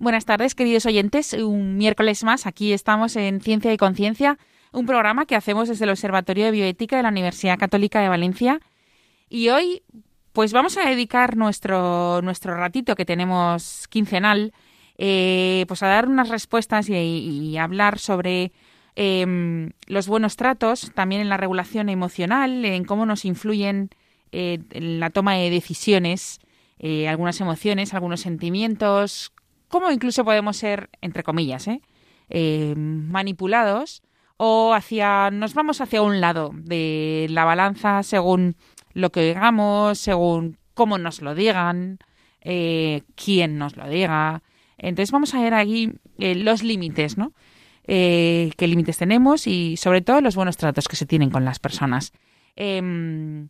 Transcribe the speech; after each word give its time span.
Buenas 0.00 0.24
tardes, 0.24 0.54
queridos 0.54 0.86
oyentes. 0.86 1.34
Un 1.34 1.76
miércoles 1.76 2.24
más, 2.24 2.46
aquí 2.46 2.72
estamos 2.72 3.16
en 3.16 3.42
Ciencia 3.42 3.70
y 3.70 3.76
Conciencia, 3.76 4.38
un 4.72 4.86
programa 4.86 5.26
que 5.26 5.36
hacemos 5.36 5.68
desde 5.68 5.84
el 5.84 5.90
Observatorio 5.90 6.46
de 6.46 6.52
Bioética 6.52 6.96
de 6.96 7.02
la 7.02 7.10
Universidad 7.10 7.58
Católica 7.58 8.00
de 8.00 8.08
Valencia. 8.08 8.60
Y 9.28 9.50
hoy, 9.50 9.82
pues 10.32 10.54
vamos 10.54 10.78
a 10.78 10.88
dedicar 10.88 11.36
nuestro, 11.36 12.22
nuestro 12.22 12.56
ratito 12.56 12.96
que 12.96 13.04
tenemos 13.04 13.88
quincenal, 13.88 14.54
eh, 14.96 15.66
pues 15.68 15.82
a 15.82 15.88
dar 15.88 16.08
unas 16.08 16.30
respuestas 16.30 16.88
y, 16.88 17.58
hablar 17.58 17.98
sobre 17.98 18.52
em, 18.96 19.72
los 19.86 20.08
buenos 20.08 20.36
tratos, 20.36 20.92
también 20.94 21.20
en 21.20 21.28
la 21.28 21.36
regulación 21.36 21.90
emocional, 21.90 22.64
en 22.64 22.84
cómo 22.84 23.04
nos 23.04 23.26
influyen 23.26 23.90
eh, 24.32 24.60
en 24.70 24.98
la 24.98 25.10
toma 25.10 25.34
de 25.34 25.50
decisiones, 25.50 26.40
eh, 26.78 27.06
algunas 27.06 27.38
emociones, 27.42 27.92
algunos 27.92 28.22
sentimientos, 28.22 29.34
cómo 29.70 29.90
incluso 29.90 30.24
podemos 30.24 30.58
ser, 30.58 30.90
entre 31.00 31.22
comillas, 31.22 31.66
¿eh? 31.68 31.80
Eh, 32.28 32.74
manipulados 32.76 34.02
o 34.36 34.74
hacia 34.74 35.30
nos 35.30 35.54
vamos 35.54 35.80
hacia 35.80 36.02
un 36.02 36.20
lado 36.20 36.50
de 36.54 37.26
la 37.30 37.44
balanza 37.44 38.02
según 38.02 38.56
lo 38.92 39.10
que 39.10 39.20
oigamos, 39.20 39.98
según 39.98 40.58
cómo 40.74 40.98
nos 40.98 41.22
lo 41.22 41.34
digan, 41.34 41.98
eh, 42.40 43.02
quién 43.16 43.58
nos 43.58 43.76
lo 43.76 43.88
diga. 43.88 44.42
Entonces 44.76 45.12
vamos 45.12 45.34
a 45.34 45.40
ver 45.40 45.54
aquí 45.54 45.92
los 46.18 46.62
límites, 46.62 47.16
¿no? 47.16 47.32
qué 47.86 48.54
límites 48.60 48.98
tenemos 48.98 49.48
y 49.48 49.76
sobre 49.76 50.00
todo 50.00 50.20
los 50.20 50.36
buenos 50.36 50.56
tratos 50.56 50.86
que 50.86 50.94
se 50.94 51.06
tienen 51.06 51.30
con 51.30 51.44
las 51.44 51.58
personas. 51.58 52.12
Em, 52.54 53.48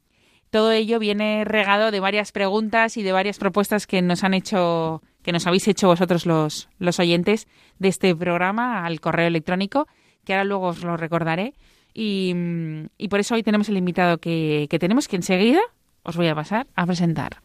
todo 0.50 0.72
ello 0.72 0.98
viene 0.98 1.44
regado 1.44 1.90
de 1.90 2.00
varias 2.00 2.32
preguntas 2.32 2.96
y 2.96 3.02
de 3.02 3.12
varias 3.12 3.38
propuestas 3.38 3.86
que 3.86 4.00
nos 4.00 4.24
han 4.24 4.32
hecho 4.32 5.02
que 5.22 5.32
nos 5.32 5.46
habéis 5.46 5.68
hecho 5.68 5.88
vosotros 5.88 6.26
los, 6.26 6.68
los 6.78 6.98
oyentes 6.98 7.46
de 7.78 7.88
este 7.88 8.14
programa 8.14 8.84
al 8.84 9.00
correo 9.00 9.26
electrónico, 9.26 9.86
que 10.24 10.34
ahora 10.34 10.44
luego 10.44 10.68
os 10.68 10.82
lo 10.82 10.96
recordaré. 10.96 11.54
Y, 11.92 12.34
y 12.98 13.08
por 13.08 13.20
eso 13.20 13.34
hoy 13.34 13.42
tenemos 13.42 13.68
el 13.68 13.76
invitado 13.76 14.18
que, 14.18 14.66
que 14.70 14.78
tenemos, 14.78 15.08
que 15.08 15.16
enseguida 15.16 15.60
os 16.02 16.16
voy 16.16 16.28
a 16.28 16.34
pasar 16.34 16.66
a 16.76 16.86
presentar. 16.86 17.42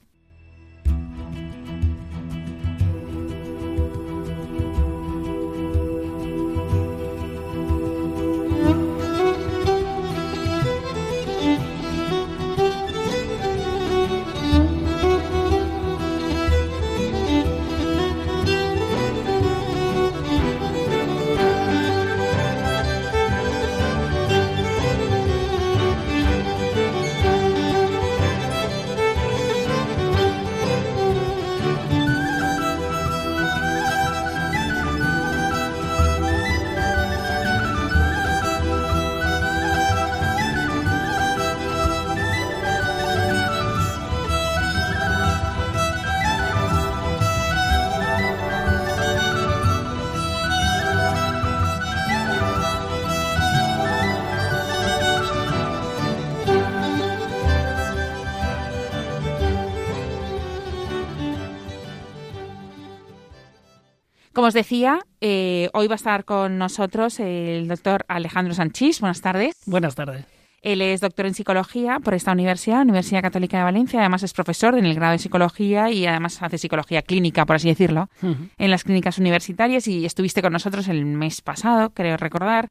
Como 64.36 64.48
os 64.48 64.54
decía, 64.54 65.00
eh, 65.22 65.70
hoy 65.72 65.88
va 65.88 65.94
a 65.94 65.96
estar 65.96 66.26
con 66.26 66.58
nosotros 66.58 67.22
el 67.22 67.70
doctor 67.70 68.04
Alejandro 68.10 68.54
Sanchís. 68.54 69.00
Buenas 69.00 69.22
tardes. 69.22 69.56
Buenas 69.66 69.96
tardes. 69.96 70.26
Él 70.62 70.82
es 70.82 71.00
doctor 71.00 71.26
en 71.26 71.34
psicología 71.34 72.02
por 72.02 72.14
esta 72.14 72.34
universidad, 72.34 72.82
Universidad 72.82 73.22
Católica 73.22 73.60
de 73.60 73.64
Valencia. 73.64 74.02
Además 74.02 74.24
es 74.24 74.34
profesor 74.34 74.78
en 74.78 74.86
el 74.86 74.94
grado 74.94 75.14
de 75.14 75.20
psicología 75.20 75.90
y 75.90 76.06
además 76.06 76.42
hace 76.42 76.58
psicología 76.58 77.02
clínica, 77.02 77.46
por 77.46 77.56
así 77.56 77.70
decirlo, 77.70 78.10
en 78.22 78.72
las 78.72 78.84
clínicas 78.84 79.20
universitarias. 79.20 79.88
Y 79.88 80.06
estuviste 80.06 80.42
con 80.42 80.52
nosotros 80.52 80.90
el 80.90 81.06
mes 81.06 81.40
pasado, 81.42 81.92
creo 81.92 82.18
recordar. 82.18 82.68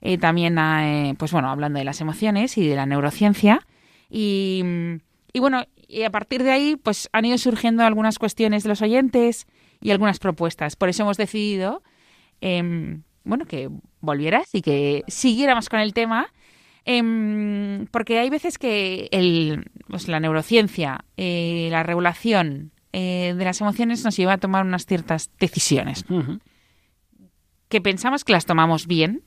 Eh, 0.00 0.18
también, 0.18 0.56
eh, 0.56 1.16
pues 1.18 1.32
bueno, 1.32 1.50
hablando 1.50 1.80
de 1.80 1.84
las 1.84 2.00
emociones 2.00 2.56
y 2.58 2.68
de 2.68 2.76
la 2.76 2.86
neurociencia. 2.86 3.66
Y, 4.08 4.62
y 5.32 5.40
bueno, 5.40 5.64
y 5.88 6.04
a 6.04 6.10
partir 6.10 6.44
de 6.44 6.52
ahí, 6.52 6.76
pues 6.76 7.08
han 7.12 7.24
ido 7.24 7.38
surgiendo 7.38 7.82
algunas 7.82 8.20
cuestiones 8.20 8.62
de 8.62 8.68
los 8.68 8.82
oyentes 8.82 9.48
y 9.80 9.90
algunas 9.90 10.18
propuestas. 10.18 10.76
Por 10.76 10.88
eso 10.88 11.02
hemos 11.02 11.16
decidido, 11.16 11.82
em, 12.40 13.02
bueno, 13.24 13.44
que 13.46 13.70
volvieras 14.00 14.54
y 14.54 14.62
que 14.62 15.04
siguiéramos 15.08 15.68
con 15.68 15.80
el 15.80 15.92
tema. 15.94 16.28
Em, 16.84 17.86
porque 17.90 18.18
hay 18.18 18.30
veces 18.30 18.58
que 18.58 19.08
el, 19.12 19.70
pues 19.88 20.08
la 20.08 20.20
neurociencia, 20.20 21.04
eh, 21.16 21.68
la 21.70 21.82
regulación 21.82 22.72
eh, 22.92 23.34
de 23.36 23.44
las 23.44 23.60
emociones 23.60 24.02
nos 24.04 24.16
lleva 24.16 24.34
a 24.34 24.38
tomar 24.38 24.64
unas 24.64 24.86
ciertas 24.86 25.30
decisiones 25.38 26.04
que 27.68 27.80
pensamos 27.80 28.24
que 28.24 28.32
las 28.32 28.46
tomamos 28.46 28.86
bien, 28.86 29.22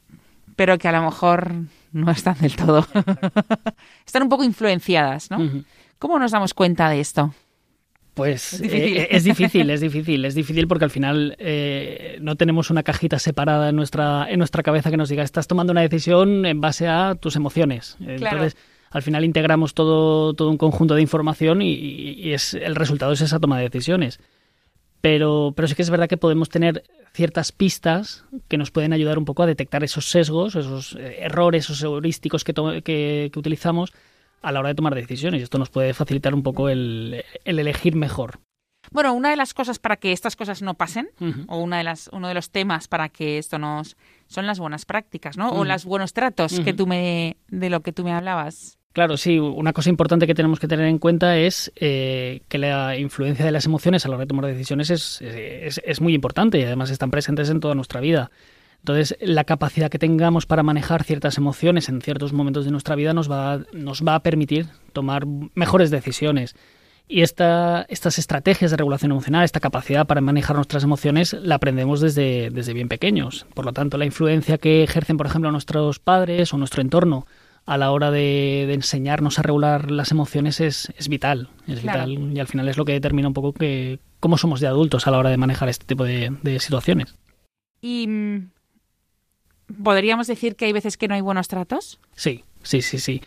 pero 0.55 0.77
que 0.77 0.87
a 0.87 0.91
lo 0.91 1.01
mejor 1.03 1.53
no 1.91 2.11
están 2.11 2.37
del 2.39 2.55
todo. 2.55 2.85
están 4.05 4.23
un 4.23 4.29
poco 4.29 4.43
influenciadas, 4.43 5.29
¿no? 5.31 5.63
¿Cómo 5.99 6.19
nos 6.19 6.31
damos 6.31 6.53
cuenta 6.53 6.89
de 6.89 6.99
esto? 6.99 7.33
Pues 8.13 8.53
es 8.53 8.61
difícil. 8.61 8.97
Eh, 8.97 9.07
es 9.11 9.23
difícil, 9.23 9.69
es 9.69 9.81
difícil, 9.81 10.25
es 10.25 10.35
difícil 10.35 10.67
porque 10.67 10.83
al 10.83 10.91
final 10.91 11.35
eh, 11.39 12.17
no 12.21 12.35
tenemos 12.35 12.69
una 12.69 12.83
cajita 12.83 13.19
separada 13.19 13.69
en 13.69 13.75
nuestra, 13.75 14.27
en 14.29 14.37
nuestra 14.37 14.63
cabeza 14.63 14.91
que 14.91 14.97
nos 14.97 15.09
diga, 15.09 15.23
estás 15.23 15.47
tomando 15.47 15.71
una 15.71 15.81
decisión 15.81 16.45
en 16.45 16.59
base 16.59 16.87
a 16.87 17.15
tus 17.15 17.37
emociones. 17.37 17.95
Entonces, 18.01 18.57
al 18.89 19.01
final 19.01 19.23
integramos 19.23 19.73
todo, 19.73 20.33
todo 20.33 20.49
un 20.49 20.57
conjunto 20.57 20.95
de 20.95 21.01
información 21.01 21.61
y, 21.61 22.33
es, 22.33 22.53
el 22.53 22.75
resultado 22.75 23.13
es 23.13 23.21
esa 23.21 23.39
toma 23.39 23.57
de 23.57 23.63
decisiones. 23.63 24.19
Pero, 24.99 25.53
pero 25.55 25.67
sí 25.67 25.75
que 25.75 25.81
es 25.81 25.89
verdad 25.89 26.09
que 26.09 26.17
podemos 26.17 26.49
tener 26.49 26.83
ciertas 27.13 27.51
pistas 27.51 28.25
que 28.49 28.57
nos 28.57 28.71
pueden 28.71 28.93
ayudar 28.93 29.17
un 29.17 29.25
poco 29.25 29.43
a 29.43 29.47
detectar 29.47 29.83
esos 29.83 30.09
sesgos, 30.09 30.55
esos 30.55 30.95
eh, 30.95 31.19
errores, 31.21 31.65
esos 31.65 31.81
heurísticos 31.81 32.43
que, 32.43 32.53
que, 32.83 33.29
que 33.33 33.39
utilizamos 33.39 33.93
a 34.41 34.51
la 34.51 34.59
hora 34.59 34.69
de 34.69 34.75
tomar 34.75 34.95
decisiones. 34.95 35.41
Y 35.41 35.43
esto 35.43 35.57
nos 35.57 35.69
puede 35.69 35.93
facilitar 35.93 36.33
un 36.33 36.43
poco 36.43 36.69
el, 36.69 37.23
elegir 37.45 37.95
mejor. 37.95 38.39
Bueno, 38.91 39.13
una 39.13 39.29
de 39.29 39.35
las 39.35 39.53
cosas 39.53 39.79
para 39.79 39.95
que 39.97 40.11
estas 40.11 40.35
cosas 40.35 40.61
no 40.61 40.73
pasen, 40.73 41.09
o 41.47 41.59
una 41.59 41.77
de 41.77 41.83
las, 41.83 42.09
uno 42.11 42.27
de 42.27 42.33
los 42.33 42.49
temas 42.49 42.87
para 42.87 43.09
que 43.09 43.37
esto 43.37 43.59
nos 43.59 43.95
son 44.27 44.47
las 44.47 44.59
buenas 44.59 44.85
prácticas, 44.85 45.37
¿no? 45.37 45.49
O 45.51 45.65
los 45.65 45.85
buenos 45.85 46.13
tratos 46.13 46.59
que 46.61 46.73
tú 46.73 46.87
me, 46.87 47.37
de 47.49 47.69
lo 47.69 47.81
que 47.81 47.91
tú 47.91 48.03
me 48.03 48.11
hablabas. 48.11 48.79
Claro, 48.93 49.15
sí, 49.15 49.39
una 49.39 49.71
cosa 49.71 49.89
importante 49.89 50.27
que 50.27 50.35
tenemos 50.35 50.59
que 50.59 50.67
tener 50.67 50.85
en 50.87 50.97
cuenta 50.97 51.37
es 51.37 51.71
eh, 51.75 52.41
que 52.49 52.57
la 52.57 52.97
influencia 52.97 53.45
de 53.45 53.51
las 53.51 53.65
emociones 53.65 54.05
a 54.05 54.09
la 54.09 54.15
hora 54.15 54.25
de 54.25 54.27
tomar 54.27 54.45
decisiones 54.45 54.89
es, 54.89 55.21
es, 55.21 55.79
es 55.85 56.01
muy 56.01 56.13
importante 56.13 56.59
y 56.59 56.63
además 56.63 56.89
están 56.89 57.11
presentes 57.11 57.49
en 57.49 57.61
toda 57.61 57.75
nuestra 57.75 58.01
vida. 58.01 58.31
Entonces, 58.81 59.15
la 59.21 59.43
capacidad 59.43 59.91
que 59.91 59.99
tengamos 59.99 60.47
para 60.47 60.63
manejar 60.63 61.03
ciertas 61.03 61.37
emociones 61.37 61.87
en 61.87 62.01
ciertos 62.01 62.33
momentos 62.33 62.65
de 62.65 62.71
nuestra 62.71 62.95
vida 62.95 63.13
nos 63.13 63.29
va, 63.29 63.61
nos 63.73 64.03
va 64.03 64.15
a 64.15 64.23
permitir 64.23 64.67
tomar 64.91 65.27
mejores 65.53 65.91
decisiones. 65.91 66.55
Y 67.07 67.21
esta, 67.21 67.85
estas 67.89 68.17
estrategias 68.17 68.71
de 68.71 68.77
regulación 68.77 69.11
emocional, 69.11 69.43
esta 69.43 69.59
capacidad 69.59 70.07
para 70.07 70.21
manejar 70.21 70.55
nuestras 70.55 70.83
emociones, 70.83 71.33
la 71.33 71.55
aprendemos 71.55 72.01
desde, 72.01 72.49
desde 72.49 72.73
bien 72.73 72.87
pequeños. 72.87 73.45
Por 73.53 73.65
lo 73.65 73.73
tanto, 73.73 73.97
la 73.97 74.05
influencia 74.05 74.57
que 74.57 74.81
ejercen, 74.81 75.17
por 75.17 75.27
ejemplo, 75.27 75.51
nuestros 75.51 75.99
padres 75.99 76.51
o 76.51 76.57
nuestro 76.57 76.81
entorno 76.81 77.27
a 77.67 77.77
la 77.77 77.91
hora 77.91 78.09
de, 78.09 78.73
enseñarnos 78.73 79.37
a 79.37 79.43
regular 79.43 79.91
las 79.91 80.11
emociones 80.11 80.59
es, 80.59 80.91
es 80.97 81.07
vital. 81.07 81.49
Es 81.67 81.83
vital 81.83 82.31
y 82.35 82.39
al 82.39 82.47
final 82.47 82.67
es 82.67 82.77
lo 82.77 82.85
que 82.85 82.93
determina 82.93 83.27
un 83.27 83.35
poco 83.35 83.53
que, 83.53 83.99
cómo 84.19 84.37
somos 84.37 84.59
de 84.59 84.67
adultos 84.67 85.05
a 85.05 85.11
la 85.11 85.19
hora 85.19 85.29
de 85.29 85.37
manejar 85.37 85.69
este 85.69 85.85
tipo 85.85 86.03
de, 86.03 86.35
de 86.41 86.59
situaciones. 86.59 87.15
Y 87.81 88.07
podríamos 89.71 90.27
decir 90.27 90.55
que 90.55 90.65
hay 90.65 90.73
veces 90.73 90.97
que 90.97 91.07
no 91.07 91.15
hay 91.15 91.21
buenos 91.21 91.47
tratos. 91.47 91.99
Sí, 92.15 92.43
sí, 92.63 92.81
sí, 92.81 92.99
sí. 92.99 93.21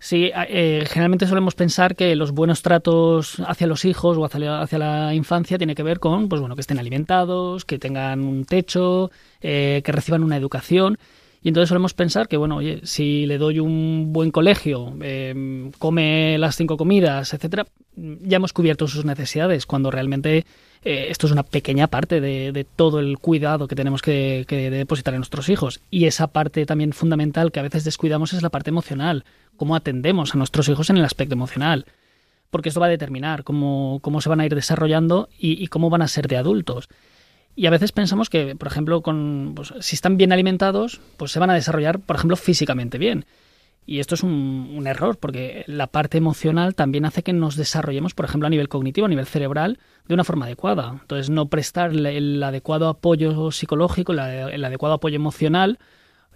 Sí, 0.00 0.30
eh, 0.32 0.84
generalmente 0.88 1.26
solemos 1.26 1.56
pensar 1.56 1.96
que 1.96 2.14
los 2.14 2.30
buenos 2.30 2.62
tratos 2.62 3.42
hacia 3.44 3.66
los 3.66 3.84
hijos 3.84 4.16
o 4.16 4.24
hacia 4.24 4.78
la, 4.78 5.14
infancia 5.14 5.58
tiene 5.58 5.74
que 5.74 5.82
ver 5.82 5.98
con, 5.98 6.28
pues 6.28 6.40
bueno, 6.40 6.54
que 6.54 6.60
estén 6.60 6.78
alimentados, 6.78 7.64
que 7.64 7.80
tengan 7.80 8.20
un 8.20 8.44
techo, 8.44 9.10
eh, 9.40 9.82
que 9.84 9.90
reciban 9.90 10.22
una 10.22 10.36
educación. 10.36 10.98
Y 11.48 11.50
entonces 11.50 11.70
solemos 11.70 11.94
pensar 11.94 12.28
que, 12.28 12.36
bueno, 12.36 12.56
oye, 12.56 12.82
si 12.82 13.24
le 13.24 13.38
doy 13.38 13.58
un 13.58 14.12
buen 14.12 14.30
colegio, 14.30 14.92
eh, 15.00 15.70
come 15.78 16.36
las 16.36 16.56
cinco 16.56 16.76
comidas, 16.76 17.32
etcétera, 17.32 17.66
ya 17.96 18.36
hemos 18.36 18.52
cubierto 18.52 18.86
sus 18.86 19.06
necesidades, 19.06 19.64
cuando 19.64 19.90
realmente 19.90 20.44
eh, 20.82 21.06
esto 21.08 21.26
es 21.26 21.32
una 21.32 21.44
pequeña 21.44 21.86
parte 21.86 22.20
de, 22.20 22.66
todo 22.76 23.00
el 23.00 23.16
cuidado 23.16 23.66
que 23.66 23.76
tenemos 23.76 24.02
que, 24.02 24.44
depositar 24.46 25.14
en 25.14 25.20
nuestros 25.20 25.48
hijos. 25.48 25.80
Y 25.90 26.04
esa 26.04 26.26
parte 26.26 26.66
también 26.66 26.92
fundamental 26.92 27.50
que 27.50 27.60
a 27.60 27.62
veces 27.62 27.82
descuidamos 27.82 28.34
es 28.34 28.42
la 28.42 28.50
parte 28.50 28.68
emocional, 28.68 29.24
cómo 29.56 29.74
atendemos 29.74 30.34
a 30.34 30.36
nuestros 30.36 30.68
hijos 30.68 30.90
en 30.90 30.98
el 30.98 31.04
aspecto 31.06 31.32
emocional. 31.32 31.86
Porque 32.50 32.68
esto 32.68 32.80
va 32.80 32.88
a 32.88 32.90
determinar 32.90 33.42
cómo, 33.42 34.00
cómo 34.02 34.20
se 34.20 34.28
van 34.28 34.40
a 34.40 34.44
ir 34.44 34.54
desarrollando 34.54 35.30
y 35.38 35.66
cómo 35.68 35.88
van 35.88 36.02
a 36.02 36.08
ser 36.08 36.28
de 36.28 36.36
adultos. 36.36 36.90
Y 37.58 37.66
a 37.66 37.70
veces 37.70 37.90
pensamos 37.90 38.30
que, 38.30 38.54
por 38.54 38.68
ejemplo, 38.68 39.02
con, 39.02 39.54
pues, 39.56 39.74
si 39.80 39.96
están 39.96 40.16
bien 40.16 40.32
alimentados, 40.32 41.00
pues 41.16 41.32
se 41.32 41.40
van 41.40 41.50
a 41.50 41.54
desarrollar, 41.54 41.98
por 41.98 42.14
ejemplo, 42.14 42.36
físicamente 42.36 42.98
bien. 42.98 43.26
Y 43.84 43.98
esto 43.98 44.14
es 44.14 44.22
un, 44.22 44.70
un, 44.76 44.86
error, 44.86 45.18
porque 45.18 45.64
la 45.66 45.88
parte 45.88 46.18
emocional 46.18 46.76
también 46.76 47.04
hace 47.04 47.24
que 47.24 47.32
nos 47.32 47.56
desarrollemos, 47.56 48.14
por 48.14 48.26
ejemplo, 48.26 48.46
a 48.46 48.50
nivel 48.50 48.68
cognitivo, 48.68 49.06
a 49.06 49.08
nivel 49.08 49.26
cerebral, 49.26 49.80
de 50.06 50.14
una 50.14 50.22
forma 50.22 50.46
adecuada. 50.46 50.98
Entonces, 51.00 51.30
no 51.30 51.48
prestar 51.48 51.90
el 51.90 52.40
adecuado 52.40 52.86
apoyo 52.86 53.50
psicológico, 53.50 54.12
el 54.12 54.64
adecuado 54.64 54.94
apoyo 54.94 55.16
emocional, 55.16 55.80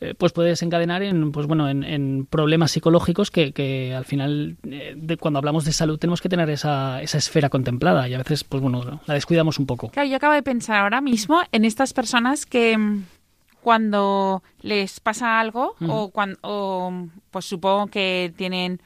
eh, 0.02 0.14
pues 0.18 0.32
puede 0.32 0.48
desencadenar 0.48 1.02
en, 1.04 1.30
pues 1.30 1.46
bueno, 1.46 1.68
en, 1.68 1.84
en 1.84 2.26
problemas 2.26 2.72
psicológicos 2.72 3.30
que, 3.30 3.52
que 3.52 3.94
al 3.94 4.04
final, 4.04 4.56
eh, 4.64 4.94
de, 4.96 5.16
cuando 5.16 5.38
hablamos 5.38 5.64
de 5.64 5.72
salud, 5.72 5.96
tenemos 5.96 6.20
que 6.20 6.28
tener 6.28 6.50
esa, 6.50 7.00
esa 7.02 7.18
esfera 7.18 7.48
contemplada 7.50 8.08
y 8.08 8.14
a 8.14 8.18
veces, 8.18 8.42
pues 8.42 8.60
bueno, 8.60 9.00
la 9.06 9.14
descuidamos 9.14 9.60
un 9.60 9.66
poco. 9.66 9.90
Claro, 9.90 10.08
yo 10.08 10.16
acabo 10.16 10.34
de 10.34 10.42
pensar 10.42 10.78
ahora 10.78 11.00
mismo 11.00 11.40
en 11.52 11.64
estas 11.64 11.92
personas 11.92 12.46
que 12.46 12.76
cuando 13.62 14.42
les 14.60 14.98
pasa 14.98 15.38
algo 15.38 15.76
uh 15.78 15.84
-huh. 15.84 15.90
o 15.90 16.08
cuando 16.10 16.36
o, 16.42 17.06
pues 17.30 17.44
supongo 17.44 17.86
que 17.86 18.32
tienen 18.36 18.80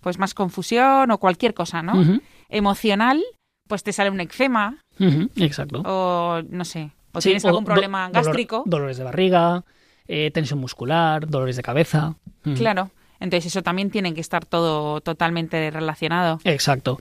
pues 0.00 0.18
más 0.18 0.32
confusión 0.32 1.10
o 1.10 1.18
cualquier 1.18 1.52
cosa, 1.52 1.82
¿no? 1.82 1.92
Uh 1.92 2.04
-huh. 2.04 2.20
Emocional, 2.48 3.22
pues 3.68 3.82
te 3.82 3.92
sale 3.92 4.08
un 4.08 4.20
eczema. 4.20 4.78
Uh 4.98 5.04
-huh. 5.04 5.30
Exacto. 5.36 5.82
O 5.84 6.40
no 6.48 6.64
sé, 6.64 6.92
o 7.12 7.20
sí, 7.20 7.28
tienes 7.28 7.44
algún 7.44 7.64
problema 7.64 8.08
do 8.08 8.14
gástrico. 8.14 8.56
Dolor, 8.64 8.70
dolores 8.70 8.96
de 8.96 9.04
barriga, 9.04 9.64
eh, 10.08 10.30
tensión 10.30 10.58
muscular, 10.58 11.28
dolores 11.28 11.56
de 11.56 11.62
cabeza. 11.62 12.16
Claro. 12.56 12.90
Entonces 13.20 13.46
eso 13.46 13.62
también 13.62 13.90
tiene 13.90 14.14
que 14.14 14.20
estar 14.20 14.44
todo 14.44 15.00
totalmente 15.00 15.70
relacionado. 15.70 16.40
Exacto. 16.44 16.98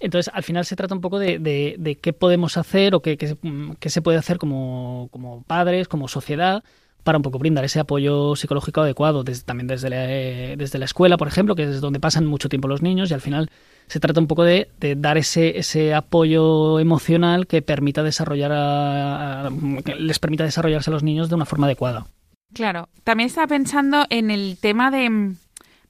Entonces, 0.00 0.32
al 0.34 0.42
final 0.42 0.64
se 0.64 0.74
trata 0.74 0.94
un 0.94 1.00
poco 1.00 1.20
de, 1.20 1.38
de, 1.38 1.76
de 1.78 1.94
qué 1.94 2.12
podemos 2.12 2.56
hacer 2.56 2.94
o 2.94 3.00
qué, 3.00 3.16
qué, 3.16 3.36
qué, 3.78 3.88
se 3.88 4.02
puede 4.02 4.18
hacer 4.18 4.38
como, 4.38 5.08
como 5.12 5.44
padres, 5.44 5.86
como 5.86 6.08
sociedad, 6.08 6.64
para 7.04 7.18
un 7.18 7.22
poco 7.22 7.38
brindar 7.38 7.64
ese 7.64 7.78
apoyo 7.78 8.34
psicológico 8.34 8.80
adecuado, 8.80 9.22
desde, 9.22 9.44
también 9.44 9.68
desde 9.68 9.90
la, 9.90 10.10
eh, 10.10 10.56
desde 10.56 10.80
la 10.80 10.86
escuela, 10.86 11.16
por 11.16 11.28
ejemplo, 11.28 11.54
que 11.54 11.64
es 11.64 11.80
donde 11.80 12.00
pasan 12.00 12.26
mucho 12.26 12.48
tiempo 12.48 12.66
los 12.66 12.82
niños, 12.82 13.10
y 13.10 13.14
al 13.14 13.20
final 13.20 13.50
se 13.86 14.00
trata 14.00 14.18
un 14.18 14.26
poco 14.26 14.42
de, 14.42 14.70
de 14.80 14.96
dar 14.96 15.18
ese, 15.18 15.58
ese 15.58 15.94
apoyo 15.94 16.80
emocional 16.80 17.46
que 17.46 17.62
permita 17.62 18.02
desarrollar 18.02 18.50
a, 18.52 19.46
a, 19.46 19.50
que 19.84 19.94
les 19.94 20.18
permita 20.18 20.42
desarrollarse 20.42 20.90
a 20.90 20.94
los 20.94 21.04
niños 21.04 21.28
de 21.28 21.36
una 21.36 21.44
forma 21.44 21.66
adecuada. 21.66 22.06
Claro. 22.54 22.88
También 23.04 23.26
estaba 23.26 23.46
pensando 23.46 24.06
en 24.10 24.30
el 24.30 24.58
tema 24.60 24.90
de, 24.90 25.34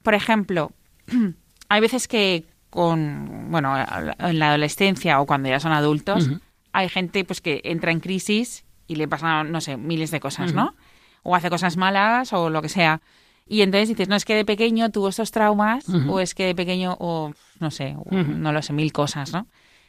por 0.02 0.14
ejemplo, 0.14 0.72
hay 1.68 1.80
veces 1.80 2.08
que 2.08 2.44
con, 2.70 3.50
bueno, 3.50 3.74
en 4.18 4.38
la 4.38 4.48
adolescencia 4.48 5.20
o 5.20 5.26
cuando 5.26 5.48
ya 5.48 5.60
son 5.60 5.72
adultos, 5.72 6.28
uh 6.28 6.30
-huh. 6.32 6.40
hay 6.72 6.88
gente 6.88 7.24
pues 7.24 7.40
que 7.40 7.60
entra 7.64 7.92
en 7.92 8.00
crisis 8.00 8.64
y 8.86 8.96
le 8.96 9.08
pasan, 9.08 9.52
no 9.52 9.60
sé, 9.60 9.76
miles 9.76 10.10
de 10.10 10.20
cosas, 10.20 10.52
uh 10.52 10.54
-huh. 10.54 10.56
¿no? 10.56 10.74
O 11.22 11.36
hace 11.36 11.50
cosas 11.50 11.76
malas 11.76 12.32
o 12.32 12.48
lo 12.48 12.62
que 12.62 12.68
sea. 12.68 13.02
Y 13.46 13.60
entonces 13.60 13.88
dices, 13.90 14.08
no 14.08 14.16
es 14.16 14.24
que 14.24 14.34
de 14.34 14.44
pequeño 14.44 14.90
tuvo 14.90 15.08
estos 15.08 15.30
traumas, 15.32 15.88
uh 15.88 15.92
-huh. 15.92 16.10
o 16.10 16.20
es 16.20 16.34
que 16.34 16.46
de 16.46 16.54
pequeño, 16.54 16.96
o 16.98 17.32
no 17.60 17.70
sé, 17.70 17.94
o, 17.98 18.10
no 18.10 18.52
lo 18.52 18.62
sé, 18.62 18.72
mil 18.72 18.92
cosas, 18.92 19.32
¿no? 19.32 19.46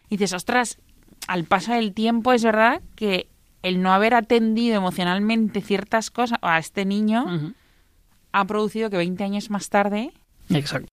Y 0.10 0.18
dices, 0.18 0.34
ostras, 0.34 0.80
al 1.28 1.46
paso 1.46 1.74
del 1.74 1.94
tiempo 1.94 2.34
es 2.34 2.44
verdad 2.44 2.82
que 2.96 3.28
el 3.64 3.82
no 3.82 3.94
haber 3.94 4.14
atendido 4.14 4.78
emocionalmente 4.78 5.62
ciertas 5.62 6.12
cosas 6.12 6.38
a 6.42 6.60
este 6.60 6.86
niño 6.86 7.54
ha 8.32 8.46
producido 8.46 8.90
que 8.90 8.98
20 8.98 9.24
años 9.24 9.50
más 9.50 9.70
tarde. 9.70 10.12
Exacto. 10.50 10.90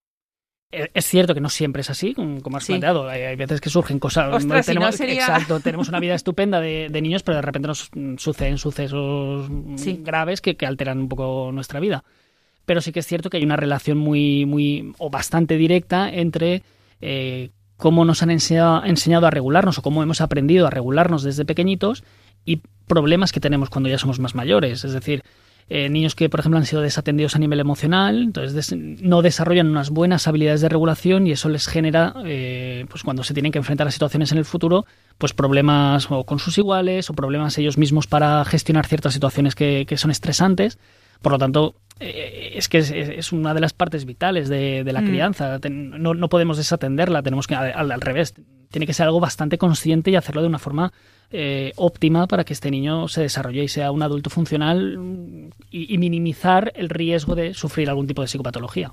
Eh, 0.73 0.89
es 0.95 1.05
cierto 1.05 1.35
que 1.35 1.41
no 1.41 1.49
siempre 1.49 1.81
es 1.81 1.91
así, 1.91 2.15
como 2.15 2.57
has 2.57 2.65
sí. 2.65 2.73
planteado. 2.73 3.09
Hay, 3.09 3.23
hay, 3.23 3.37
veces 3.37 3.61
que 3.61 3.71
surgen 3.71 3.99
cosas. 3.99 4.33
Ostras, 4.33 4.67
tenemos, 4.67 4.95
si 4.95 5.03
no 5.03 5.09
sería... 5.09 5.23
Exacto, 5.23 5.59
tenemos 5.65 5.89
una 5.89 5.99
vida 5.99 6.15
estupenda 6.15 6.61
de, 6.61 6.89
de, 6.91 7.03
niños, 7.03 7.23
pero 7.25 7.37
de 7.37 7.43
repente 7.43 7.67
nos 7.67 7.91
suceden 8.19 8.57
sucesos 8.59 9.51
sí. 9.77 10.01
graves 10.03 10.41
que, 10.41 10.57
que, 10.57 10.67
alteran 10.67 10.99
un 11.01 11.09
poco 11.09 11.51
nuestra 11.53 11.81
vida. 11.81 12.05
Pero 12.67 12.81
sí 12.81 12.93
que 12.93 13.01
es 13.01 13.07
cierto 13.07 13.31
que 13.31 13.39
hay 13.39 13.43
una 13.43 13.57
relación 13.57 13.99
muy, 13.99 14.47
muy 14.47 14.93
o 14.99 15.11
bastante 15.11 15.57
directa 15.57 16.09
entre 16.09 16.63
eh, 17.01 17.51
cómo 17.77 18.05
nos 18.05 18.23
han 18.23 18.31
enseñado, 18.31 18.85
enseñado 18.85 19.27
a 19.27 19.31
regularnos 19.31 19.79
o 19.79 19.83
cómo 19.83 20.05
hemos 20.05 20.21
aprendido 20.21 20.69
a 20.69 20.71
regularnos 20.71 21.25
desde 21.25 21.45
pequeñitos 21.45 22.05
y 22.45 22.61
problemas 22.87 23.33
que 23.33 23.41
tenemos 23.41 23.71
cuando 23.71 23.89
ya 23.89 23.99
somos 23.99 24.19
más 24.19 24.35
mayores. 24.35 24.85
Es 24.85 24.93
decir, 24.93 25.23
eh, 25.73 25.89
niños 25.89 26.17
que, 26.17 26.29
por 26.29 26.41
ejemplo, 26.41 26.59
han 26.59 26.67
sido 26.67 26.83
desatendidos 26.83 27.37
a 27.37 27.39
nivel 27.39 27.61
emocional, 27.61 28.25
entonces 28.25 28.75
no 28.77 29.23
desarrollan 29.23 29.69
unas 29.69 29.91
buenas 29.91 30.27
habilidades 30.27 30.61
de 30.61 30.69
regulación 30.69 31.29
y 31.29 31.31
eso 31.31 31.49
les 31.49 31.69
genera, 31.69 32.13
eh, 32.25 32.87
pues 32.91 33.05
cuando 33.05 33.23
se 33.23 33.35
tienen 33.35 33.53
que 33.53 33.59
enfrentar 33.59 33.87
a 33.87 33.93
situaciones 33.93 34.33
en 34.33 34.39
el 34.39 34.45
futuro, 34.45 34.85
pues 35.17 35.33
problemas 35.33 36.11
o 36.11 36.25
con 36.25 36.41
sus 36.41 36.59
iguales 36.59 37.09
o 37.09 37.15
problemas 37.15 37.57
ellos 37.57 37.79
mismos 37.79 38.09
para 38.09 38.45
gestionar 38.45 38.87
ciertas 38.87 39.13
situaciones 39.15 39.55
que, 39.55 39.87
que 39.87 39.97
son 39.97 40.11
estresantes. 40.11 40.77
Por 41.23 41.33
lo 41.33 41.39
tanto, 41.39 41.75
eh, 41.99 42.53
es 42.55 42.69
que 42.69 42.79
es, 42.79 42.91
es, 42.91 43.33
una 43.33 43.55
de 43.55 43.61
las 43.61 43.73
partes 43.73 44.05
vitales 44.05 44.49
de, 44.49 44.85
de 44.85 44.93
la 44.93 45.03
mm. 45.03 45.07
crianza. 45.07 45.59
No, 45.71 46.15
no, 46.15 46.29
podemos 46.29 46.57
desatenderla, 46.57 47.23
tenemos 47.23 47.47
que, 47.47 47.55
al, 47.55 47.93
al 47.93 48.01
revés, 48.01 48.35
tiene 48.71 48.87
que 48.87 48.95
ser 48.95 49.07
algo 49.07 49.21
bastante 49.21 49.59
consciente 49.59 50.11
y 50.11 50.17
hacerlo 50.17 50.43
de 50.43 50.49
una 50.49 50.59
forma 50.59 50.93
eh, 51.31 51.73
óptima 51.77 52.27
para 52.27 52.45
que 52.45 52.53
este 52.53 52.71
niño 52.71 53.09
se 53.09 53.23
desarrolle 53.23 53.65
y 53.65 53.69
sea 53.69 53.91
un 53.91 54.03
adulto 54.03 54.31
funcional 54.31 55.53
y, 55.71 55.95
y, 55.95 55.99
minimizar 55.99 56.73
el 56.75 56.89
riesgo 56.89 57.35
de 57.35 57.55
sufrir 57.55 57.89
algún 57.89 58.07
tipo 58.07 58.23
de 58.23 58.29
psicopatología. 58.29 58.93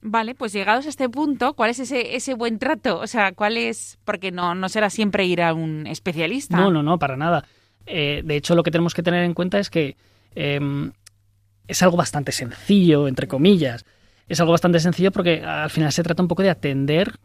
Vale, 0.00 0.34
pues 0.34 0.52
llegados 0.52 0.86
a 0.86 0.88
este 0.88 1.08
punto, 1.08 1.54
¿cuál 1.54 1.70
es 1.70 1.80
ese, 1.80 2.14
ese 2.14 2.34
buen 2.34 2.58
trato? 2.58 3.00
O 3.00 3.06
sea, 3.06 3.32
¿cuál 3.32 3.56
es...? 3.56 3.98
Porque 4.04 4.30
no, 4.30 4.54
no 4.54 4.68
será 4.68 4.88
siempre 4.88 5.26
ir 5.26 5.42
a 5.42 5.52
un 5.52 5.86
especialista. 5.86 6.56
No, 6.56 6.70
no, 6.70 6.82
no, 6.82 6.98
para 6.98 7.16
nada. 7.16 7.44
Eh, 7.86 8.22
de 8.24 8.36
hecho, 8.36 8.54
lo 8.54 8.62
que 8.62 8.70
tenemos 8.70 8.94
que 8.94 9.02
tener 9.02 9.24
en 9.24 9.34
cuenta 9.34 9.58
es 9.58 9.68
que 9.68 9.96
eh, 10.36 10.60
es 11.68 11.82
algo 11.82 11.96
bastante 11.96 12.32
sencillo, 12.32 13.08
entre 13.08 13.28
comillas. 13.28 13.84
Es 14.28 14.40
algo 14.40 14.52
bastante 14.52 14.80
sencillo 14.80 15.12
porque 15.12 15.42
al 15.42 15.70
final 15.70 15.92
se 15.92 16.02
trata 16.02 16.22
un 16.22 16.28
poco 16.28 16.42
de 16.42 16.50
atender 16.50 17.18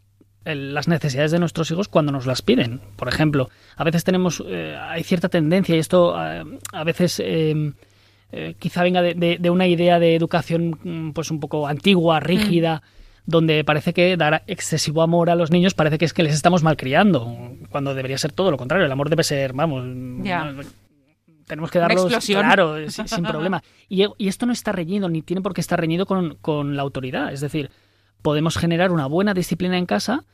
las 0.44 0.88
necesidades 0.88 1.30
de 1.30 1.38
nuestros 1.38 1.70
hijos 1.70 1.88
cuando 1.88 2.12
nos 2.12 2.26
las 2.26 2.42
piden. 2.42 2.80
Por 2.96 3.08
ejemplo, 3.08 3.48
a 3.76 3.84
veces 3.84 4.04
tenemos, 4.04 4.42
eh, 4.46 4.76
hay 4.80 5.02
cierta 5.04 5.28
tendencia, 5.28 5.76
y 5.76 5.78
esto 5.78 6.14
eh, 6.18 6.44
a 6.72 6.84
veces 6.84 7.20
eh, 7.24 7.72
eh 8.32 8.54
quizá 8.58 8.82
venga 8.82 9.02
de, 9.02 9.14
de, 9.14 9.38
de, 9.38 9.50
una 9.50 9.66
idea 9.66 9.98
de 9.98 10.16
educación 10.16 10.78
mm, 10.82 11.12
pues 11.12 11.30
un 11.30 11.38
poco 11.38 11.68
antigua, 11.68 12.18
rígida, 12.18 12.82
mm. 12.84 13.30
donde 13.30 13.64
parece 13.64 13.92
que 13.92 14.16
dar 14.16 14.42
excesivo 14.48 15.02
amor 15.02 15.30
a 15.30 15.36
los 15.36 15.52
niños 15.52 15.74
parece 15.74 15.98
que 15.98 16.06
es 16.06 16.12
que 16.12 16.24
les 16.24 16.34
estamos 16.34 16.62
malcriando, 16.64 17.54
cuando 17.70 17.94
debería 17.94 18.18
ser 18.18 18.32
todo 18.32 18.50
lo 18.50 18.56
contrario. 18.56 18.86
El 18.86 18.92
amor 18.92 19.10
debe 19.10 19.22
ser, 19.22 19.52
vamos, 19.52 19.84
yeah. 20.24 20.54
Tenemos 21.52 21.70
que 21.70 21.78
darlos 21.78 22.06
claro, 22.24 22.88
sin, 22.88 23.06
sin 23.06 23.24
problema. 23.24 23.62
Y, 23.86 24.06
y, 24.16 24.28
esto 24.28 24.46
no 24.46 24.54
está 24.54 24.72
reñido, 24.72 25.10
ni 25.10 25.20
tiene 25.20 25.42
por 25.42 25.52
qué 25.52 25.60
estar 25.60 25.78
reñido 25.78 26.06
con, 26.06 26.36
con 26.40 26.76
la 26.76 26.82
autoridad. 26.82 27.30
Es 27.30 27.42
decir, 27.42 27.70
podemos 28.22 28.56
generar 28.56 28.90
una 28.90 29.04
buena 29.04 29.34
disciplina 29.34 29.76
en 29.76 29.84
casa 29.84 30.24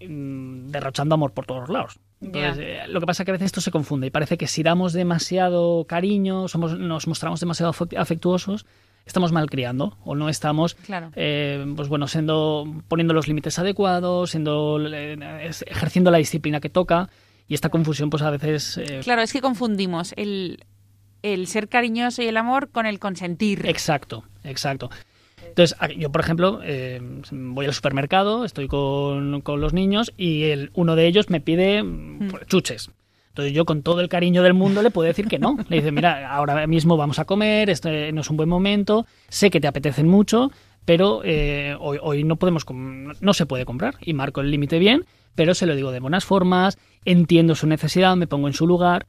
mmm, 0.00 0.66
derrochando 0.66 1.14
amor 1.14 1.34
por 1.34 1.46
todos 1.46 1.68
lados. 1.68 2.00
Entonces, 2.20 2.56
yeah. 2.56 2.84
eh, 2.84 2.88
lo 2.88 2.98
que 2.98 3.06
pasa 3.06 3.22
es 3.22 3.26
que 3.26 3.30
a 3.30 3.34
veces 3.34 3.46
esto 3.46 3.60
se 3.60 3.70
confunde 3.70 4.08
y 4.08 4.10
parece 4.10 4.36
que 4.36 4.48
si 4.48 4.64
damos 4.64 4.92
demasiado 4.92 5.84
cariño, 5.84 6.48
somos, 6.48 6.76
nos 6.76 7.06
mostramos 7.06 7.38
demasiado 7.38 7.72
afectuosos, 7.96 8.66
estamos 9.04 9.30
malcriando 9.30 9.96
o 10.04 10.16
no 10.16 10.28
estamos 10.28 10.74
claro. 10.74 11.12
eh, 11.14 11.64
pues 11.76 11.88
bueno 11.88 12.08
siendo 12.08 12.82
poniendo 12.88 13.14
los 13.14 13.28
límites 13.28 13.56
adecuados 13.60 14.32
siendo 14.32 14.80
eh, 14.84 15.48
ejerciendo 15.68 16.10
la 16.10 16.18
disciplina 16.18 16.58
que 16.58 16.70
toca 16.70 17.08
y 17.48 17.54
esta 17.54 17.68
confusión 17.68 18.10
pues 18.10 18.22
a 18.22 18.30
veces 18.30 18.78
eh... 18.78 19.00
claro 19.02 19.22
es 19.22 19.32
que 19.32 19.40
confundimos 19.40 20.12
el 20.16 20.64
el 21.22 21.46
ser 21.46 21.68
cariñoso 21.68 22.22
y 22.22 22.26
el 22.26 22.36
amor 22.36 22.70
con 22.70 22.86
el 22.86 22.98
consentir 22.98 23.66
exacto 23.66 24.24
exacto 24.44 24.90
entonces, 25.56 25.76
yo, 25.96 26.10
por 26.12 26.20
ejemplo, 26.20 26.60
eh, 26.64 27.00
voy 27.30 27.64
al 27.64 27.72
supermercado, 27.72 28.44
estoy 28.44 28.68
con, 28.68 29.40
con 29.40 29.60
los 29.60 29.72
niños 29.72 30.12
y 30.16 30.44
el, 30.44 30.70
uno 30.74 30.96
de 30.96 31.06
ellos 31.06 31.30
me 31.30 31.40
pide 31.40 31.82
mm. 31.82 32.30
chuches. 32.46 32.90
Entonces 33.28 33.54
yo 33.54 33.64
con 33.64 33.82
todo 33.82 34.00
el 34.00 34.08
cariño 34.08 34.42
del 34.42 34.54
mundo 34.54 34.82
le 34.82 34.90
puedo 34.90 35.06
decir 35.06 35.28
que 35.28 35.38
no. 35.38 35.56
Le 35.68 35.76
dice, 35.76 35.92
mira, 35.92 36.30
ahora 36.34 36.66
mismo 36.66 36.96
vamos 36.96 37.18
a 37.18 37.24
comer, 37.24 37.70
este 37.70 38.12
no 38.12 38.22
es 38.22 38.30
un 38.30 38.36
buen 38.36 38.48
momento, 38.48 39.06
sé 39.28 39.50
que 39.50 39.60
te 39.60 39.66
apetecen 39.66 40.08
mucho, 40.08 40.50
pero 40.84 41.22
eh, 41.24 41.76
hoy, 41.78 41.98
hoy 42.02 42.24
no 42.24 42.36
podemos, 42.36 42.64
no 42.70 43.34
se 43.34 43.46
puede 43.46 43.64
comprar. 43.64 43.96
Y 44.00 44.14
marco 44.14 44.40
el 44.40 44.50
límite 44.50 44.78
bien, 44.78 45.04
pero 45.36 45.54
se 45.54 45.66
lo 45.66 45.76
digo 45.76 45.92
de 45.92 46.00
buenas 46.00 46.24
formas, 46.24 46.78
entiendo 47.04 47.54
su 47.54 47.68
necesidad, 47.68 48.16
me 48.16 48.26
pongo 48.26 48.48
en 48.48 48.54
su 48.54 48.66
lugar. 48.66 49.06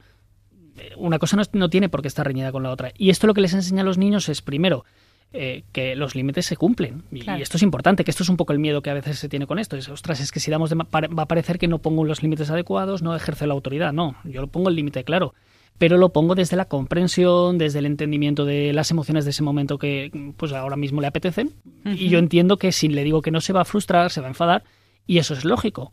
Una 0.96 1.18
cosa 1.18 1.36
no, 1.52 1.68
tiene 1.68 1.88
por 1.88 2.02
qué 2.02 2.08
estar 2.08 2.24
reñida 2.24 2.52
con 2.52 2.62
la 2.62 2.70
otra. 2.70 2.92
Y 2.96 3.10
esto 3.10 3.26
lo 3.26 3.34
que 3.34 3.40
les 3.40 3.54
enseña 3.54 3.82
a 3.82 3.84
los 3.84 3.98
niños 3.98 4.28
es, 4.28 4.42
primero, 4.42 4.84
eh, 5.32 5.64
que 5.72 5.96
los 5.96 6.14
límites 6.14 6.46
se 6.46 6.56
cumplen. 6.56 7.02
Y, 7.10 7.28
esto 7.40 7.56
es 7.56 7.64
importante, 7.64 8.04
que 8.04 8.12
esto 8.12 8.22
es 8.22 8.28
un 8.28 8.36
poco 8.36 8.52
el 8.52 8.60
miedo 8.60 8.80
que 8.80 8.90
a 8.90 8.94
veces 8.94 9.18
se 9.18 9.28
tiene 9.28 9.48
con 9.48 9.58
esto. 9.58 9.76
Es, 9.76 9.88
ostras, 9.88 10.20
es 10.20 10.30
que 10.30 10.38
si 10.38 10.52
damos 10.52 10.70
de, 10.70 10.76
va 10.76 11.22
a 11.22 11.26
parecer 11.26 11.58
que 11.58 11.66
no 11.66 11.80
pongo 11.80 12.04
los 12.04 12.22
límites 12.22 12.50
adecuados, 12.50 13.02
no 13.02 13.16
ejerce 13.16 13.48
la 13.48 13.54
autoridad. 13.54 13.92
No, 13.92 14.14
yo 14.22 14.40
lo 14.40 14.46
pongo 14.46 14.68
el 14.68 14.76
límite 14.76 15.02
claro 15.02 15.34
pero 15.78 15.96
lo 15.96 16.10
pongo 16.10 16.34
desde 16.34 16.56
la 16.56 16.66
comprensión, 16.66 17.56
desde 17.56 17.78
el 17.78 17.86
entendimiento 17.86 18.44
de 18.44 18.72
las 18.72 18.90
emociones 18.90 19.24
de 19.24 19.30
ese 19.30 19.44
momento 19.44 19.78
que 19.78 20.32
pues 20.36 20.52
ahora 20.52 20.76
mismo 20.76 21.00
le 21.00 21.06
apetecen. 21.06 21.54
Y 21.84 22.08
yo 22.08 22.18
entiendo 22.18 22.56
que 22.56 22.72
si 22.72 22.88
le 22.88 23.04
digo 23.04 23.22
que 23.22 23.30
no 23.30 23.40
se 23.40 23.52
va 23.52 23.62
a 23.62 23.64
frustrar, 23.64 24.10
se 24.10 24.20
va 24.20 24.26
a 24.26 24.30
enfadar, 24.30 24.64
y 25.06 25.18
eso 25.18 25.34
es 25.34 25.44
lógico. 25.44 25.92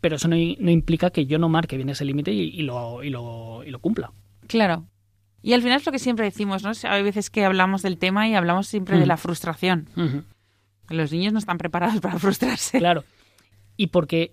Pero 0.00 0.16
eso 0.16 0.28
no, 0.28 0.36
implica 0.36 1.10
que 1.10 1.26
yo 1.26 1.38
no 1.38 1.48
marque 1.48 1.76
bien 1.76 1.88
ese 1.88 2.04
límite 2.04 2.32
y, 2.32 2.62
lo, 2.62 3.02
y, 3.02 3.10
lo, 3.10 3.64
y 3.64 3.70
lo 3.70 3.78
cumpla. 3.80 4.12
Claro. 4.46 4.86
Y 5.42 5.52
al 5.52 5.62
final 5.62 5.78
es 5.78 5.86
lo 5.86 5.92
que 5.92 5.98
siempre 5.98 6.24
decimos, 6.24 6.62
¿no? 6.62 6.72
Hay 6.84 7.02
veces 7.02 7.30
que 7.30 7.44
hablamos 7.44 7.82
del 7.82 7.98
tema 7.98 8.28
y 8.28 8.34
hablamos 8.34 8.66
siempre 8.66 8.98
de 8.98 9.06
la 9.06 9.16
frustración. 9.16 9.88
Los 10.88 11.12
niños 11.12 11.32
no 11.32 11.38
están 11.38 11.58
preparados 11.58 12.00
para 12.00 12.18
frustrarse. 12.18 12.78
Claro. 12.78 13.04
Y 13.76 13.88
porque, 13.88 14.32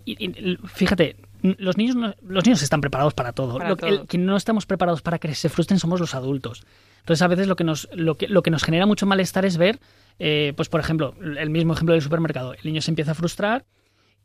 fíjate, 0.66 1.16
los 1.42 1.76
niños, 1.76 1.96
los 2.22 2.44
niños 2.44 2.62
están 2.62 2.80
preparados 2.80 3.14
para 3.14 3.32
todo. 3.32 3.58
lo, 3.58 3.76
que 3.76 4.18
no 4.18 4.36
estamos 4.36 4.66
preparados 4.66 5.02
para 5.02 5.18
que 5.18 5.34
se 5.34 5.48
frustren 5.48 5.78
somos 5.78 6.00
los 6.00 6.14
adultos. 6.14 6.64
Entonces, 7.00 7.22
a 7.22 7.28
veces 7.28 7.46
lo 7.46 7.54
que 7.54 7.62
nos, 7.62 7.88
lo 7.94 8.16
que, 8.16 8.26
lo 8.26 8.42
que 8.42 8.50
nos 8.50 8.64
genera 8.64 8.86
mucho 8.86 9.06
malestar 9.06 9.44
es 9.44 9.56
ver, 9.56 9.78
eh, 10.18 10.52
pues 10.56 10.68
por 10.68 10.80
ejemplo, 10.80 11.14
el 11.20 11.50
mismo 11.50 11.74
ejemplo 11.74 11.92
del 11.92 12.02
supermercado. 12.02 12.54
El 12.54 12.64
niño 12.64 12.80
se 12.80 12.90
empieza 12.90 13.12
a 13.12 13.14
frustrar 13.14 13.64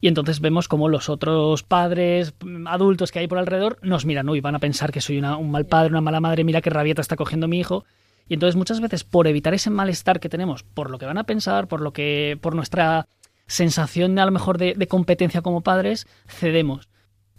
y 0.01 0.07
entonces 0.07 0.39
vemos 0.39 0.67
como 0.67 0.89
los 0.89 1.09
otros 1.09 1.63
padres, 1.63 2.33
adultos 2.65 3.11
que 3.11 3.19
hay 3.19 3.27
por 3.27 3.37
alrededor, 3.37 3.77
nos 3.83 4.05
miran, 4.05 4.27
uy, 4.27 4.41
van 4.41 4.55
a 4.55 4.59
pensar 4.59 4.91
que 4.91 4.99
soy 4.99 5.19
un 5.19 5.51
mal 5.51 5.67
padre, 5.67 5.91
una 5.91 6.01
mala 6.01 6.19
madre, 6.19 6.43
mira 6.43 6.61
qué 6.61 6.71
rabieta 6.71 7.01
está 7.01 7.15
cogiendo 7.15 7.47
mi 7.47 7.59
hijo. 7.59 7.85
Y 8.27 8.33
entonces 8.33 8.55
muchas 8.55 8.81
veces, 8.81 9.03
por 9.03 9.27
evitar 9.27 9.53
ese 9.53 9.69
malestar 9.69 10.19
que 10.19 10.29
tenemos, 10.29 10.63
por 10.63 10.89
lo 10.89 10.97
que 10.97 11.05
van 11.05 11.17
a 11.17 11.25
pensar, 11.25 11.67
por 11.67 11.81
lo 11.81 11.93
que, 11.93 12.37
por 12.41 12.55
nuestra 12.55 13.07
sensación 13.45 14.17
a 14.17 14.25
lo 14.25 14.31
mejor 14.31 14.57
de 14.57 14.87
competencia 14.87 15.41
como 15.41 15.61
padres, 15.61 16.07
cedemos 16.27 16.89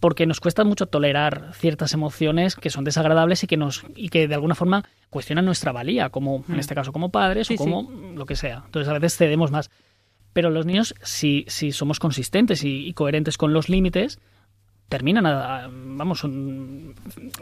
porque 0.03 0.27
nos 0.27 0.41
cuesta 0.41 0.65
mucho 0.65 0.87
tolerar 0.87 1.53
ciertas 1.55 1.95
emociones 1.95 2.57
que 2.57 2.71
son 2.71 2.83
desagradables 2.83 3.45
y 3.45 3.47
que 3.47 3.57
nos 3.57 3.85
y 3.95 4.09
que 4.09 4.27
de 4.27 4.35
alguna 4.35 4.57
forma 4.57 4.83
cuestionan 5.11 5.45
nuestra 5.45 5.71
valía, 5.71 6.09
como 6.11 6.45
en 6.49 6.57
mm. 6.57 6.59
este 6.59 6.75
caso 6.75 6.91
como 6.91 7.11
padres 7.13 7.49
o 7.53 7.55
como 7.55 7.89
lo 8.17 8.27
que 8.27 8.35
sea. 8.35 8.65
Entonces 8.67 8.89
a 8.89 8.95
veces 8.95 9.17
cedemos 9.17 9.53
más. 9.53 9.71
Pero 10.33 10.51
los 10.51 10.67
niños, 10.67 10.95
si, 11.03 11.45
si 11.49 11.73
somos 11.73 11.99
consistentes 11.99 12.65
y, 12.65 12.93
coherentes 12.95 13.37
con 13.37 13.53
los 13.53 13.69
límites, 13.69 14.19
terminan 14.89 15.27
a, 15.27 15.69
vamos 15.71 16.21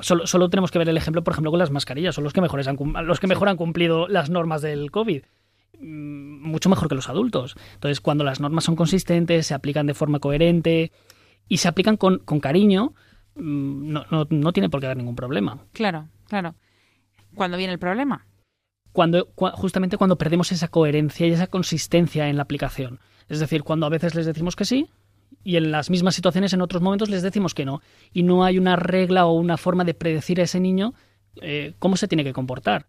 solo, 0.00 0.26
solo, 0.26 0.50
tenemos 0.50 0.70
que 0.70 0.78
ver 0.78 0.88
el 0.88 0.96
ejemplo 0.96 1.24
por 1.24 1.32
ejemplo 1.32 1.50
con 1.50 1.58
las 1.58 1.72
mascarillas 1.72 2.14
son 2.14 2.22
los 2.22 2.32
que 2.32 2.40
mejores 2.40 2.68
han, 2.68 2.76
los 3.04 3.18
que 3.18 3.26
mejor 3.26 3.48
han 3.48 3.56
cumplido 3.56 4.06
las 4.06 4.30
normas 4.30 4.62
del 4.62 4.92
covid 4.92 5.22
mm, 5.80 6.48
mucho 6.48 6.68
mejor 6.68 6.88
que 6.88 6.94
los 6.94 7.08
adultos 7.08 7.56
entonces 7.74 8.00
cuando 8.00 8.22
las 8.22 8.38
normas 8.38 8.62
son 8.62 8.76
consistentes 8.76 9.48
se 9.48 9.54
aplican 9.54 9.88
de 9.88 9.94
forma 9.94 10.20
coherente 10.20 10.92
y 11.50 11.58
se 11.58 11.68
aplican 11.68 11.98
con, 11.98 12.20
con 12.20 12.40
cariño, 12.40 12.94
mm, 13.34 13.92
no, 13.92 14.06
no, 14.10 14.26
no, 14.30 14.52
tiene 14.52 14.70
por 14.70 14.80
qué 14.80 14.86
haber 14.86 14.96
ningún 14.96 15.16
problema. 15.16 15.58
Claro, 15.72 16.08
claro. 16.28 16.54
¿Cuándo 17.34 17.58
viene 17.58 17.74
el 17.74 17.78
problema? 17.78 18.24
Cuando, 18.92 19.28
justamente 19.34 19.96
cuando 19.96 20.18
perdemos 20.18 20.52
esa 20.52 20.68
coherencia 20.68 21.26
y 21.26 21.32
esa 21.32 21.46
consistencia 21.46 22.28
en 22.28 22.36
la 22.36 22.42
aplicación. 22.42 22.98
Es 23.28 23.38
decir, 23.38 23.62
cuando 23.62 23.86
a 23.86 23.90
veces 23.90 24.14
les 24.14 24.26
decimos 24.26 24.56
que 24.56 24.64
sí 24.64 24.88
y 25.44 25.56
en 25.56 25.70
las 25.70 25.90
mismas 25.90 26.14
situaciones 26.14 26.52
en 26.52 26.60
otros 26.60 26.82
momentos 26.82 27.08
les 27.08 27.22
decimos 27.22 27.54
que 27.54 27.64
no. 27.64 27.80
Y 28.12 28.22
no 28.22 28.44
hay 28.44 28.58
una 28.58 28.76
regla 28.76 29.26
o 29.26 29.32
una 29.32 29.56
forma 29.56 29.84
de 29.84 29.94
predecir 29.94 30.40
a 30.40 30.44
ese 30.44 30.60
niño 30.60 30.94
eh, 31.40 31.74
cómo 31.78 31.96
se 31.96 32.08
tiene 32.08 32.24
que 32.24 32.32
comportar. 32.32 32.86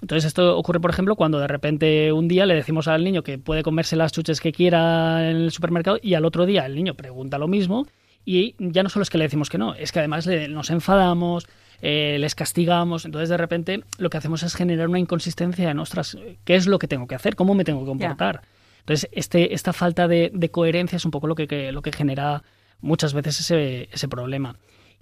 Entonces 0.00 0.26
esto 0.26 0.58
ocurre, 0.58 0.80
por 0.80 0.90
ejemplo, 0.90 1.16
cuando 1.16 1.38
de 1.38 1.46
repente 1.46 2.12
un 2.12 2.28
día 2.28 2.44
le 2.44 2.54
decimos 2.54 2.86
al 2.88 3.04
niño 3.04 3.22
que 3.22 3.38
puede 3.38 3.62
comerse 3.62 3.96
las 3.96 4.12
chuches 4.12 4.40
que 4.40 4.52
quiera 4.52 5.30
en 5.30 5.36
el 5.36 5.50
supermercado 5.52 5.98
y 6.02 6.14
al 6.14 6.24
otro 6.24 6.44
día 6.44 6.66
el 6.66 6.74
niño 6.74 6.94
pregunta 6.94 7.38
lo 7.38 7.48
mismo 7.48 7.86
y 8.24 8.56
ya 8.58 8.82
no 8.82 8.88
solo 8.88 9.04
es 9.04 9.10
que 9.10 9.18
le 9.18 9.24
decimos 9.24 9.48
que 9.48 9.56
no, 9.56 9.74
es 9.74 9.92
que 9.92 10.00
además 10.00 10.28
nos 10.50 10.70
enfadamos, 10.70 11.46
eh, 11.82 12.16
les 12.20 12.34
castigamos, 12.34 13.04
entonces 13.04 13.28
de 13.28 13.36
repente 13.36 13.82
lo 13.98 14.10
que 14.10 14.16
hacemos 14.16 14.42
es 14.42 14.54
generar 14.54 14.88
una 14.88 14.98
inconsistencia 14.98 15.70
en 15.70 15.76
nuestras, 15.76 16.16
¿qué 16.44 16.54
es 16.54 16.66
lo 16.66 16.78
que 16.78 16.88
tengo 16.88 17.06
que 17.06 17.14
hacer? 17.14 17.36
¿Cómo 17.36 17.54
me 17.54 17.64
tengo 17.64 17.80
que 17.80 17.86
comportar? 17.86 18.42
Entonces 18.80 19.08
este, 19.12 19.54
esta 19.54 19.72
falta 19.72 20.08
de, 20.08 20.50
coherencia 20.50 20.96
es 20.96 21.04
un 21.04 21.10
poco 21.10 21.26
lo 21.26 21.34
que, 21.34 21.72
lo 21.72 21.82
que 21.82 21.92
genera 21.92 22.42
muchas 22.80 23.14
veces 23.14 23.40
ese, 23.40 23.88
ese 23.92 24.08
problema. 24.08 24.56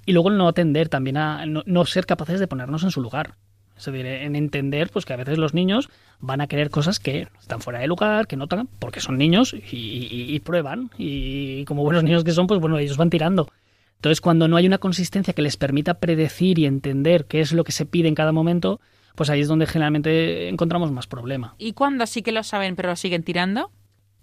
Y 0.07 0.13
luego 0.13 0.31
no 0.31 0.49
atender 0.49 0.89
también 0.89 1.17
a 1.17 1.47
no 1.47 1.85
ser 1.87 2.05
capaces 2.05 2.39
de 2.39 2.47
ponernos 2.47 2.83
en 2.83 2.91
su 2.91 3.01
lugar. 3.01 3.37
Es 3.77 3.87
decir, 3.87 4.07
en 4.07 4.37
entender 4.37 4.91
pues 4.91 5.05
que 5.05 5.13
a 5.13 5.17
veces 5.17 5.37
los 5.37 5.53
niños 5.53 5.89
van 6.21 6.41
a 6.41 6.47
querer 6.47 6.71
cosas 6.71 7.01
que 7.01 7.29
están 7.41 7.61
fuera 7.61 7.81
de 7.81 7.89
lugar, 7.89 8.27
que 8.27 8.37
no 8.37 8.47
tocan, 8.47 8.69
porque 8.79 9.01
son 9.01 9.19
niños 9.19 9.55
y, 9.55 10.39
prueban. 10.41 10.91
Y 10.97 11.65
como 11.65 11.83
buenos 11.83 12.05
niños 12.05 12.23
que 12.25 12.33
son, 12.33 12.47
pues 12.47 12.61
bueno, 12.61 12.79
ellos 12.79 12.97
van 12.97 13.11
tirando. 13.11 13.49
Entonces, 13.97 14.21
cuando 14.21 14.49
no 14.49 14.57
hay 14.57 14.67
una 14.67 14.79
consistencia 14.79 15.35
que 15.35 15.43
les 15.43 15.57
permita 15.57 15.95
predecir 15.95 16.59
y 16.59 16.67
entender 16.67 17.27
qué 17.27 17.41
es 17.41 17.53
lo 17.53 17.65
que 17.65 17.73
se 17.73 17.87
pide 17.87 18.09
en 18.09 18.15
cada 18.15 18.33
momento, 18.33 18.81
pues 19.15 19.31
ahí 19.31 19.41
es 19.41 19.49
donde 19.49 19.67
generalmente 19.67 20.49
encontramos 20.49 20.91
más 20.93 21.07
problema. 21.07 21.55
¿Y 21.59 21.73
cuando 21.73 22.07
sí 22.07 22.23
que 22.23 22.33
lo 22.33 22.43
saben 22.43 22.77
pero 22.77 22.91
lo 22.91 22.97
siguen 22.97 23.23
tirando? 23.23 23.71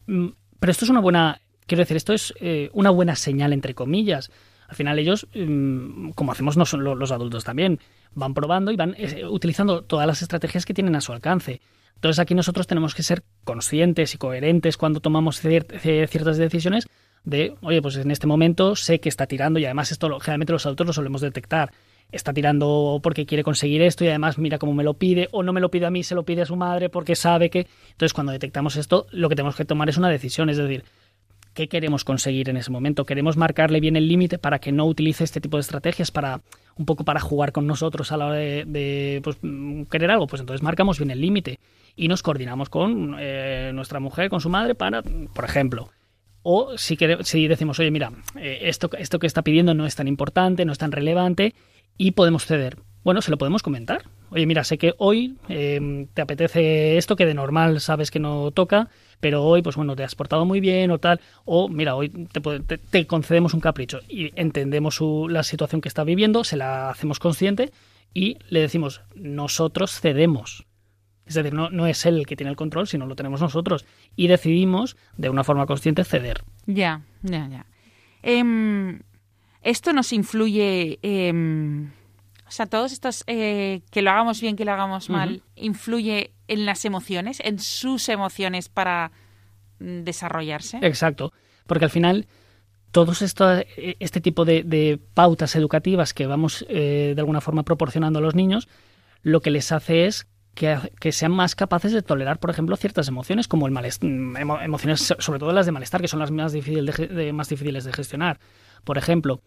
Mm, 0.08 0.28
pero 0.60 0.72
esto 0.72 0.86
es 0.86 0.92
una 0.92 1.00
buena, 1.00 1.42
quiero 1.66 1.82
decir, 1.82 1.98
esto 1.98 2.14
es 2.14 2.34
eh, 2.40 2.70
una 2.74 2.90
buena 2.90 3.16
señal, 3.16 3.54
entre 3.54 3.74
comillas. 3.74 4.32
Al 4.68 4.76
final 4.76 5.00
ellos, 5.00 5.28
mm, 5.34 6.12
como 6.12 6.32
hacemos 6.32 6.56
los 6.56 7.12
adultos 7.12 7.44
también, 7.44 7.80
van 8.14 8.34
probando 8.34 8.72
y 8.72 8.76
van 8.76 8.96
eh, 8.98 9.26
utilizando 9.26 9.84
todas 9.84 10.08
las 10.08 10.22
estrategias 10.22 10.66
que 10.66 10.74
tienen 10.74 10.96
a 10.96 11.02
su 11.02 11.12
alcance. 11.12 11.62
Entonces 11.96 12.20
aquí 12.20 12.36
nosotros 12.36 12.68
tenemos 12.68 12.96
que 12.96 13.04
ser 13.04 13.24
conscientes 13.44 14.16
y 14.16 14.18
coherentes 14.18 14.78
cuando 14.78 15.02
tomamos 15.02 15.40
ciertas 15.40 16.38
decisiones 16.38 16.88
de, 17.24 17.56
oye, 17.62 17.82
pues 17.82 17.98
en 17.98 18.12
este 18.12 18.28
momento 18.28 18.76
sé 18.76 19.00
que 19.00 19.10
está 19.10 19.28
tirando 19.28 19.60
y 19.60 19.66
además 19.66 19.92
esto 19.92 20.20
generalmente 20.20 20.54
los 20.54 20.66
adultos 20.66 20.88
lo 20.88 20.94
solemos 20.94 21.22
detectar. 21.22 21.72
Está 22.12 22.34
tirando 22.34 23.00
porque 23.02 23.26
quiere 23.26 23.44
conseguir 23.44 23.82
esto 23.82 24.04
y 24.04 24.10
además 24.10 24.38
mira 24.38 24.58
cómo 24.58 24.74
me 24.74 24.84
lo 24.84 24.96
pide 24.96 25.30
o 25.32 25.44
no 25.44 25.54
me 25.54 25.62
lo 25.62 25.72
pide 25.72 25.86
a 25.86 25.92
mí, 25.92 26.04
se 26.04 26.16
lo 26.16 26.24
pide 26.24 26.42
a 26.42 26.46
su 26.46 26.56
madre 26.56 26.90
porque 26.90 27.16
sabe 27.16 27.50
que... 27.50 27.68
Entonces 27.92 28.14
cuando 28.14 28.34
detectamos 28.34 28.76
esto, 28.76 29.08
lo 29.12 29.30
que 29.30 29.36
tenemos 29.36 29.56
que 29.56 29.66
tomar 29.66 29.88
es 29.88 29.98
una 29.98 30.10
decisión, 30.10 30.50
es 30.50 30.58
decir, 30.58 30.84
qué 31.54 31.68
queremos 31.68 32.04
conseguir 32.04 32.50
en 32.50 32.58
ese 32.58 32.72
momento. 32.72 33.06
Queremos 33.06 33.38
marcarle 33.38 33.80
bien 33.80 33.96
el 33.96 34.08
límite 34.08 34.38
para 34.38 34.60
que 34.60 34.72
no 34.72 34.86
utilice 34.86 35.24
este 35.24 35.42
tipo 35.42 35.58
de 35.58 35.62
estrategias 35.62 36.12
para 36.12 36.42
un 36.76 36.86
poco 36.86 37.04
para 37.04 37.20
jugar 37.20 37.52
con 37.52 37.68
nosotros 37.68 38.12
a 38.12 38.18
la 38.18 38.26
hora 38.28 38.36
de, 38.36 39.22
pues, 39.24 39.38
querer 39.90 40.12
algo. 40.12 40.28
Pues 40.28 40.42
entonces 40.42 40.64
marcamos 40.64 40.98
bien 40.98 41.12
el 41.12 41.22
límite 41.22 41.60
y 41.96 42.08
nos 42.08 42.24
coordinamos 42.24 42.70
con 42.70 43.16
eh, 43.20 43.72
nuestra 43.74 44.00
mujer, 44.00 44.30
con 44.30 44.42
su 44.42 44.50
madre, 44.50 44.76
para, 44.76 45.02
por 45.02 45.46
ejemplo. 45.46 45.90
O 46.44 46.78
si, 46.78 46.98
si 47.24 47.48
decimos, 47.48 47.80
oye, 47.80 47.92
mira, 47.92 48.12
eh, 48.36 48.60
esto, 48.64 48.90
esto 48.98 49.20
que 49.20 49.28
está 49.28 49.42
pidiendo 49.44 49.74
no 49.74 49.86
es 49.86 49.96
tan 49.96 50.08
importante, 50.08 50.66
no 50.66 50.72
es 50.72 50.78
tan 50.78 50.92
relevante 50.92 51.54
y 51.98 52.12
podemos 52.12 52.46
ceder. 52.46 52.78
Bueno, 53.04 53.22
se 53.22 53.32
lo 53.32 53.38
podemos 53.38 53.64
comentar. 53.64 54.04
Oye, 54.30 54.46
mira, 54.46 54.64
sé 54.64 54.78
que 54.78 54.94
hoy 54.98 55.36
eh, 55.50 56.08
te 56.14 56.22
apetece 56.22 56.98
esto 56.98 57.16
que 57.16 57.26
de 57.26 57.34
normal 57.34 57.82
sabes 57.82 58.12
que 58.12 58.20
no 58.20 58.52
toca, 58.52 58.90
pero 59.20 59.44
hoy, 59.44 59.62
pues 59.62 59.76
bueno, 59.76 59.96
te 59.96 60.04
has 60.04 60.16
portado 60.16 60.46
muy 60.46 60.60
bien 60.60 60.92
o 60.92 61.00
tal, 61.00 61.20
o 61.44 61.68
mira, 61.68 61.96
hoy 61.96 62.10
te, 62.10 63.08
concedemos 63.08 63.54
un 63.54 63.60
capricho 63.60 64.00
y 64.08 64.32
entendemos 64.40 65.00
la 65.30 65.44
situación 65.44 65.82
que 65.82 65.90
está 65.90 66.04
viviendo, 66.04 66.44
se 66.44 66.58
la 66.58 66.90
hacemos 66.90 67.20
consciente 67.20 67.72
y 68.14 68.38
le 68.50 68.62
decimos, 68.62 69.02
nosotros 69.16 70.00
cedemos. 70.00 70.66
Es 71.26 71.36
decir, 71.36 71.54
no, 71.54 71.70
no 71.70 71.88
es 71.88 72.06
él 72.06 72.18
el 72.18 72.26
que 72.26 72.36
tiene 72.36 72.50
el 72.50 72.56
control, 72.56 72.88
sino 72.88 73.06
lo 73.06 73.16
tenemos 73.16 73.42
nosotros. 73.42 73.86
Y 74.16 74.28
decidimos, 74.28 74.98
de 75.18 75.30
una 75.30 75.44
forma 75.44 75.66
consciente, 75.66 76.04
ceder. 76.04 76.44
Ya, 76.66 77.02
ya, 77.22 77.48
ya. 77.48 77.66
Em, 78.24 79.00
esto 79.62 79.94
nos 79.94 80.12
influye... 80.14 81.00
Em, 81.02 81.92
o 82.48 82.54
sea, 82.54 82.66
todos 82.66 82.92
estos, 82.92 83.24
eh, 83.28 83.82
que 83.92 84.02
lo 84.02 84.12
hagamos 84.12 84.42
bien, 84.42 84.58
que 84.58 84.66
lo 84.66 84.74
hagamos 84.74 85.10
mal, 85.10 85.42
influye 85.56 86.34
en 86.50 86.66
las 86.66 86.84
emociones, 86.84 87.40
en 87.46 87.60
sus 87.60 88.10
emociones 88.10 88.68
para 88.68 89.14
mm, 89.80 90.02
desarrollarse. 90.02 90.80
Exacto, 90.82 91.32
porque 91.66 91.86
al 91.86 91.92
final 91.92 92.28
todos 92.92 93.22
esto, 93.22 93.50
eh, 93.54 93.96
este 94.00 94.20
tipo 94.20 94.44
de, 94.44 95.00
pautas 95.14 95.56
educativas 95.56 96.14
que 96.14 96.28
vamos 96.28 96.66
eh, 96.68 97.14
de 97.16 97.22
alguna 97.22 97.40
forma 97.40 97.64
proporcionando 97.64 98.20
a 98.20 98.22
los 98.22 98.36
niños, 98.36 98.68
lo 99.22 99.40
que 99.42 99.50
les 99.50 99.72
hace 99.72 100.06
es 100.06 100.28
que, 100.54 101.12
sean 101.12 101.32
más 101.32 101.56
capaces 101.56 101.92
de 101.94 102.02
tolerar, 102.02 102.40
por 102.40 102.50
ejemplo, 102.50 102.76
ciertas 102.76 103.08
emociones, 103.08 103.48
como 103.48 103.66
el 103.66 103.72
malestar, 103.72 104.10
emociones, 104.10 105.14
sobre 105.20 105.40
todo 105.40 105.52
las 105.52 105.66
de 105.66 105.72
malestar, 105.72 106.02
que 106.02 106.08
son 106.08 106.20
las 106.20 106.32
más, 106.32 106.54
difíciles 106.54 107.84
de, 107.84 107.94
gestionar. 107.94 108.40
Por 108.84 108.98
ejemplo, 108.98 109.42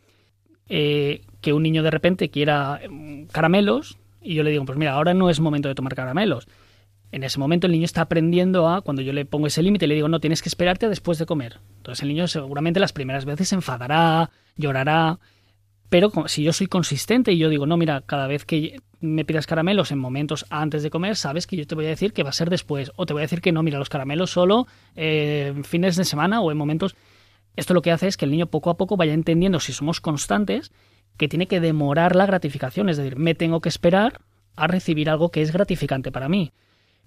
eh, 0.68 1.22
que 1.40 1.52
un 1.52 1.62
niño 1.62 1.82
de 1.82 1.90
repente 1.90 2.30
quiera 2.30 2.80
mm, 2.88 3.26
caramelos 3.26 3.98
y 4.24 4.34
yo 4.34 4.42
le 4.42 4.50
digo, 4.50 4.64
pues 4.64 4.78
mira, 4.78 4.94
ahora 4.94 5.12
no 5.12 5.28
es 5.28 5.38
momento 5.38 5.68
de 5.68 5.74
tomar 5.74 5.94
caramelos. 5.94 6.48
En 7.12 7.22
ese 7.22 7.38
momento 7.38 7.66
el 7.66 7.72
niño 7.72 7.84
está 7.84 8.00
aprendiendo 8.00 8.68
a, 8.68 8.80
cuando 8.80 9.02
yo 9.02 9.12
le 9.12 9.24
pongo 9.24 9.46
ese 9.46 9.62
límite, 9.62 9.86
le 9.86 9.94
digo, 9.94 10.08
no, 10.08 10.18
tienes 10.18 10.42
que 10.42 10.48
esperarte 10.48 10.86
a 10.86 10.88
después 10.88 11.18
de 11.18 11.26
comer. 11.26 11.60
Entonces 11.76 12.02
el 12.02 12.08
niño 12.08 12.26
seguramente 12.26 12.80
las 12.80 12.92
primeras 12.92 13.26
veces 13.26 13.48
se 13.48 13.54
enfadará, 13.54 14.30
llorará, 14.56 15.20
pero 15.94 16.10
si 16.26 16.42
yo 16.42 16.52
soy 16.52 16.66
consistente 16.66 17.30
y 17.30 17.38
yo 17.38 17.48
digo, 17.48 17.66
no, 17.66 17.76
mira, 17.76 18.00
cada 18.00 18.26
vez 18.26 18.44
que 18.44 18.80
me 18.98 19.24
pidas 19.24 19.46
caramelos 19.46 19.92
en 19.92 20.00
momentos 20.00 20.44
antes 20.50 20.82
de 20.82 20.90
comer, 20.90 21.14
sabes 21.14 21.46
que 21.46 21.54
yo 21.54 21.68
te 21.68 21.76
voy 21.76 21.86
a 21.86 21.90
decir 21.90 22.12
que 22.12 22.24
va 22.24 22.30
a 22.30 22.32
ser 22.32 22.50
después. 22.50 22.90
O 22.96 23.06
te 23.06 23.12
voy 23.12 23.20
a 23.20 23.26
decir 23.26 23.40
que 23.40 23.52
no, 23.52 23.62
mira, 23.62 23.78
los 23.78 23.90
caramelos 23.90 24.32
solo 24.32 24.66
eh, 24.96 25.52
en 25.54 25.62
fines 25.62 25.94
de 25.94 26.04
semana 26.04 26.40
o 26.40 26.50
en 26.50 26.58
momentos. 26.58 26.96
Esto 27.54 27.74
lo 27.74 27.82
que 27.82 27.92
hace 27.92 28.08
es 28.08 28.16
que 28.16 28.24
el 28.24 28.32
niño 28.32 28.46
poco 28.46 28.70
a 28.70 28.76
poco 28.76 28.96
vaya 28.96 29.12
entendiendo, 29.12 29.60
si 29.60 29.72
somos 29.72 30.00
constantes, 30.00 30.72
que 31.16 31.28
tiene 31.28 31.46
que 31.46 31.60
demorar 31.60 32.16
la 32.16 32.26
gratificación. 32.26 32.88
Es 32.88 32.96
decir, 32.96 33.16
me 33.16 33.36
tengo 33.36 33.60
que 33.60 33.68
esperar 33.68 34.20
a 34.56 34.66
recibir 34.66 35.08
algo 35.08 35.30
que 35.30 35.42
es 35.42 35.52
gratificante 35.52 36.10
para 36.10 36.28
mí. 36.28 36.50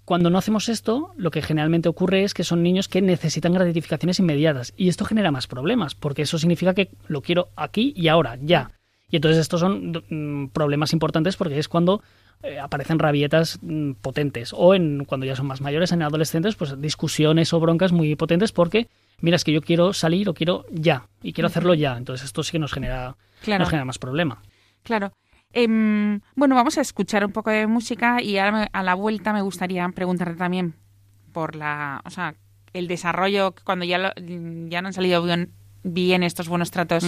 Cuando 0.06 0.30
no 0.30 0.38
hacemos 0.38 0.70
esto, 0.70 1.12
lo 1.18 1.30
que 1.30 1.42
generalmente 1.42 1.90
ocurre 1.90 2.24
es 2.24 2.32
que 2.32 2.42
son 2.42 2.62
niños 2.62 2.88
que 2.88 3.02
necesitan 3.02 3.52
gratificaciones 3.52 4.18
inmediatas 4.18 4.72
y 4.78 4.88
esto 4.88 5.04
genera 5.04 5.30
más 5.30 5.46
problemas, 5.46 5.94
porque 5.94 6.22
eso 6.22 6.38
significa 6.38 6.72
que 6.72 6.88
lo 7.06 7.20
quiero 7.20 7.50
aquí 7.54 7.92
y 7.94 8.08
ahora, 8.08 8.38
ya. 8.40 8.77
Y 9.10 9.16
entonces 9.16 9.40
estos 9.40 9.60
son 9.60 9.92
mm, 10.08 10.48
problemas 10.48 10.92
importantes 10.92 11.36
porque 11.36 11.58
es 11.58 11.68
cuando 11.68 12.02
eh, 12.42 12.58
aparecen 12.58 12.98
rabietas 12.98 13.58
mm, 13.62 13.92
potentes 14.02 14.52
o 14.56 14.74
en 14.74 15.04
cuando 15.04 15.26
ya 15.26 15.34
son 15.34 15.46
más 15.46 15.60
mayores, 15.60 15.92
en 15.92 16.02
adolescentes, 16.02 16.54
pues 16.56 16.80
discusiones 16.80 17.52
o 17.52 17.60
broncas 17.60 17.92
muy 17.92 18.14
potentes 18.16 18.52
porque 18.52 18.88
mira, 19.20 19.36
es 19.36 19.44
que 19.44 19.52
yo 19.52 19.62
quiero 19.62 19.92
salir 19.92 20.28
o 20.28 20.34
quiero 20.34 20.64
ya 20.70 21.08
y 21.22 21.32
quiero 21.32 21.48
hacerlo 21.48 21.74
ya. 21.74 21.96
Entonces 21.96 22.26
esto 22.26 22.42
sí 22.42 22.52
que 22.52 22.58
nos 22.58 22.72
genera, 22.72 23.16
nos 23.46 23.68
genera 23.68 23.84
más 23.84 23.98
problema. 23.98 24.42
Claro. 24.82 25.12
Em, 25.52 26.20
bueno, 26.34 26.54
vamos 26.54 26.76
a 26.78 26.82
escuchar 26.82 27.24
un 27.24 27.32
poco 27.32 27.50
de 27.50 27.66
música 27.66 28.22
y 28.22 28.38
ahora 28.38 28.68
a 28.72 28.82
la 28.82 28.94
vuelta 28.94 29.32
me 29.32 29.40
gustaría 29.40 29.88
preguntarte 29.88 30.34
también 30.34 30.74
por 31.32 31.56
la, 31.56 32.02
o 32.04 32.10
sea, 32.10 32.34
el 32.74 32.86
desarrollo 32.86 33.54
cuando 33.64 33.84
ya 33.84 34.12
ya 34.14 34.82
no 34.82 34.88
han 34.88 34.92
salido 34.92 35.24
bien, 35.82 36.22
estos 36.22 36.48
buenos 36.48 36.70
tratos, 36.70 37.04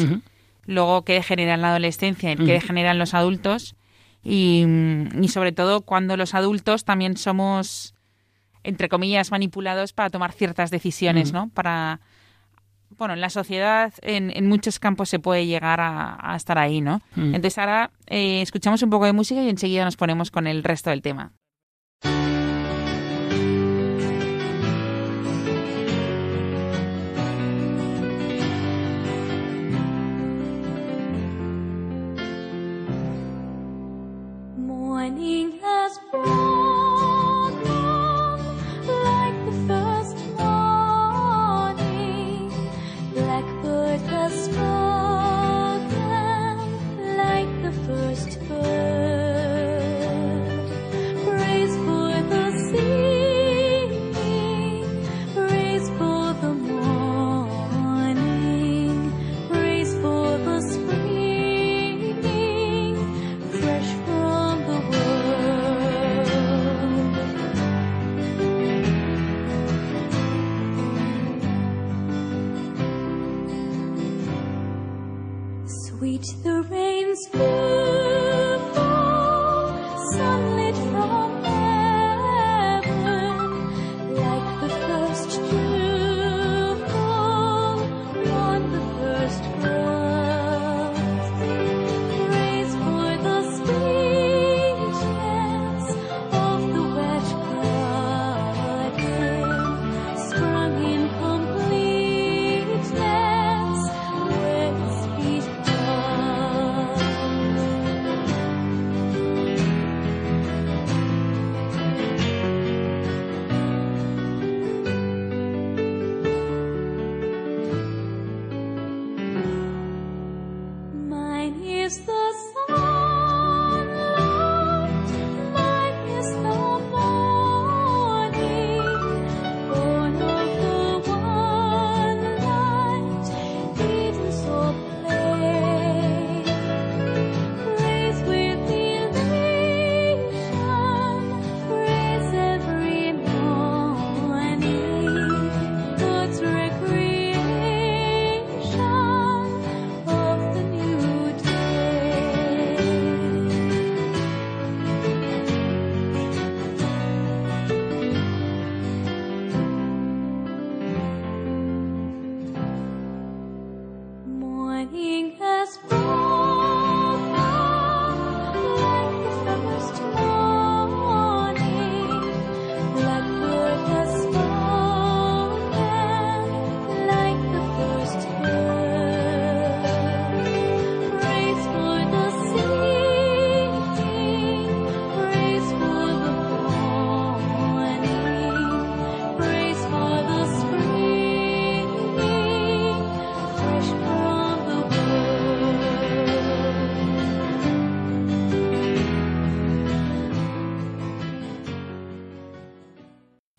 luego 0.66 1.04
qué 1.04 1.22
genera 1.22 1.54
en 1.54 1.62
la 1.62 1.70
adolescencia 1.70 2.32
y 2.32 2.36
qué 2.36 2.60
generan 2.60 2.98
los 2.98 3.14
adultos 3.14 3.74
y, 4.22 4.66
sobre 5.28 5.52
todo 5.52 5.82
cuando 5.82 6.16
los 6.16 6.34
adultos 6.34 6.84
también 6.84 7.16
somos 7.16 7.94
entre 8.62 8.90
comillas 8.90 9.30
manipulados 9.30 9.94
para 9.94 10.10
tomar 10.10 10.32
ciertas 10.32 10.70
decisiones, 10.70 11.32
¿no? 11.32 11.48
Para 11.48 12.00
bueno, 12.98 13.14
en 13.14 13.22
la 13.22 13.30
sociedad 13.30 13.94
en, 14.02 14.30
en, 14.36 14.46
muchos 14.46 14.78
campos 14.78 15.08
se 15.08 15.18
puede 15.18 15.46
llegar 15.46 15.80
a, 15.80 16.34
estar 16.36 16.58
ahí, 16.58 16.82
¿no? 16.82 17.00
Mm. 17.14 17.34
Entonces 17.34 17.56
ahora 17.56 17.90
eh, 18.06 18.42
escuchamos 18.42 18.82
un 18.82 18.90
poco 18.90 19.06
de 19.06 19.14
música 19.14 19.42
y 19.42 19.48
enseguida 19.48 19.84
nos 19.84 19.96
ponemos 19.96 20.30
con 20.30 20.46
el 20.46 20.62
resto 20.62 20.90
del 20.90 21.00
tema. 21.00 21.32
morning 35.00 35.58
has 35.62 35.98
broken. 36.10 36.79
sweet 76.00 76.24
the 76.42 76.62
rain's 76.70 77.28
fall. 77.28 77.69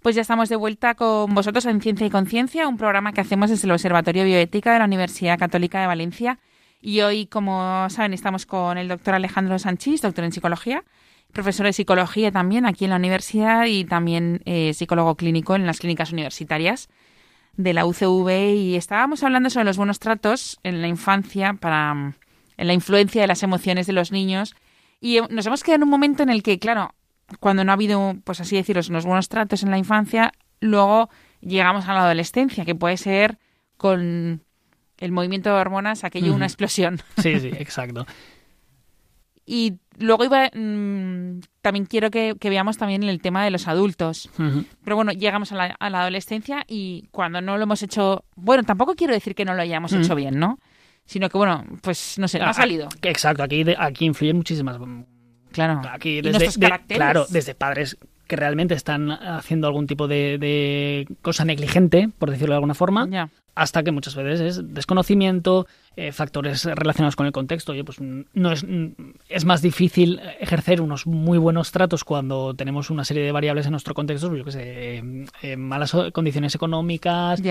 Pues 0.02 0.16
ya 0.16 0.24
estamos 0.24 0.50
de 0.50 0.56
vuelta 0.56 0.96
con 0.96 1.36
vosotros 1.36 1.64
en 1.68 1.80
Ciencia 1.80 2.08
y 2.08 2.10
Conciencia, 2.10 2.68
un 2.68 2.78
programa 2.78 3.14
que 3.14 3.22
hacemos 3.22 3.52
desde 3.52 3.68
el 3.68 3.72
Observatorio 3.72 4.24
Bioética 4.24 4.74
de 4.74 4.80
la 4.80 4.86
Universidad 4.86 5.38
Católica 5.38 5.80
de 5.80 5.86
Valencia. 5.86 6.40
Y 6.82 7.02
hoy, 7.02 7.28
como 7.28 7.88
saben, 7.92 8.12
estamos 8.16 8.48
con 8.48 8.80
el 8.80 8.88
doctor 8.88 9.14
Alejandro 9.14 9.60
Sanchís, 9.60 10.02
doctor 10.02 10.24
en 10.24 10.32
psicología, 10.32 10.84
profesor 11.32 11.68
de 11.68 11.74
psicología 11.74 12.32
también 12.32 12.66
aquí 12.66 12.86
en 12.86 12.90
la 12.90 12.96
universidad 12.96 13.66
y 13.68 13.86
también 13.86 14.42
eh, 14.46 14.74
psicólogo 14.74 15.14
clínico 15.14 15.54
en 15.54 15.68
las 15.68 15.78
clínicas 15.78 16.12
universitarias 16.12 16.90
de 17.56 17.74
la 17.74 17.86
UCV. 17.86 18.56
Y 18.56 18.78
estábamos 18.78 19.22
hablando 19.22 19.52
sobre 19.52 19.66
los 19.66 19.78
buenos 19.78 20.00
tratos 20.00 20.60
en 20.64 20.82
la 20.82 20.88
infancia 20.88 21.54
para 21.54 22.16
en 22.58 22.68
la 22.68 22.74
influencia 22.74 23.22
de 23.22 23.28
las 23.28 23.44
emociones 23.44 23.86
de 23.86 23.94
los 23.94 24.12
niños. 24.12 24.56
Y 25.00 25.18
eh, 25.18 25.28
nos 25.30 25.46
hemos 25.46 25.62
quedado 25.62 25.76
en 25.76 25.84
un 25.84 25.90
momento 25.90 26.24
en 26.24 26.30
el 26.30 26.42
que, 26.42 26.58
claro, 26.58 26.96
cuando 27.40 27.64
no 27.64 27.72
ha 27.72 27.76
habido, 27.76 28.16
pues 28.24 28.42
así 28.42 28.56
deciros, 28.56 28.90
unos 28.90 29.06
buenos 29.06 29.30
tratos 29.30 29.64
en 29.64 29.72
la 29.72 29.78
infancia, 29.78 30.32
luego 30.60 31.10
llegamos 31.42 31.88
a 31.88 31.94
la 31.94 32.06
adolescencia, 32.06 32.66
que 32.66 32.76
puede 32.76 32.98
ser 32.98 33.38
con 33.78 34.44
el 34.98 35.12
movimiento 35.12 35.50
de 35.50 35.56
hormonas 35.56 36.04
aquello 36.04 36.34
una 36.34 36.46
explosión. 36.46 37.02
Sí, 37.18 37.40
sí, 37.40 37.52
exacto. 37.58 38.06
y 39.46 39.80
luego 39.98 40.24
iba, 40.24 40.50
mm, 40.54 41.42
también 41.62 41.86
quiero 41.86 42.12
que, 42.12 42.36
veamos 42.42 42.78
también 42.78 43.04
el 43.04 43.22
tema 43.22 43.44
de 43.44 43.52
los 43.52 43.68
adultos. 43.68 44.30
Pero 44.84 44.96
bueno, 44.96 45.12
llegamos 45.12 45.52
a 45.52 45.56
la, 45.56 45.76
adolescencia 45.80 46.64
y 46.68 47.08
cuando 47.12 47.42
no 47.42 47.58
lo 47.58 47.64
hemos 47.64 47.84
hecho, 47.84 48.24
bueno, 48.36 48.64
tampoco 48.64 48.96
quiero 48.96 49.14
decir 49.14 49.36
que 49.36 49.46
no 49.46 49.54
lo 49.54 49.62
hayamos 49.62 49.94
hecho 49.94 50.16
bien, 50.16 50.40
¿no? 50.40 50.60
Sino 51.06 51.30
que 51.30 51.38
bueno, 51.38 51.66
pues 51.82 52.18
no 52.20 52.28
sé, 52.28 52.40
ha 52.40 52.50
ah, 52.50 52.54
salido. 52.54 52.88
Exacto, 53.02 53.44
aquí, 53.44 53.66
aquí 53.78 54.06
influyen 54.06 54.38
muchísimas 54.38 54.78
Claro. 55.52 55.82
Aquí 55.92 56.22
desde, 56.22 56.60
claro, 56.88 57.26
desde 57.30 57.56
padres 57.56 57.98
que 58.32 58.38
realmente 58.38 58.74
están 58.76 59.12
haciendo 59.12 59.68
algún 59.68 59.88
tipo 59.88 60.08
de, 60.08 61.06
cosa 61.22 61.44
negligente, 61.44 62.10
por 62.18 62.32
decirlo 62.32 62.54
de 62.54 62.58
alguna 62.58 62.74
forma, 62.74 63.06
hasta 63.56 63.84
que 63.84 63.92
muchas 63.92 64.16
veces 64.16 64.40
es 64.40 64.74
desconocimiento, 64.74 65.68
eh, 65.98 66.14
factores 66.14 66.64
relacionados 66.64 67.18
con 67.18 67.26
el 67.26 67.34
contexto. 67.34 67.74
Oye, 67.74 67.84
pues 67.84 67.98
no 68.00 68.52
es, 68.54 68.66
es 69.28 69.44
más 69.44 69.62
difícil 69.62 70.22
ejercer 70.40 70.80
unos 70.80 71.06
muy 71.06 71.38
buenos 71.38 71.74
tratos 71.74 72.06
cuando 72.06 72.54
tenemos 72.54 72.90
una 72.90 73.04
serie 73.04 73.24
de 73.24 73.34
variables 73.34 73.66
en 73.66 73.72
nuestro 73.72 73.94
contexto, 73.94 74.30
pues 74.30 74.40
yo 74.40 74.46
que 74.46 74.52
sé, 74.52 74.62
eh, 74.64 75.26
eh, 75.42 75.58
malas 75.58 75.94
condiciones 76.14 76.56
económicas, 76.56 77.42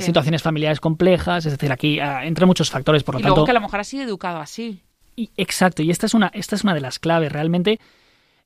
situaciones 0.00 0.42
familiares 0.42 0.80
complejas, 0.80 1.46
es 1.46 1.52
decir, 1.52 1.70
aquí 1.70 2.00
ah, 2.00 2.26
entre 2.26 2.44
muchos 2.44 2.70
factores, 2.70 3.04
por 3.04 3.14
lo 3.14 3.20
y 3.20 3.22
tanto... 3.22 3.36
Luego 3.36 3.44
que 3.44 3.52
a 3.52 3.54
lo 3.54 3.60
mejor 3.60 3.78
ha 3.78 3.84
sido 3.84 4.02
educado 4.02 4.38
así. 4.40 4.82
Y, 5.18 5.30
exacto, 5.36 5.82
y 5.82 5.90
esta 5.90 6.06
es 6.06 6.14
una, 6.14 6.30
esta 6.32 6.54
es 6.54 6.62
una 6.62 6.74
de 6.74 6.80
las 6.80 7.00
claves. 7.00 7.32
Realmente 7.32 7.80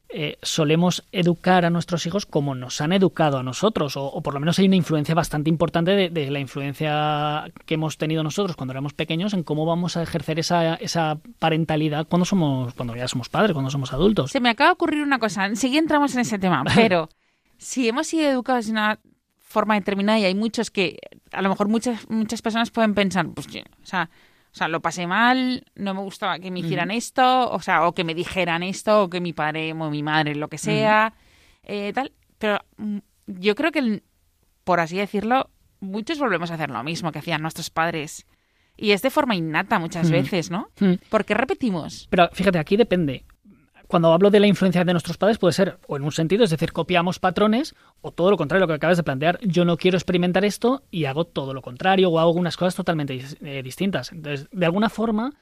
eh, 0.08 0.38
solemos 0.40 1.04
educar 1.12 1.66
a 1.66 1.70
nuestros 1.70 2.06
hijos 2.06 2.24
como 2.24 2.54
nos 2.54 2.80
han 2.80 2.94
educado 2.94 3.36
a 3.36 3.42
nosotros, 3.42 3.92
o, 3.98 4.22
por 4.22 4.32
lo 4.32 4.40
menos 4.40 4.58
hay 4.58 4.68
una 4.68 4.76
influencia 4.76 5.14
bastante 5.14 5.50
importante 5.50 6.08
de, 6.08 6.30
la 6.30 6.40
influencia 6.40 7.44
que 7.66 7.74
hemos 7.74 7.98
tenido 7.98 8.22
nosotros 8.22 8.56
cuando 8.56 8.72
éramos 8.72 8.94
pequeños 8.94 9.34
en 9.34 9.42
cómo 9.42 9.66
vamos 9.66 9.98
a 9.98 10.02
ejercer 10.02 10.38
esa, 10.38 10.76
esa 10.76 11.18
parentalidad 11.38 12.06
cuando 12.08 12.24
somos, 12.24 12.72
cuando 12.72 12.96
ya 12.96 13.06
somos 13.06 13.28
padres, 13.28 13.52
cuando 13.52 13.70
somos 13.70 13.92
adultos. 13.92 14.30
Se 14.30 14.40
me 14.40 14.48
acaba 14.48 14.68
de 14.70 14.72
ocurrir 14.72 15.02
una 15.02 15.18
cosa, 15.18 15.44
enseguida 15.44 15.80
entramos 15.80 16.14
en 16.14 16.22
ese 16.22 16.38
tema, 16.38 16.64
pero 16.74 17.10
si 17.58 17.86
hemos 17.86 18.06
sido 18.06 18.30
educados 18.30 18.64
de 18.64 18.72
una 18.72 18.98
forma 19.40 19.74
determinada 19.74 20.18
y 20.20 20.24
hay 20.24 20.34
muchos 20.34 20.70
que, 20.70 20.96
a 21.32 21.42
lo 21.42 21.50
mejor 21.50 21.68
muchas, 21.68 22.08
muchas 22.08 22.40
personas 22.40 22.70
pueden 22.70 22.94
pensar, 22.94 23.28
pues, 23.28 23.46
o 23.46 23.86
sea, 23.86 24.08
o 24.52 24.54
sea, 24.54 24.68
lo 24.68 24.80
pasé 24.80 25.06
mal, 25.06 25.64
no 25.74 25.94
me 25.94 26.00
gustaba 26.00 26.38
que 26.38 26.50
me 26.50 26.60
hicieran 26.60 26.90
esto, 26.90 27.50
o 27.50 27.60
sea, 27.60 27.86
o 27.86 27.94
que 27.94 28.04
me 28.04 28.14
dijeran 28.14 28.62
esto, 28.62 29.04
o 29.04 29.10
que 29.10 29.20
mi 29.20 29.32
padre 29.32 29.72
o 29.72 29.90
mi 29.90 30.02
madre, 30.02 30.34
lo 30.34 30.48
que 30.48 30.58
sea, 30.58 31.14
eh, 31.62 31.92
tal. 31.94 32.12
Pero 32.38 32.58
mm, 32.76 32.98
yo 33.26 33.54
creo 33.54 33.72
que, 33.72 34.02
por 34.64 34.80
así 34.80 34.98
decirlo, 34.98 35.50
muchos 35.80 36.18
volvemos 36.18 36.50
a 36.50 36.54
hacer 36.54 36.70
lo 36.70 36.82
mismo 36.84 37.12
que 37.12 37.20
hacían 37.20 37.40
nuestros 37.40 37.70
padres. 37.70 38.26
Y 38.76 38.92
es 38.92 39.00
de 39.00 39.10
forma 39.10 39.34
innata 39.34 39.78
muchas 39.78 40.10
veces, 40.10 40.50
¿no? 40.50 40.68
Porque 41.08 41.34
repetimos. 41.34 42.06
Pero 42.10 42.28
fíjate, 42.32 42.58
aquí 42.58 42.76
depende 42.76 43.24
cuando 43.92 44.10
hablo 44.10 44.30
de 44.30 44.40
la 44.40 44.46
influencia 44.46 44.86
de 44.86 44.92
nuestros 44.92 45.18
padres 45.18 45.36
puede 45.36 45.52
ser 45.52 45.76
o 45.86 45.98
en 45.98 46.02
un 46.02 46.12
sentido, 46.12 46.44
es 46.44 46.50
decir, 46.50 46.72
copiamos 46.72 47.18
patrones, 47.18 47.74
o 48.00 48.10
todo 48.10 48.30
lo 48.30 48.38
contrario, 48.38 48.62
lo 48.62 48.68
que 48.68 48.76
acabas 48.76 48.96
de 48.96 49.02
plantear, 49.02 49.38
yo 49.42 49.66
no 49.66 49.76
quiero 49.76 49.98
experimentar 49.98 50.46
esto 50.46 50.82
y 50.90 51.04
hago 51.04 51.26
todo 51.26 51.52
lo 51.52 51.60
contrario 51.60 52.08
o 52.08 52.18
hago 52.18 52.30
algunas 52.30 52.56
cosas 52.56 52.74
totalmente 52.74 53.22
eh, 53.42 53.62
distintas. 53.62 54.10
Entonces, 54.10 54.48
de 54.50 54.64
alguna 54.64 54.88
forma, 54.88 55.34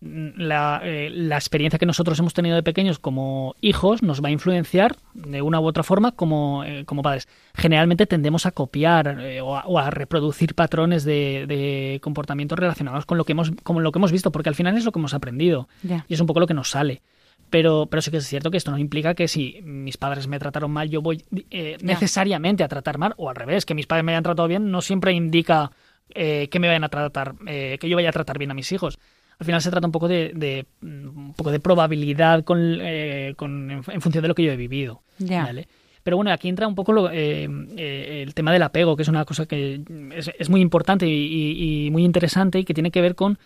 mm, 0.00 0.28
eh, 0.40 1.10
la, 1.12 1.36
experiencia 1.36 1.78
que 1.78 1.84
nosotros 1.84 2.18
hemos 2.18 2.32
tenido 2.32 2.56
de 2.56 2.62
pequeños 2.62 2.98
como 2.98 3.54
hijos 3.60 4.02
nos 4.02 4.24
va 4.24 4.28
a 4.28 4.32
influenciar 4.32 4.96
de 5.12 5.42
una 5.42 5.60
u 5.60 5.66
otra 5.66 5.82
forma 5.82 6.12
como, 6.12 6.64
eh, 6.64 6.86
como 6.86 7.02
padres. 7.02 7.28
Generalmente 7.52 8.06
tendemos 8.06 8.46
a 8.46 8.52
copiar 8.52 9.18
o, 9.42 9.78
a, 9.78 9.90
reproducir 9.90 10.54
patrones 10.54 11.04
de, 11.04 11.44
de, 11.46 12.00
comportamientos 12.02 12.58
relacionados 12.58 13.04
con 13.04 13.18
lo, 13.18 13.26
que 13.26 13.32
hemos, 13.32 13.50
con 13.62 13.82
lo 13.82 13.92
que 13.92 13.98
hemos 13.98 14.10
visto, 14.10 14.32
porque 14.32 14.48
al 14.48 14.54
final 14.54 14.74
es 14.74 14.86
lo 14.86 14.92
que 14.92 15.00
hemos 15.00 15.12
aprendido 15.12 15.68
y 16.08 16.14
es 16.14 16.20
un 16.20 16.26
poco 16.26 16.40
lo 16.40 16.46
que 16.46 16.54
nos 16.54 16.70
sale. 16.70 17.02
Pero, 17.50 17.86
pero 17.86 18.02
sí 18.02 18.10
que 18.10 18.16
es 18.16 18.26
cierto 18.26 18.50
que 18.50 18.56
esto 18.56 18.72
no 18.72 18.78
implica 18.78 19.14
que 19.14 19.28
si 19.28 19.60
mis 19.62 19.96
padres 19.96 20.26
me 20.26 20.40
trataron 20.40 20.72
mal, 20.72 20.90
yo 20.90 21.02
voy 21.02 21.22
eh, 21.50 21.76
necesariamente 21.82 22.64
a 22.64 22.68
tratar 22.68 22.98
mal, 22.98 23.14
o 23.16 23.30
al 23.30 23.36
revés, 23.36 23.64
que 23.64 23.74
mis 23.74 23.86
padres 23.86 24.04
me 24.04 24.10
hayan 24.12 24.24
tratado 24.24 24.48
bien, 24.48 24.72
no 24.72 24.82
siempre 24.82 25.12
indica 25.12 25.70
eh, 26.08 26.48
que 26.50 26.58
me 26.58 26.66
vayan 26.66 26.82
a 26.82 26.88
tratar, 26.88 27.36
eh, 27.46 27.78
que 27.80 27.88
yo 27.88 27.94
vaya 27.94 28.08
a 28.08 28.12
tratar 28.12 28.38
bien 28.38 28.50
a 28.50 28.54
mis 28.54 28.72
hijos. 28.72 28.98
Al 29.38 29.46
final 29.46 29.62
se 29.62 29.70
trata 29.70 29.86
un 29.86 29.92
poco 29.92 30.08
de, 30.08 30.66
un 30.82 31.32
poco 31.36 31.52
de 31.52 31.60
probabilidad 31.60 32.42
con, 32.42 32.80
en, 32.80 33.36
función 33.36 34.22
de 34.22 34.28
lo 34.28 34.34
que 34.34 34.42
yo 34.42 34.50
he 34.50 34.56
vivido. 34.56 35.02
Pero 36.02 36.16
bueno, 36.16 36.32
aquí 36.32 36.48
entra 36.48 36.66
un 36.66 36.74
poco 36.74 37.08
el 37.08 38.34
tema 38.34 38.52
del 38.52 38.62
apego, 38.62 38.96
que 38.96 39.02
es 39.02 39.08
una 39.08 39.24
cosa 39.24 39.46
que 39.46 39.80
es, 40.12 40.50
muy 40.50 40.60
importante 40.60 41.06
y, 41.06 41.86
y, 41.86 41.90
muy 41.90 42.04
interesante 42.04 42.58
y 42.58 42.64
que 42.64 42.74
tiene 42.74 42.90
que 42.90 43.00
ver 43.00 43.14
con 43.14 43.38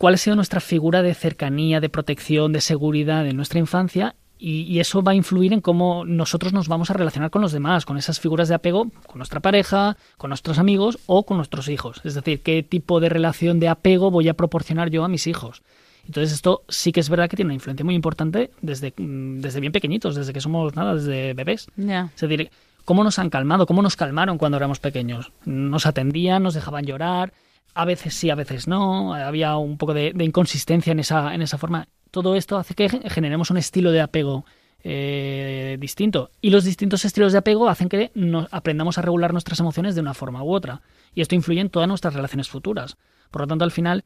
cuál 0.00 0.14
ha 0.14 0.16
sido 0.16 0.34
nuestra 0.34 0.60
figura 0.60 1.02
de 1.02 1.12
cercanía, 1.12 1.78
de 1.78 1.90
protección, 1.90 2.54
de 2.54 2.62
seguridad 2.62 3.26
en 3.26 3.36
nuestra 3.36 3.58
infancia 3.58 4.14
y, 4.38 4.80
eso 4.80 5.02
va 5.02 5.12
a 5.12 5.14
influir 5.14 5.52
en 5.52 5.60
cómo 5.60 6.06
nosotros 6.06 6.54
nos 6.54 6.68
vamos 6.68 6.88
a 6.88 6.94
relacionar 6.94 7.28
con 7.28 7.42
los 7.42 7.52
demás, 7.52 7.84
con 7.84 7.98
esas 7.98 8.18
figuras 8.18 8.48
de 8.48 8.54
apego, 8.54 8.86
con 9.06 9.18
nuestra 9.18 9.40
pareja, 9.40 9.98
con 10.16 10.30
nuestros 10.30 10.58
amigos 10.58 10.98
o 11.04 11.26
con 11.26 11.36
nuestros 11.36 11.68
hijos. 11.68 12.00
Es 12.02 12.14
decir, 12.14 12.40
qué 12.40 12.62
tipo 12.62 12.98
de 12.98 13.10
relación 13.10 13.60
de 13.60 13.68
apego 13.68 14.10
voy 14.10 14.30
a 14.30 14.34
proporcionar 14.34 14.88
yo 14.88 15.04
a 15.04 15.08
mis 15.08 15.26
hijos. 15.26 15.60
Entonces 16.06 16.32
esto 16.32 16.62
sí 16.70 16.92
que 16.92 17.00
es 17.00 17.10
verdad 17.10 17.28
que 17.28 17.36
tiene 17.36 17.48
una 17.48 17.54
influencia 17.56 17.84
muy 17.84 17.94
importante 17.94 18.52
desde, 18.62 18.94
mm, 18.96 19.42
desde 19.42 19.60
bien 19.60 19.72
pequeñitos, 19.72 20.14
desde 20.14 20.32
que 20.32 20.40
somos 20.40 20.74
nada, 20.76 20.94
desde 20.94 21.34
bebés. 21.34 21.66
Es 21.76 22.20
decir, 22.22 22.50
cómo 22.86 23.04
nos 23.04 23.18
han 23.18 23.28
calmado, 23.28 23.66
cómo 23.66 23.82
nos 23.82 23.96
calmaron 23.96 24.38
cuando 24.38 24.56
éramos 24.56 24.80
pequeños. 24.80 25.30
Nos 25.44 25.84
atendían, 25.84 26.42
nos 26.42 26.54
dejaban 26.54 26.86
llorar, 26.86 27.34
a 27.74 27.84
veces 27.84 28.14
sí, 28.14 28.30
a 28.30 28.34
veces 28.34 28.68
no, 28.68 29.14
había 29.14 29.56
un 29.56 29.78
poco 29.78 29.94
de, 29.94 30.12
inconsistencia 30.18 30.92
en 30.92 31.00
esa, 31.00 31.34
en 31.34 31.42
esa 31.42 31.58
forma. 31.58 31.88
Todo 32.10 32.34
esto 32.34 32.56
hace 32.56 32.74
que 32.74 32.88
generemos 32.88 33.50
un 33.50 33.56
estilo 33.56 33.92
de 33.92 34.00
apego 34.00 34.44
eh, 34.82 35.76
distinto. 35.78 36.30
Y 36.40 36.50
los 36.50 36.64
distintos 36.64 37.04
estilos 37.04 37.32
de 37.32 37.38
apego 37.38 37.68
hacen 37.68 37.88
que 37.88 38.10
nos 38.14 38.52
aprendamos 38.52 38.98
a 38.98 39.02
regular 39.02 39.32
nuestras 39.32 39.60
emociones 39.60 39.94
de 39.94 40.00
una 40.00 40.14
forma 40.14 40.42
u 40.42 40.52
otra. 40.52 40.82
Y 41.14 41.20
esto 41.20 41.34
influye 41.34 41.60
en 41.60 41.70
todas 41.70 41.88
nuestras 41.88 42.14
relaciones 42.14 42.48
futuras. 42.48 42.96
Por 43.30 43.42
lo 43.42 43.46
tanto, 43.46 43.64
al 43.64 43.70
final, 43.70 44.04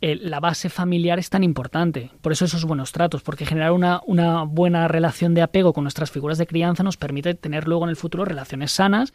la 0.00 0.40
base 0.40 0.68
familiar 0.68 1.18
es 1.18 1.30
tan 1.30 1.42
importante. 1.42 2.10
Por 2.20 2.32
eso 2.32 2.44
esos 2.44 2.64
buenos 2.64 2.92
tratos, 2.92 3.22
porque 3.22 3.46
generar 3.46 3.72
una, 3.72 4.00
una 4.06 4.44
buena 4.44 4.88
relación 4.88 5.34
de 5.34 5.42
apego 5.42 5.72
con 5.72 5.84
nuestras 5.84 6.10
figuras 6.10 6.38
de 6.38 6.46
crianza 6.46 6.82
nos 6.82 6.96
permite 6.96 7.34
tener 7.34 7.66
luego 7.66 7.84
en 7.84 7.90
el 7.90 7.96
futuro 7.96 8.24
relaciones 8.24 8.72
sanas, 8.72 9.12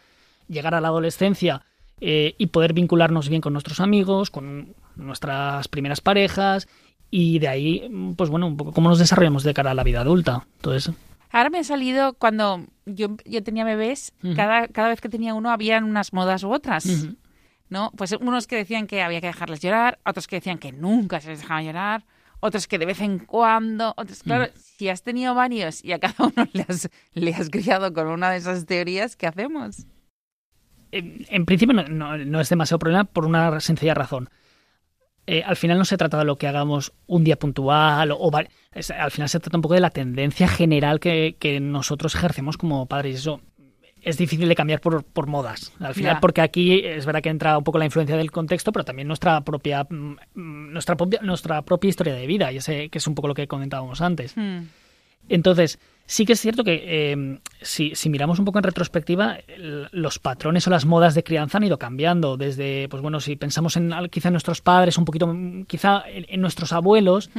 llegar 0.48 0.76
a 0.76 0.82
la 0.82 0.90
adolescencia 0.90 1.64
eh, 2.02 2.36
y 2.38 2.48
poder 2.48 2.74
vincularnos 2.74 3.30
bien 3.30 3.42
con 3.42 3.54
nuestros 3.54 3.80
amigos, 3.80 4.30
con 4.30 4.76
nuestras 4.96 5.68
primeras 5.68 6.02
parejas 6.02 6.68
y 7.10 7.40
de 7.40 7.48
ahí, 7.48 8.14
pues 8.18 8.30
bueno, 8.30 8.48
un 8.48 8.58
poco 8.58 8.72
cómo 8.72 8.90
nos 8.90 9.00
desarrollamos 9.00 9.44
de 9.44 9.54
cara 9.54 9.72
a 9.72 9.74
la 9.74 9.84
vida 9.84 10.02
adulta. 10.02 10.48
Todo 10.62 10.76
eso. 10.76 10.96
Ahora 11.30 11.50
me 11.50 11.60
ha 11.60 11.64
salido 11.64 12.14
cuando 12.14 12.66
yo, 12.86 13.16
yo 13.26 13.44
tenía 13.44 13.64
bebés, 13.64 14.14
cada, 14.36 14.68
cada 14.68 14.90
vez 14.90 15.00
que 15.00 15.10
tenía 15.10 15.34
uno 15.34 15.50
habían 15.50 15.84
unas 15.84 16.12
modas 16.12 16.44
u 16.44 16.52
otras. 16.52 16.86
¿no? 17.70 17.92
Pues 17.96 18.12
unos 18.12 18.48
que 18.48 18.58
decían 18.58 18.86
que 18.86 19.02
había 19.02 19.22
que 19.22 19.28
dejarles 19.28 19.62
llorar, 19.62 20.00
otros 20.06 20.28
que 20.28 20.36
decían 20.36 20.58
que 20.58 20.74
nunca 20.74 21.22
se 21.22 21.30
les 21.30 21.40
dejaba 21.40 21.64
llorar, 21.64 22.06
otros 22.42 22.68
que 22.68 22.78
de 22.78 22.86
vez 22.86 23.00
en 23.00 23.20
cuando, 23.20 23.94
otros, 23.96 24.24
claro, 24.24 24.52
si 24.56 24.90
has 24.90 25.04
tenido 25.04 25.34
varios 25.34 25.84
y 25.84 25.94
a 25.94 26.00
cada 26.00 26.16
uno 26.36 26.48
le 26.52 26.66
has, 26.68 26.90
le 27.14 27.34
has 27.34 27.50
criado 27.50 27.94
con 27.94 28.08
una 28.08 28.30
de 28.30 28.38
esas 28.38 28.66
teorías, 28.66 29.16
¿qué 29.16 29.28
hacemos? 29.28 29.86
En, 30.92 31.46
principio 31.46 31.74
no, 31.74 32.42
es 32.42 32.50
demasiado 32.50 32.80
problema 32.80 33.06
por 33.06 33.26
una 33.26 33.60
sencilla 33.60 33.94
razón. 33.94 34.30
Eh, 35.28 35.44
al 35.46 35.56
final 35.56 35.78
no 35.78 35.86
se 35.86 35.98
trata 35.98 36.18
de 36.18 36.26
lo 36.26 36.38
que 36.38 36.48
hagamos 36.48 36.94
un 37.06 37.24
día 37.24 37.38
puntual 37.38 38.12
o, 38.12 38.32
al 38.36 39.12
final 39.12 39.30
se 39.30 39.40
trata 39.40 39.58
un 39.58 39.62
poco 39.62 39.76
de 39.76 39.80
la 39.80 39.92
tendencia 39.92 40.48
general 40.48 41.00
que, 41.00 41.60
nosotros 41.62 42.16
ejercemos 42.16 42.58
como 42.58 42.86
padres. 42.88 43.20
Eso 43.20 43.42
es 44.02 44.18
difícil 44.18 44.50
de 44.50 44.56
cambiar 44.56 44.82
por, 44.82 45.28
modas. 45.28 45.74
Al 45.80 45.94
final, 45.94 46.20
porque 46.20 46.42
aquí 46.42 46.80
es 46.84 47.06
verdad 47.06 47.22
que 47.22 47.30
entra 47.30 47.58
un 47.58 47.64
poco 47.64 47.78
la 47.78 47.86
influencia 47.86 48.18
del 48.18 48.32
contexto, 48.32 48.72
pero 48.72 48.84
también 48.84 49.08
nuestra 49.08 49.42
propia 49.42 49.86
mm, 49.88 50.16
nuestra 50.34 50.98
propia, 50.98 51.20
nuestra 51.22 51.62
propia 51.62 51.90
historia 51.90 52.16
de 52.16 52.26
vida, 52.26 52.50
que 52.52 52.90
es 52.92 53.08
un 53.08 53.16
poco 53.16 53.28
lo 53.28 53.36
que 53.36 53.48
comentábamos 53.48 54.02
antes. 54.02 54.36
Hmm. 54.36 54.64
Entonces, 55.30 55.80
Sí 56.12 56.26
que 56.26 56.34
es 56.34 56.42
cierto 56.42 56.66
que 56.66 56.84
eh, 56.86 57.40
si, 57.62 58.10
miramos 58.10 58.38
un 58.38 58.44
poco 58.44 58.60
en 58.60 58.66
retrospectiva, 58.66 59.38
los 59.94 60.20
patrones 60.20 60.68
o 60.68 60.70
las 60.70 60.86
modas 60.86 61.16
de 61.16 61.24
crianza 61.24 61.58
han 61.58 61.64
ido 61.64 61.80
cambiando. 61.80 62.36
Desde, 62.36 62.90
pues 62.90 63.02
bueno, 63.02 63.22
si 63.22 63.38
pensamos 63.38 63.78
en 63.78 63.94
quizá 64.10 64.28
en 64.28 64.34
nuestros 64.34 64.60
padres, 64.60 64.98
un 64.98 65.06
poquito, 65.06 65.34
quizá 65.68 66.04
en, 66.06 66.42
nuestros 66.42 66.74
abuelos, 66.74 67.30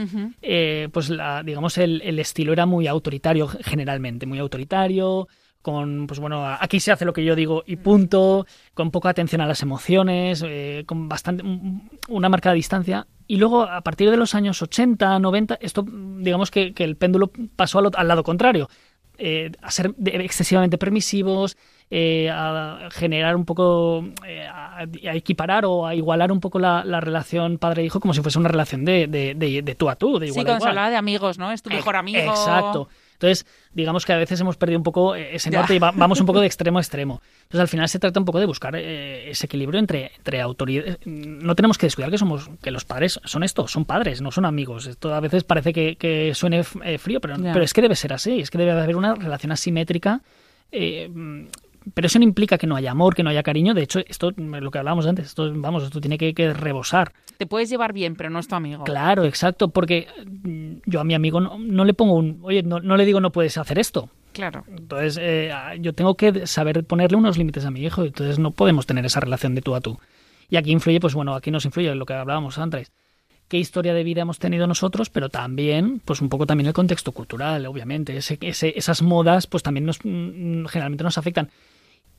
eh, 0.41 0.89
pues 0.91 1.11
la, 1.11 1.43
digamos 1.43 1.77
el, 1.77 2.19
estilo 2.19 2.55
era 2.55 2.65
muy 2.65 2.87
autoritario 2.87 3.47
generalmente, 3.47 4.25
muy 4.25 4.39
autoritario, 4.39 5.29
con, 5.63 6.07
pues 6.07 6.21
bueno, 6.21 6.45
aquí 6.45 6.81
se 6.81 6.93
hace 6.93 7.05
lo 7.05 7.13
que 7.13 7.25
yo 7.25 7.35
digo 7.35 7.63
y 7.67 7.77
punto, 7.77 8.47
con 8.75 8.91
poca 8.91 9.09
atención 9.09 9.41
a 9.41 9.47
las 9.47 9.63
emociones, 9.63 10.45
eh, 10.47 10.83
con 10.87 11.09
bastante 11.09 11.45
una 12.09 12.29
marcada 12.29 12.55
distancia. 12.55 13.07
Y 13.29 13.37
luego, 13.37 13.63
a 13.63 13.81
partir 13.81 14.11
de 14.11 14.17
los 14.17 14.35
años 14.35 14.61
80, 14.61 15.19
90, 15.21 15.59
esto, 15.61 15.87
digamos 15.87 16.51
que, 16.51 16.75
el 16.77 16.97
péndulo 16.97 17.31
pasó 17.57 17.79
al, 17.79 18.09
lado 18.09 18.25
contrario, 18.25 18.69
eh, 19.17 19.53
a 19.63 19.71
ser 19.71 19.95
excesivamente 20.05 20.77
permisivos, 20.77 21.57
eh, 21.91 22.29
a 22.31 22.89
generar 22.91 23.37
un 23.37 23.45
poco, 23.45 24.05
a, 24.53 24.85
equiparar 25.15 25.65
o 25.65 25.87
a 25.87 25.95
igualar 25.95 26.33
un 26.33 26.41
poco 26.41 26.59
la, 26.59 26.83
relación 27.01 27.59
padre-hijo 27.59 28.01
como 28.01 28.13
si 28.15 28.21
fuese 28.21 28.39
una 28.39 28.49
relación 28.49 28.85
de, 28.85 29.07
de, 29.07 29.35
de, 29.35 29.75
tú 29.77 29.89
a 29.89 29.97
tú, 29.97 30.19
de 30.19 30.27
igual 30.27 30.41
sí, 30.41 30.45
cuando 30.45 30.65
se 30.65 30.69
hablaba 30.69 30.91
de 30.91 30.97
amigos, 30.97 31.39
¿no? 31.39 31.53
Es 31.53 31.63
tu 31.63 31.71
mejor 31.71 31.97
amigo. 31.97 32.19
Exacto. 32.19 32.89
Entonces, 33.23 33.47
digamos 33.73 34.05
que 34.05 34.13
a 34.13 34.17
veces 34.17 34.41
hemos 34.41 34.57
perdido 34.57 34.79
un 34.79 34.83
poco 34.83 35.15
eh, 35.15 35.37
ese 35.37 35.51
norte 35.51 35.77
y 35.77 35.79
vamos 35.79 36.19
un 36.21 36.27
poco 36.27 36.41
de 36.41 36.47
extremo 36.47 36.79
a 36.79 36.81
extremo. 36.81 37.23
Entonces, 37.43 37.61
al 37.61 37.69
final 37.69 37.89
se 37.89 38.01
trata 38.01 38.19
un 38.19 38.27
poco 38.27 38.41
de 38.41 38.47
buscar 38.47 38.75
eh, 38.75 39.31
ese 39.31 39.47
equilibrio 39.47 39.79
entre, 39.79 40.11
entre 40.17 40.41
autoridad. 40.41 40.99
No 41.05 41.55
tenemos 41.55 41.79
que 41.79 41.87
descuidar 41.87 42.11
que 42.11 42.19
somos 42.19 42.51
que 42.61 42.73
los 42.73 42.85
padres 42.85 43.21
son 43.25 43.45
esto, 43.45 43.69
son 43.69 43.85
padres, 43.85 44.21
no 44.23 44.33
son 44.33 44.45
amigos. 44.45 44.87
Esto 44.87 45.15
a 45.15 45.21
veces 45.21 45.45
parece 45.45 45.73
que, 45.73 46.33
suene 46.35 46.65
eh, 46.85 46.99
frío, 46.99 47.21
pero, 47.21 47.37
pero 47.41 47.63
es 47.63 47.73
que 47.73 47.83
debe 47.83 47.95
ser 47.95 48.13
así. 48.13 48.41
Es 48.41 48.51
que 48.51 48.59
debe 48.59 48.73
haber 48.73 48.97
una 48.97 49.15
relación 49.15 49.53
asimétrica 49.53 50.21
pero 51.95 52.07
eso 52.07 52.19
no 52.19 52.25
implica 52.25 52.59
que 52.59 52.67
no 52.67 52.77
haya 52.77 52.91
amor, 52.91 53.15
que 53.15 53.23
no 53.23 53.31
haya 53.31 53.43
cariño. 53.43 53.75
De 53.75 53.83
hecho, 53.83 54.01
esto, 54.07 54.33
lo 54.37 54.71
que 54.71 54.79
hablábamos 54.79 55.07
antes, 55.07 55.27
esto, 55.27 55.53
vamos, 55.55 55.85
esto 55.85 56.01
tiene 56.01 56.19
que, 56.19 56.53
rebosar. 56.53 57.13
Te 57.39 57.47
puedes 57.47 57.71
llevar 57.71 57.93
bien, 57.93 58.17
pero 58.17 58.31
no 58.31 58.39
es 58.39 58.49
tu 58.49 58.55
amigo. 58.55 58.85
Claro, 58.85 59.25
exacto, 59.25 59.69
porque 59.69 60.07
mm, 60.25 60.75
yo 60.87 61.01
a 61.01 61.05
mi 61.05 61.15
amigo 61.15 61.41
no, 61.41 61.85
le 61.85 61.95
pongo 61.95 62.15
un, 62.15 62.41
oye, 62.43 62.63
no, 62.63 62.79
le 62.81 63.05
digo 63.05 63.21
no 63.21 63.33
puedes 63.33 63.57
hacer 63.59 63.79
esto. 63.79 64.09
Claro. 64.33 64.65
Entonces, 64.69 65.19
eh, 65.21 65.53
yo 65.81 65.93
tengo 65.93 66.17
que 66.17 66.47
saber 66.47 66.85
ponerle 66.85 67.19
unos 67.19 67.37
límites 67.37 67.65
a 67.67 67.71
mi 67.71 67.85
hijo, 67.85 68.05
entonces 68.05 68.39
no 68.39 68.51
podemos 68.51 68.87
tener 68.87 69.05
esa 69.05 69.21
relación 69.21 69.55
de 69.55 69.63
tú 69.63 69.75
a 69.75 69.81
tú. 69.81 69.99
Y 70.49 70.57
aquí 70.57 70.71
influye, 70.71 71.01
pues 71.01 71.15
bueno, 71.15 71.35
aquí 71.35 71.51
nos 71.51 71.65
influye 71.65 71.95
lo 71.95 72.07
que 72.07 72.15
hablábamos 72.15 72.59
antes 72.59 72.93
qué 73.53 73.59
historia 73.59 73.93
de 73.93 74.03
vida 74.03 74.23
hemos 74.23 74.39
tenido 74.39 74.67
nosotros, 74.67 75.11
pero 75.11 75.29
también, 75.29 76.01
pues 76.07 76.23
un 76.23 76.31
poco 76.31 76.47
también 76.47 76.69
el 76.69 76.73
contexto 76.73 77.13
cultural, 77.13 77.67
obviamente. 77.67 78.17
Ese, 78.17 78.39
esas 78.41 79.03
modas, 79.03 79.47
pues 79.47 79.63
también 79.63 79.85
nos, 79.85 79.99
mm, 80.03 80.65
generalmente 80.65 81.05
nos 81.05 81.19
afectan 81.19 81.51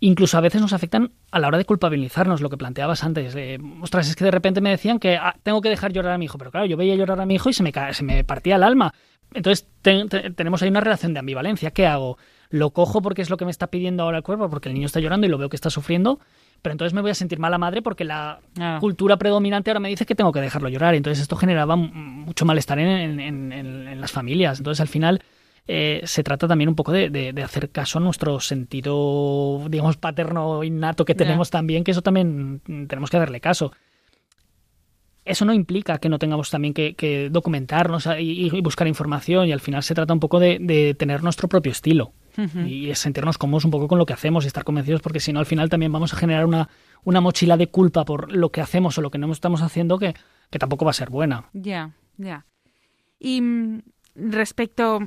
incluso 0.03 0.37
a 0.37 0.41
veces 0.41 0.61
nos 0.61 0.73
afectan 0.73 1.11
a 1.31 1.39
la 1.39 1.47
hora 1.47 1.57
de 1.57 1.63
culpabilizarnos, 1.63 2.41
lo 2.41 2.49
que 2.49 2.57
planteabas 2.57 3.05
antes. 3.05 3.33
Eh, 3.35 3.57
ostras, 3.81 4.09
es 4.09 4.17
que 4.17 4.25
de 4.25 4.31
repente 4.31 4.59
me 4.59 4.69
decían 4.69 4.99
que 4.99 5.15
ah, 5.15 5.35
tengo 5.43 5.61
que 5.61 5.69
dejar 5.69 5.93
llorar 5.93 6.13
a 6.13 6.17
mi 6.17 6.25
hijo, 6.25 6.37
pero 6.37 6.51
claro, 6.51 6.65
yo 6.65 6.75
veía 6.75 6.95
llorar 6.95 7.21
a 7.21 7.25
mi 7.25 7.35
hijo 7.35 7.49
y 7.49 7.53
se 7.53 7.63
me, 7.63 7.71
se 7.91 8.03
me 8.03 8.23
partía 8.25 8.57
el 8.57 8.63
alma. 8.63 8.93
Entonces 9.33 9.65
tenemos 9.81 10.61
ahí 10.61 10.69
una 10.69 10.81
relación 10.81 11.13
de 11.13 11.19
ambivalencia. 11.19 11.71
¿Qué 11.71 11.87
hago? 11.87 12.17
¿Lo 12.49 12.71
cojo 12.71 13.01
porque 13.01 13.21
es 13.21 13.29
lo 13.29 13.37
que 13.37 13.45
me 13.45 13.51
está 13.51 13.67
pidiendo 13.67 14.03
ahora 14.03 14.17
el 14.17 14.23
cuerpo, 14.23 14.49
porque 14.49 14.69
el 14.69 14.75
niño 14.75 14.85
está 14.85 14.99
llorando 14.99 15.25
y 15.25 15.29
lo 15.29 15.37
veo 15.37 15.49
que 15.49 15.55
está 15.55 15.69
sufriendo? 15.69 16.19
Pero 16.61 16.73
entonces 16.73 16.93
me 16.93 17.01
voy 17.01 17.11
a 17.11 17.15
sentir 17.15 17.39
mala 17.39 17.57
madre 17.57 17.81
porque 17.81 18.03
la 18.03 18.41
ah. 18.59 18.77
cultura 18.81 19.17
predominante 19.17 19.71
ahora 19.71 19.79
me 19.79 19.89
dice 19.89 20.05
que 20.05 20.15
tengo 20.15 20.33
que 20.33 20.41
dejarlo 20.41 20.67
llorar. 20.67 20.95
Entonces 20.95 21.21
esto 21.21 21.37
generaba 21.37 21.77
mucho 21.77 22.45
malestar 22.45 22.77
en, 22.77 23.19
en 23.19 24.01
las 24.01 24.11
familias. 24.11 24.59
Entonces 24.59 24.81
al 24.81 24.89
final 24.89 25.21
eh, 25.67 26.02
se 26.04 26.23
trata 26.23 26.47
también 26.47 26.69
un 26.69 26.76
poco 26.76 26.91
de, 26.91 27.34
hacer 27.43 27.69
caso 27.69 27.99
a 27.99 28.02
nuestro 28.02 28.39
sentido, 28.39 29.65
digamos, 29.69 29.97
paterno 29.97 30.63
innato 30.63 31.06
que 31.06 31.15
tenemos 31.15 31.49
también, 31.49 31.84
que 31.84 31.91
eso 31.91 32.02
también 32.02 32.62
tenemos 32.88 33.10
que 33.10 33.17
darle 33.17 33.39
caso. 33.39 33.71
Eso 35.26 35.45
no 35.45 35.54
implica 35.54 35.99
que 35.99 36.10
no 36.10 36.19
tengamos 36.19 36.49
también 36.49 36.73
que, 36.73 37.30
documentarnos 37.32 38.10
y, 38.19 38.49
buscar 38.62 38.89
información 38.89 39.47
y 39.47 39.54
al 39.54 39.62
final 39.62 39.82
se 39.82 39.95
trata 39.95 40.13
un 40.13 40.19
poco 40.19 40.38
de, 40.39 40.95
tener 40.99 41.23
nuestro 41.23 41.47
propio 41.47 41.71
estilo 41.71 42.13
y 42.65 42.93
sentirnos 42.95 43.38
cómodos 43.38 43.63
un 43.63 43.71
poco 43.71 43.88
con 43.88 43.99
lo 43.99 44.06
que 44.06 44.13
hacemos 44.13 44.43
y 44.43 44.47
estar 44.47 44.63
convencidos 44.63 45.02
porque 45.02 45.19
si 45.19 45.32
no 45.32 45.39
al 45.39 45.45
final 45.45 45.69
también 45.69 45.91
vamos 45.91 46.13
a 46.13 46.17
generar 46.17 46.45
una, 46.45 46.67
una 47.04 47.21
mochila 47.21 47.58
de 47.58 47.67
culpa 47.67 48.06
por 48.06 48.34
lo 48.34 48.52
que 48.52 48.60
hacemos 48.60 48.97
o 48.97 49.02
lo 49.02 49.12
que 49.12 49.19
no 49.19 49.32
estamos 49.32 49.62
haciendo 49.62 49.97
que, 49.97 50.13
que 50.49 50.60
tampoco 50.60 50.84
va 50.84 50.91
a 50.91 50.95
ser 50.95 51.10
buena. 51.10 51.45
Ya, 51.54 51.91
ya. 52.17 52.45
Y 53.19 53.39
mm, 53.39 53.82
respecto, 54.15 54.99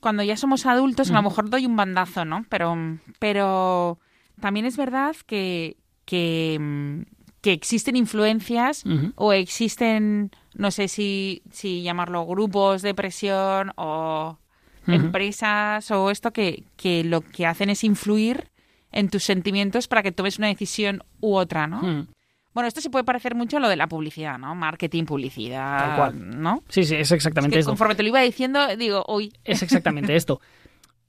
cuando 0.00 0.22
ya 0.22 0.36
somos 0.36 0.66
adultos, 0.66 1.10
a 1.10 1.14
lo 1.14 1.22
mejor 1.22 1.50
doy 1.50 1.66
un 1.66 1.76
bandazo, 1.76 2.24
¿no? 2.24 2.46
Pero, 2.48 2.76
pero 3.18 3.98
también 4.40 4.66
es 4.66 4.76
verdad 4.76 5.16
que, 5.26 5.76
que, 6.04 7.04
existen 7.44 7.96
influencias 7.96 8.84
o 9.14 9.32
existen, 9.32 10.30
no 10.54 10.70
sé 10.70 10.88
si, 10.88 11.42
si 11.50 11.82
llamarlo 11.82 12.26
grupos 12.26 12.82
de 12.82 12.94
presión 12.94 13.72
o 13.76 14.38
empresas 14.86 15.90
o 15.90 16.10
esto 16.10 16.32
que, 16.32 16.64
que 16.76 17.04
lo 17.04 17.22
que 17.22 17.46
hacen 17.46 17.70
es 17.70 17.84
influir 17.84 18.50
en 18.92 19.08
tus 19.08 19.24
sentimientos 19.24 19.88
para 19.88 20.02
que 20.02 20.12
tomes 20.12 20.38
una 20.38 20.48
decisión 20.48 21.02
u 21.20 21.36
otra, 21.36 21.66
¿no? 21.66 22.06
Bueno, 22.54 22.66
esto 22.66 22.80
se 22.80 22.90
puede 22.90 23.04
parecer 23.04 23.34
mucho 23.34 23.58
a 23.58 23.60
lo 23.60 23.68
de 23.68 23.76
la 23.76 23.86
publicidad, 23.86 24.38
¿no? 24.38 24.54
Marketing, 24.54 25.04
publicidad, 25.04 26.12
¿no? 26.12 26.62
Sí, 26.68 26.84
sí, 26.84 26.96
es 26.96 27.12
exactamente 27.12 27.58
eso. 27.58 27.70
Conforme 27.70 27.94
te 27.94 28.02
lo 28.02 28.08
iba 28.08 28.20
diciendo, 28.20 28.76
digo, 28.76 29.04
uy. 29.08 29.32
Es 29.44 29.62
exactamente 29.62 30.16
esto. 30.16 30.40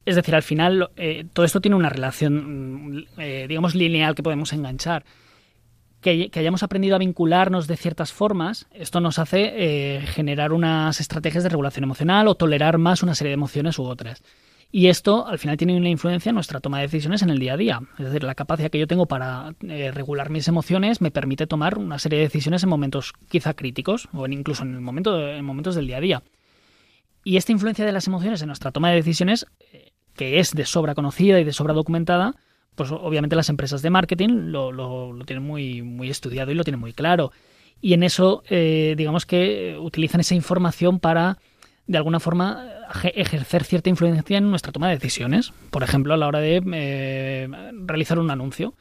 Es 0.05 0.15
decir, 0.15 0.35
al 0.35 0.43
final 0.43 0.89
eh, 0.95 1.25
todo 1.33 1.45
esto 1.45 1.61
tiene 1.61 1.75
una 1.75 1.89
relación, 1.89 2.95
mm, 2.95 3.05
eh, 3.17 3.45
digamos, 3.47 3.75
lineal 3.75 4.15
que 4.15 4.23
podemos 4.23 4.51
enganchar. 4.53 5.05
Que, 6.01 6.31
hayamos 6.33 6.63
aprendido 6.63 6.95
a 6.95 6.99
vincularnos 6.99 7.67
de 7.67 7.75
ciertas 7.75 8.13
formas, 8.13 8.67
esto 8.71 9.01
nos 9.01 9.19
hace 9.19 9.51
eh, 9.55 10.01
generar 10.07 10.53
unas 10.53 10.99
estrategias 11.01 11.43
de 11.43 11.49
regulación 11.49 11.83
emocional 11.83 12.27
o 12.27 12.35
tolerar 12.35 12.77
más 12.77 13.03
una 13.03 13.15
serie 13.15 13.29
de 13.29 13.35
emociones 13.35 13.77
u 13.79 13.83
otras. 13.83 14.23
Y 14.71 14.87
esto 14.87 15.25
al 15.25 15.39
final 15.39 15.57
tiene 15.57 15.75
una 15.75 15.89
influencia 15.89 16.29
en 16.29 16.35
nuestra 16.35 16.59
toma 16.59 16.77
de 16.77 16.83
decisiones 16.83 17.23
en 17.23 17.31
el 17.31 17.39
día 17.39 17.53
a 17.53 17.57
día. 17.57 17.81
Es 17.97 18.05
decir, 18.05 18.23
la 18.23 18.35
capacidad 18.35 18.69
que 18.69 18.77
yo 18.77 18.85
tengo 18.85 19.07
para 19.07 19.55
eh, 19.67 19.91
regular 19.91 20.29
mis 20.29 20.47
emociones 20.47 21.01
me 21.01 21.09
permite 21.09 21.47
tomar 21.47 21.79
una 21.79 21.97
serie 21.97 22.19
de 22.19 22.25
decisiones 22.25 22.61
en 22.61 22.69
momentos 22.69 23.13
quizá 23.29 23.55
críticos 23.55 24.09
o 24.13 24.27
incluso 24.27 24.63
en, 24.63 24.83
momento, 24.83 25.27
en 25.27 25.43
momentos 25.43 25.73
del 25.73 25.87
día 25.87 25.97
a 25.97 26.01
día. 26.01 26.23
Y 27.23 27.37
esta 27.37 27.51
influencia 27.51 27.83
de 27.83 27.91
las 27.91 28.05
emociones 28.05 28.41
en 28.41 28.47
nuestra 28.47 28.71
toma 28.71 28.89
de 28.89 28.97
decisiones, 28.97 29.47
eh, 29.71 29.91
que 30.15 30.39
es 30.39 30.53
de 30.53 30.65
sobra 30.65 30.93
conocida 30.93 31.39
y 31.39 31.43
de 31.43 31.53
sobra 31.53 31.73
documentada, 31.73 32.35
pues 32.75 32.91
obviamente 32.91 33.35
las 33.35 33.49
empresas 33.49 33.81
de 33.81 33.89
marketing 33.89 34.51
lo, 34.51 34.71
lo, 34.71 35.25
tienen 35.25 35.43
muy, 35.43 35.81
muy 35.81 36.09
estudiado 36.11 36.51
y 36.51 36.55
lo 36.55 36.63
tienen 36.63 36.79
muy 36.79 36.93
claro. 36.93 37.31
Y 37.81 37.93
en 37.93 38.03
eso, 38.03 38.43
eh, 38.49 38.93
digamos 38.97 39.25
que 39.25 39.77
utilizan 39.79 40.21
esa 40.21 40.35
información 40.35 40.99
para 40.99 41.39
de 41.89 41.97
alguna 41.97 42.19
forma 42.19 42.67
ejercer 43.15 43.63
cierta 43.63 43.89
influencia 43.89 44.37
en 44.37 44.47
nuestra 44.51 44.71
toma 44.71 44.89
de 44.89 44.93
decisiones. 44.93 45.51
Por 45.71 45.81
ejemplo, 45.81 46.13
a 46.13 46.17
la 46.17 46.27
hora 46.27 46.39
de 46.39 46.61
eh, 46.71 47.49
realizar 47.87 48.19
un 48.19 48.29
anuncio. 48.29 48.75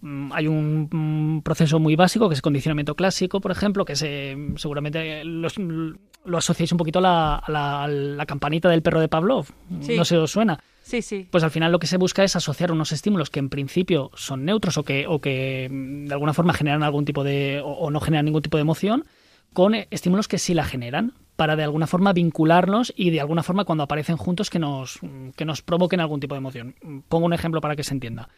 Mm, 0.00 0.32
hay 0.32 0.46
un, 0.46 1.42
proceso 1.44 1.78
muy 1.78 1.96
básico 1.96 2.30
que 2.30 2.34
es 2.34 2.40
condicionamiento 2.40 2.94
clásico, 2.94 3.42
por 3.42 3.50
ejemplo, 3.50 3.84
que 3.84 3.94
se, 3.94 4.34
seguramente 4.56 5.22
lo 5.22 6.38
asociáis 6.38 6.72
un 6.72 6.78
poquito 6.78 7.00
a 7.00 7.42
la, 7.46 8.24
campanita 8.26 8.70
del 8.70 8.80
perro 8.80 9.00
de 9.00 9.08
Pavlov. 9.08 9.48
No 9.68 10.04
se 10.06 10.16
os 10.16 10.30
suena. 10.30 10.58
Sí, 10.80 11.02
sí. 11.02 11.28
Pues 11.30 11.44
al 11.44 11.50
final 11.50 11.72
lo 11.72 11.78
que 11.78 11.86
se 11.86 11.98
busca 11.98 12.24
es 12.24 12.36
asociar 12.36 12.72
unos 12.72 12.90
estímulos 12.90 13.28
que 13.28 13.38
en 13.38 13.50
principio 13.50 14.10
son 14.14 14.46
neutros 14.46 14.78
o 14.78 14.82
que, 14.82 15.06
o 15.06 15.20
que 15.20 15.68
mm, 15.70 16.06
de 16.06 16.14
alguna 16.14 16.32
forma 16.32 16.54
generan 16.54 16.82
algún 16.82 17.04
tipo 17.04 17.22
de. 17.22 17.60
o 17.62 17.90
no 17.90 18.00
generan 18.00 18.24
ningún 18.24 18.40
tipo 18.40 18.56
de 18.56 18.62
emoción 18.62 19.04
con 19.52 19.74
estímulos 19.74 20.26
que 20.26 20.38
sí 20.38 20.54
la 20.54 20.64
generan 20.64 21.12
para 21.36 21.54
de 21.54 21.62
alguna 21.62 21.86
forma 21.86 22.12
vincularnos 22.12 22.92
y 22.96 23.10
de 23.10 23.20
alguna 23.20 23.42
forma 23.42 23.64
cuando 23.64 23.84
aparecen 23.84 24.16
juntos 24.16 24.50
que 24.50 24.58
nos, 24.58 24.98
que 25.36 25.44
nos 25.44 25.62
provoquen 25.62 26.00
algún 26.00 26.20
tipo 26.20 26.34
de 26.34 26.38
emoción. 26.38 26.74
Pongo 27.08 27.26
un 27.26 27.32
ejemplo 27.32 27.60
para 27.60 27.76
que 27.76 27.84
se 27.84 27.94
entienda. 27.94 28.28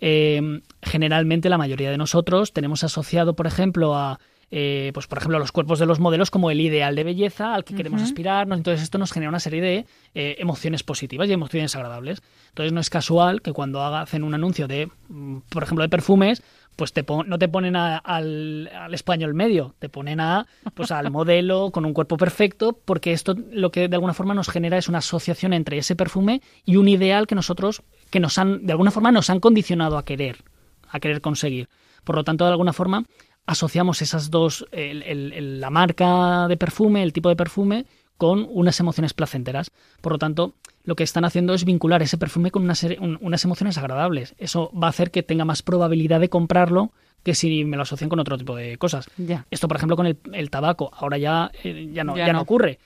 Eh, 0.00 0.60
generalmente 0.82 1.48
la 1.48 1.58
mayoría 1.58 1.90
de 1.90 1.98
nosotros 1.98 2.52
tenemos 2.52 2.84
asociado, 2.84 3.34
por 3.34 3.46
ejemplo, 3.46 3.94
a 3.96 4.18
eh, 4.50 4.90
pues 4.94 5.06
por 5.06 5.18
ejemplo 5.18 5.38
los 5.38 5.52
cuerpos 5.52 5.78
de 5.78 5.86
los 5.86 6.00
modelos 6.00 6.30
como 6.30 6.50
el 6.50 6.60
ideal 6.60 6.94
de 6.94 7.04
belleza 7.04 7.54
al 7.54 7.64
que 7.64 7.74
queremos 7.74 8.02
aspirarnos. 8.02 8.56
Entonces 8.56 8.82
esto 8.82 8.98
nos 8.98 9.12
genera 9.12 9.28
una 9.28 9.40
serie 9.40 9.60
de 9.60 9.86
eh, 10.14 10.36
emociones 10.38 10.82
positivas 10.82 11.28
y 11.28 11.32
emociones 11.32 11.74
agradables. 11.76 12.22
Entonces 12.48 12.72
no 12.72 12.80
es 12.80 12.90
casual 12.90 13.42
que 13.42 13.52
cuando 13.52 13.84
hacen 13.84 14.22
un 14.22 14.34
anuncio 14.34 14.66
de, 14.66 14.88
mm, 15.08 15.38
por 15.50 15.62
ejemplo, 15.62 15.82
de 15.82 15.88
perfumes, 15.88 16.42
pues 16.76 16.92
te 16.92 17.04
no 17.26 17.38
te 17.40 17.48
ponen 17.48 17.74
al, 17.74 18.70
español 18.92 19.34
medio, 19.34 19.74
te 19.80 19.88
ponen 19.88 20.20
a, 20.20 20.46
pues 20.74 20.92
al 20.92 21.10
modelo 21.10 21.70
con 21.72 21.84
un 21.84 21.92
cuerpo 21.92 22.16
perfecto, 22.16 22.78
porque 22.84 23.12
esto 23.12 23.34
lo 23.50 23.72
que 23.72 23.88
de 23.88 23.96
alguna 23.96 24.14
forma 24.14 24.32
nos 24.32 24.48
genera 24.48 24.78
es 24.78 24.88
una 24.88 24.98
asociación 24.98 25.52
entre 25.52 25.78
ese 25.78 25.96
perfume 25.96 26.40
y 26.64 26.76
un 26.76 26.86
ideal 26.86 27.26
que 27.26 27.34
nosotros, 27.34 27.82
que 28.10 28.20
nos 28.20 28.38
han, 28.38 28.64
de 28.64 28.72
alguna 28.72 28.92
forma 28.92 29.10
nos 29.10 29.28
han 29.28 29.40
condicionado 29.40 29.98
a 29.98 30.04
querer, 30.04 30.44
a 30.88 31.00
querer 31.00 31.20
conseguir. 31.20 31.68
Por 32.04 32.14
lo 32.14 32.24
tanto, 32.24 32.44
de 32.44 32.52
alguna 32.52 32.72
forma, 32.72 33.04
asociamos 33.48 34.02
esas 34.02 34.30
dos, 34.30 34.66
la 34.70 35.70
marca 35.70 36.46
de 36.48 36.56
perfume, 36.58 37.02
el 37.02 37.14
tipo 37.14 37.30
de 37.30 37.36
perfume, 37.36 37.86
con 38.18 38.46
unas 38.50 38.78
emociones 38.78 39.14
placenteras. 39.14 39.70
Por 40.02 40.12
lo 40.12 40.18
tanto, 40.18 40.54
lo 40.84 40.94
que 40.96 41.02
están 41.02 41.24
haciendo 41.24 41.54
es 41.54 41.64
vincular 41.64 42.02
ese 42.02 42.18
perfume 42.18 42.50
con 42.50 42.64
unas 42.64 43.44
emociones 43.44 43.78
agradables. 43.78 44.34
Eso 44.36 44.70
va 44.72 44.88
a 44.88 44.90
hacer 44.90 45.10
que 45.10 45.22
tenga 45.22 45.46
más 45.46 45.62
probabilidad 45.62 46.20
de 46.20 46.28
comprarlo 46.28 46.92
que 47.22 47.34
si 47.34 47.64
me 47.64 47.78
lo 47.78 47.84
asocian 47.84 48.10
con 48.10 48.20
otro 48.20 48.36
tipo 48.36 48.54
de 48.54 48.76
cosas. 48.76 49.08
Esto, 49.50 49.66
por 49.66 49.78
ejemplo, 49.78 49.96
con 49.96 50.06
el, 50.06 50.50
tabaco, 50.50 50.90
ahora 50.94 51.16
ya, 51.16 51.50
eh, 51.64 51.88
ya, 51.90 52.04
no, 52.04 52.18
ya, 52.18 52.30
no. 52.34 52.42
ocurre. 52.42 52.78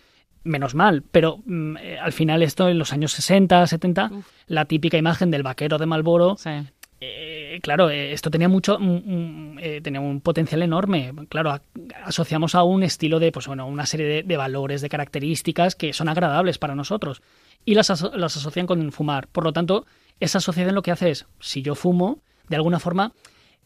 menos 0.44 0.76
mal, 0.76 1.02
pero 1.02 1.38
mm, 1.44 1.76
eh, 1.78 1.98
al 1.98 2.12
final 2.12 2.40
esto 2.42 2.68
en 2.68 2.78
los 2.78 2.92
años 2.92 3.12
60, 3.12 3.66
70, 3.66 4.12
la 4.46 4.64
típica 4.66 4.96
imagen 4.96 5.32
del 5.32 5.42
vaquero 5.42 5.78
de 5.78 5.86
Malboro, 5.86 6.36
eh, 7.04 7.60
claro, 7.62 7.90
eh, 7.90 8.12
esto 8.12 8.30
tenía 8.30 8.48
mucho, 8.48 8.78
tenía 8.78 10.00
un 10.00 10.20
potencial 10.20 10.62
enorme. 10.62 11.12
Claro, 11.28 11.60
asociamos 12.04 12.54
a 12.54 12.62
un 12.62 12.82
estilo 12.82 13.18
de, 13.18 13.32
pues 13.32 13.46
bueno, 13.46 13.66
una 13.66 13.86
serie 13.86 14.22
de, 14.22 14.36
valores, 14.36 14.80
de 14.80 14.88
características 14.88 15.74
que 15.74 15.92
son 15.92 16.08
agradables 16.08 16.58
para 16.58 16.74
nosotros 16.74 17.22
y 17.64 17.74
las, 17.74 17.88
las 17.88 18.36
asocian 18.36 18.66
con 18.66 18.92
fumar. 18.92 19.28
Por 19.28 19.44
lo 19.44 19.52
tanto, 19.52 19.86
esa 20.20 20.38
asociación 20.38 20.74
lo 20.74 20.82
que 20.82 20.92
hace 20.92 21.10
es, 21.10 21.26
si 21.40 21.62
yo 21.62 21.74
fumo, 21.74 22.20
de 22.48 22.56
alguna 22.56 22.78
forma 22.78 23.12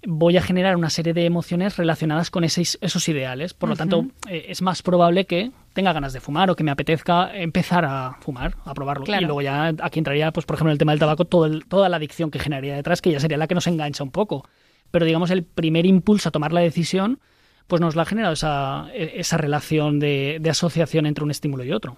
voy 0.04 0.36
a 0.36 0.42
generar 0.42 0.76
una 0.76 0.90
serie 0.90 1.12
de 1.12 1.24
emociones 1.24 1.76
relacionadas 1.76 2.30
con 2.30 2.44
esos 2.44 3.08
ideales. 3.08 3.54
Por 3.54 3.68
lo 3.68 3.76
tanto, 3.76 4.06
eh, 4.28 4.46
es 4.48 4.62
más 4.62 4.82
probable 4.82 5.26
que 5.26 5.50
tenga 5.72 5.92
ganas 5.92 6.12
de 6.12 6.20
fumar 6.20 6.50
o 6.50 6.56
que 6.56 6.64
me 6.64 6.70
apetezca 6.70 7.34
empezar 7.36 7.84
a 7.84 8.16
fumar, 8.20 8.56
a 8.64 8.74
probarlo. 8.74 9.04
Y 9.06 9.24
luego 9.24 9.42
ya 9.42 9.72
aquí 9.80 9.98
entraría, 9.98 10.32
pues 10.32 10.46
por 10.46 10.56
ejemplo, 10.56 10.70
en 10.70 10.74
el 10.74 10.78
tema 10.78 10.92
del 10.92 11.00
tabaco, 11.00 11.24
todo 11.24 11.60
toda 11.60 11.88
la 11.88 11.96
adicción 11.96 12.30
que 12.30 12.38
generaría 12.38 12.74
detrás, 12.74 13.02
que 13.02 13.10
ya 13.10 13.20
sería 13.20 13.38
la 13.38 13.46
que 13.46 13.54
nos 13.54 13.66
engancha 13.66 14.04
un 14.04 14.10
poco. 14.10 14.48
Pero 14.90 15.04
digamos, 15.04 15.30
el 15.30 15.44
primer 15.44 15.86
impulso 15.86 16.28
a 16.28 16.32
tomar 16.32 16.52
la 16.52 16.60
decisión, 16.60 17.18
pues 17.66 17.80
nos 17.80 17.96
la 17.96 18.02
ha 18.02 18.06
generado 18.06 18.34
esa, 18.34 18.88
e, 18.92 19.14
esa 19.16 19.36
relación 19.36 19.98
de, 19.98 20.40
asociación 20.48 21.06
entre 21.06 21.24
un 21.24 21.30
estímulo 21.30 21.64
y 21.64 21.72
otro. 21.72 21.96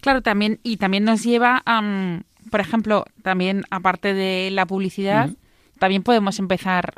Claro, 0.00 0.22
también, 0.22 0.60
y 0.62 0.76
también 0.76 1.04
nos 1.04 1.22
lleva 1.22 1.62
a, 1.64 2.20
por 2.50 2.60
ejemplo, 2.60 3.04
también 3.22 3.64
aparte 3.70 4.14
de 4.14 4.50
la 4.50 4.66
publicidad, 4.66 5.30
también 5.78 6.02
podemos 6.02 6.38
empezar 6.38 6.94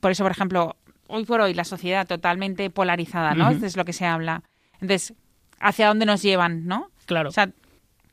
por 0.00 0.10
eso, 0.10 0.24
por 0.24 0.32
ejemplo, 0.32 0.76
hoy 1.06 1.24
por 1.24 1.40
hoy 1.40 1.54
la 1.54 1.64
sociedad 1.64 2.06
totalmente 2.06 2.70
polarizada, 2.70 3.34
¿no? 3.34 3.50
es 3.50 3.76
lo 3.76 3.84
que 3.84 3.92
se 3.92 4.06
habla. 4.06 4.42
Entonces, 4.80 5.14
¿hacia 5.60 5.88
dónde 5.88 6.06
nos 6.06 6.22
llevan, 6.22 6.66
no? 6.66 6.90
Claro. 7.06 7.28
O 7.28 7.32
sea, 7.32 7.50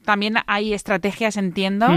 también 0.04 0.36
hay 0.48 0.74
estrategias, 0.74 1.38
entiendo, 1.38 1.88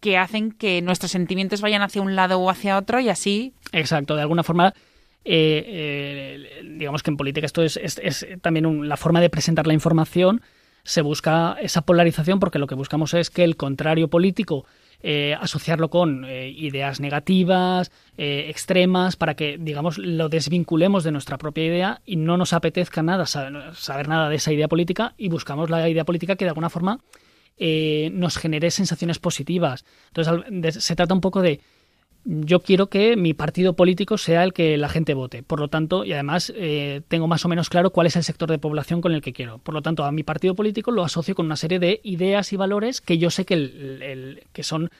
que 0.00 0.18
hacen 0.18 0.52
que 0.52 0.82
nuestros 0.82 1.12
sentimientos 1.12 1.60
vayan 1.60 1.82
hacia 1.82 2.02
un 2.02 2.16
lado 2.16 2.38
o 2.38 2.50
hacia 2.50 2.76
otro 2.76 3.00
y 3.00 3.08
así. 3.08 3.54
Exacto, 3.72 4.16
de 4.16 4.22
alguna 4.22 4.42
forma. 4.42 4.74
Eh, 5.24 5.64
eh, 5.66 6.62
digamos 6.64 7.02
que 7.02 7.10
en 7.10 7.16
política 7.16 7.44
esto 7.44 7.62
es, 7.62 7.76
es, 7.76 8.26
también 8.40 8.88
la 8.88 8.96
forma 8.96 9.20
de 9.20 9.30
presentar 9.30 9.66
la 9.66 9.74
información. 9.74 10.42
Se 10.84 11.02
busca 11.02 11.56
esa 11.60 11.82
polarización 11.82 12.40
porque 12.40 12.58
lo 12.58 12.66
que 12.66 12.74
buscamos 12.74 13.12
es 13.14 13.28
que 13.30 13.44
el 13.44 13.56
contrario 13.56 14.08
político 14.08 14.64
eh, 15.00 15.36
asociarlo 15.40 15.90
con 15.90 16.24
eh, 16.24 16.48
ideas 16.48 16.98
negativas, 16.98 17.92
eh, 18.16 18.46
extremas, 18.48 19.14
para 19.14 19.34
que, 19.34 19.56
digamos, 19.56 19.96
lo 19.96 20.28
desvinculemos 20.28 21.04
de 21.04 21.12
nuestra 21.12 21.38
propia 21.38 21.66
idea 21.66 22.02
y 22.04 22.16
no 22.16 22.36
nos 22.36 22.52
apetezca 22.52 23.02
nada 23.02 23.24
saber, 23.24 24.08
nada 24.08 24.28
de 24.28 24.36
esa 24.36 24.52
idea 24.52 24.66
política 24.66 25.14
y 25.16 25.28
buscamos 25.28 25.70
la 25.70 25.88
idea 25.88 26.04
política 26.04 26.34
que 26.34 26.44
de 26.44 26.50
alguna 26.50 26.70
forma 26.70 27.00
nos 27.60 28.38
genere 28.38 28.70
sensaciones 28.70 29.18
positivas. 29.18 29.84
Entonces, 30.14 30.84
se 30.84 30.94
trata 30.94 31.14
un 31.14 31.20
poco 31.20 31.42
de 31.42 31.60
yo 32.30 32.60
quiero 32.60 32.88
que 32.88 33.16
mi 33.16 33.32
partido 33.32 33.74
político 33.74 34.18
sea 34.18 34.44
el 34.44 34.52
que 34.52 34.76
la 34.76 34.88
gente 34.88 35.14
vote. 35.14 35.42
Por 35.42 35.60
lo 35.60 35.68
tanto, 35.68 36.04
y 36.04 36.12
además 36.12 36.52
tengo 37.08 37.26
más 37.26 37.44
o 37.44 37.48
menos 37.48 37.70
claro 37.70 37.90
cuál 37.90 38.06
es 38.06 38.16
el 38.16 38.22
sector 38.24 38.50
de 38.50 38.58
población 38.58 39.00
con 39.00 39.12
el 39.12 39.22
que 39.22 39.32
quiero. 39.32 39.58
Por 39.58 39.74
lo 39.74 39.80
tanto, 39.80 40.04
a 40.04 40.12
mi 40.12 40.22
partido 40.22 40.54
político 40.54 40.90
lo 40.90 41.04
asocio 41.04 41.34
con 41.34 41.46
una 41.46 41.56
serie 41.56 41.78
de 41.78 42.00
ideas 42.04 42.52
y 42.52 42.56
valores 42.56 43.00
que 43.00 43.16
yo 43.16 43.30
sé 43.30 43.46
que, 43.46 43.54
el, 43.54 44.42
que 44.52 44.62
son 44.62 44.90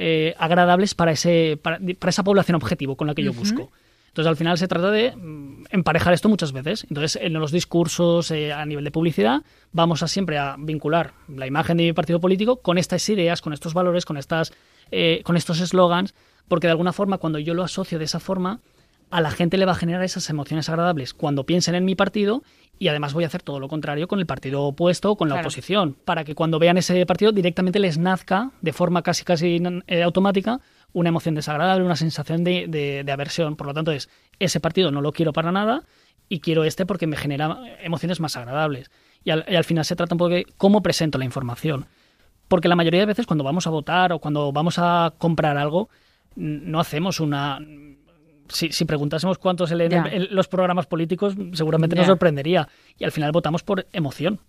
eh, 0.00 0.34
agradables 0.38 0.94
para, 0.94 1.10
ese, 1.10 1.58
para, 1.60 1.80
esa 2.06 2.22
población 2.22 2.54
objetivo 2.54 2.96
con 2.96 3.08
la 3.08 3.16
que 3.16 3.24
yo 3.24 3.32
busco. 3.32 3.72
Entonces, 4.06 4.28
al 4.28 4.36
final 4.36 4.56
se 4.56 4.68
trata 4.68 4.92
de 4.92 5.14
mm, 5.14 5.64
emparejar 5.70 6.14
esto 6.14 6.28
muchas 6.28 6.52
veces. 6.52 6.86
Entonces, 6.88 7.20
en 7.20 7.32
los 7.32 7.50
discursos 7.50 8.30
eh, 8.30 8.52
a 8.52 8.64
nivel 8.64 8.84
de 8.84 8.92
publicidad, 8.92 9.42
vamos 9.72 10.04
a 10.04 10.08
siempre 10.08 10.38
a 10.38 10.54
vincular 10.56 11.14
la 11.28 11.48
imagen 11.48 11.76
de 11.78 11.84
mi 11.84 11.92
partido 11.92 12.20
político 12.20 12.60
con 12.60 12.78
estas 12.78 13.08
ideas, 13.08 13.42
con 13.42 13.52
estos 13.52 13.74
valores, 13.74 14.04
con, 14.04 14.16
estas, 14.16 14.52
eh, 14.90 15.22
con 15.24 15.36
estos 15.36 15.60
eslogans, 15.60 16.14
porque 16.48 16.66
de 16.66 16.72
alguna 16.72 16.92
forma, 16.92 17.18
cuando 17.18 17.38
yo 17.38 17.54
lo 17.54 17.62
asocio 17.62 17.98
de 17.98 18.06
esa 18.06 18.20
forma, 18.20 18.60
a 19.10 19.20
la 19.20 19.30
gente 19.30 19.56
le 19.56 19.64
va 19.64 19.72
a 19.72 19.76
generar 19.76 20.02
esas 20.02 20.28
emociones 20.28 20.68
agradables 20.68 21.14
cuando 21.14 21.44
piensen 21.44 21.74
en 21.74 21.84
mi 21.84 21.94
partido 21.94 22.42
y 22.78 22.88
además 22.88 23.14
voy 23.14 23.24
a 23.24 23.26
hacer 23.26 23.42
todo 23.42 23.58
lo 23.58 23.68
contrario 23.68 24.06
con 24.06 24.20
el 24.20 24.26
partido 24.26 24.62
opuesto 24.62 25.12
o 25.12 25.16
con 25.16 25.28
la 25.28 25.40
oposición, 25.40 25.96
para 26.04 26.24
que 26.24 26.34
cuando 26.34 26.58
vean 26.58 26.78
ese 26.78 27.04
partido 27.06 27.32
directamente 27.32 27.78
les 27.78 27.98
nazca 27.98 28.52
de 28.60 28.72
forma 28.72 29.02
casi 29.02 29.24
casi 29.24 29.60
eh, 29.86 30.02
automática 30.02 30.60
una 30.92 31.08
emoción 31.08 31.34
desagradable, 31.34 31.84
una 31.84 31.96
sensación 31.96 32.44
de, 32.44 33.04
aversión. 33.10 33.56
Por 33.56 33.66
lo 33.66 33.74
tanto, 33.74 33.92
es 33.92 34.08
ese 34.38 34.60
partido 34.60 34.90
no 34.90 35.00
lo 35.00 35.12
quiero 35.12 35.32
para 35.32 35.52
nada 35.52 35.84
y 36.28 36.40
quiero 36.40 36.64
este 36.64 36.86
porque 36.86 37.06
me 37.06 37.16
genera 37.16 37.58
emociones 37.82 38.20
más 38.20 38.36
agradables. 38.36 38.90
Y 39.24 39.30
al, 39.30 39.44
y 39.48 39.56
al 39.56 39.64
final 39.64 39.84
se 39.84 39.96
trata 39.96 40.14
un 40.14 40.18
poco 40.18 40.30
de 40.30 40.46
cómo 40.56 40.82
presento 40.82 41.18
la 41.18 41.24
información. 41.24 41.86
Porque 42.48 42.68
la 42.68 42.76
mayoría 42.76 43.00
de 43.00 43.06
veces 43.06 43.26
cuando 43.26 43.44
vamos 43.44 43.66
a 43.66 43.70
votar 43.70 44.12
o 44.12 44.18
cuando 44.18 44.52
vamos 44.52 44.78
a 44.78 45.12
comprar 45.18 45.56
algo, 45.56 45.88
no 46.34 46.80
hacemos 46.80 47.20
una 47.20 47.60
si, 48.48 48.72
si 48.72 48.84
preguntásemos 48.84 49.38
cuántos 49.38 49.68
se 49.68 49.76
leen 49.76 50.28
los 50.30 50.48
programas 50.48 50.86
políticos, 50.86 51.34
seguramente 51.52 51.96
nos 51.96 52.06
sorprendería. 52.06 52.68
Y 52.98 53.04
al 53.04 53.12
final 53.12 53.32
votamos 53.32 53.62
por 53.62 53.86
emoción. 53.92 54.40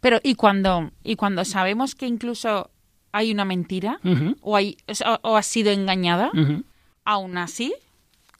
Pero, 0.00 0.18
¿y 0.22 0.34
cuando, 0.34 0.90
y 1.04 1.16
cuando 1.16 1.44
sabemos 1.44 1.94
que 1.94 2.06
incluso 2.06 2.70
hay 3.12 3.30
una 3.30 3.44
mentira 3.44 4.00
o, 4.40 4.56
hay, 4.56 4.76
o, 5.22 5.36
ha 5.36 5.42
sido 5.42 5.70
engañada, 5.70 6.30
aún 7.04 7.38
así, 7.38 7.74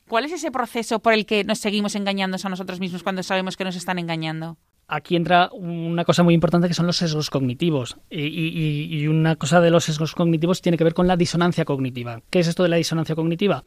¿cuál 0.08 0.24
es 0.24 0.32
ese 0.32 0.50
proceso 0.50 0.98
por 0.98 1.12
el 1.12 1.26
que 1.26 1.44
nos 1.44 1.58
seguimos 1.58 1.94
engañando 1.94 2.36
a 2.42 2.48
nosotros 2.48 2.80
mismos 2.80 3.02
cuando 3.02 3.22
sabemos 3.22 3.56
que 3.56 3.64
nos 3.64 3.76
están 3.76 3.98
engañando? 3.98 4.56
Aquí 4.94 5.16
entra 5.16 5.48
una 5.52 6.04
cosa 6.04 6.22
muy 6.22 6.34
importante 6.34 6.68
que 6.68 6.74
son 6.74 6.86
los 6.86 6.96
sesgos 6.96 7.30
cognitivos. 7.30 7.96
Y, 8.10 8.88
y 8.90 9.06
una 9.06 9.36
cosa 9.36 9.60
de 9.60 9.70
los 9.70 9.84
sesgos 9.84 10.14
cognitivos 10.14 10.60
tiene 10.60 10.76
que 10.76 10.84
ver 10.84 10.92
con 10.92 11.06
la 11.06 11.16
disonancia 11.16 11.64
cognitiva. 11.64 12.20
¿Qué 12.28 12.40
es 12.40 12.48
esto 12.48 12.62
de 12.62 12.68
la 12.68 12.76
disonancia 12.76 13.14
cognitiva? 13.14 13.64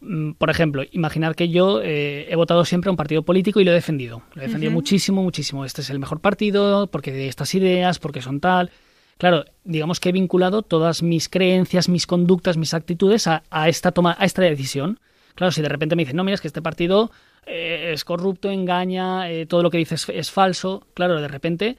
Mm, 0.00 0.32
por 0.32 0.50
ejemplo, 0.50 0.82
imaginar 0.92 1.34
que 1.34 1.48
yo 1.48 1.80
eh, 1.82 2.26
he 2.30 2.36
votado 2.36 2.64
siempre 2.64 2.88
a 2.88 2.92
un 2.92 2.96
partido 2.96 3.22
político 3.22 3.60
y 3.60 3.64
lo 3.64 3.70
he 3.70 3.74
defendido. 3.74 4.22
Lo 4.34 4.42
he 4.42 4.46
defendido 4.46 4.72
muchísimo, 4.72 5.22
muchísimo. 5.22 5.64
Este 5.64 5.80
es 5.80 5.90
el 5.90 5.98
mejor 5.98 6.20
partido, 6.20 6.86
porque 6.88 7.12
de 7.12 7.28
estas 7.28 7.54
ideas, 7.54 7.98
porque 7.98 8.20
son 8.20 8.40
tal. 8.40 8.70
Claro, 9.18 9.46
digamos 9.64 9.98
que 9.98 10.10
he 10.10 10.12
vinculado 10.12 10.62
todas 10.62 11.02
mis 11.02 11.28
creencias, 11.28 11.88
mis 11.88 12.06
conductas, 12.06 12.58
mis 12.58 12.74
actitudes 12.74 13.26
a, 13.26 13.42
esta 13.66 13.92
toma, 13.92 14.16
a 14.18 14.26
esta 14.26 14.42
decisión. 14.42 15.00
Claro, 15.34 15.50
si 15.50 15.62
de 15.62 15.68
repente 15.68 15.96
me 15.96 16.02
dicen, 16.02 16.16
no, 16.16 16.24
mira, 16.24 16.34
es 16.34 16.40
que 16.40 16.48
este 16.48 16.62
partido 16.62 17.10
eh, 17.46 17.92
es 17.92 18.04
corrupto, 18.04 18.50
engaña, 18.50 19.30
eh, 19.30 19.46
todo 19.46 19.62
lo 19.62 19.70
que 19.70 19.78
dices 19.78 20.08
es 20.08 20.30
falso, 20.30 20.86
claro, 20.94 21.20
de 21.20 21.28
repente 21.28 21.78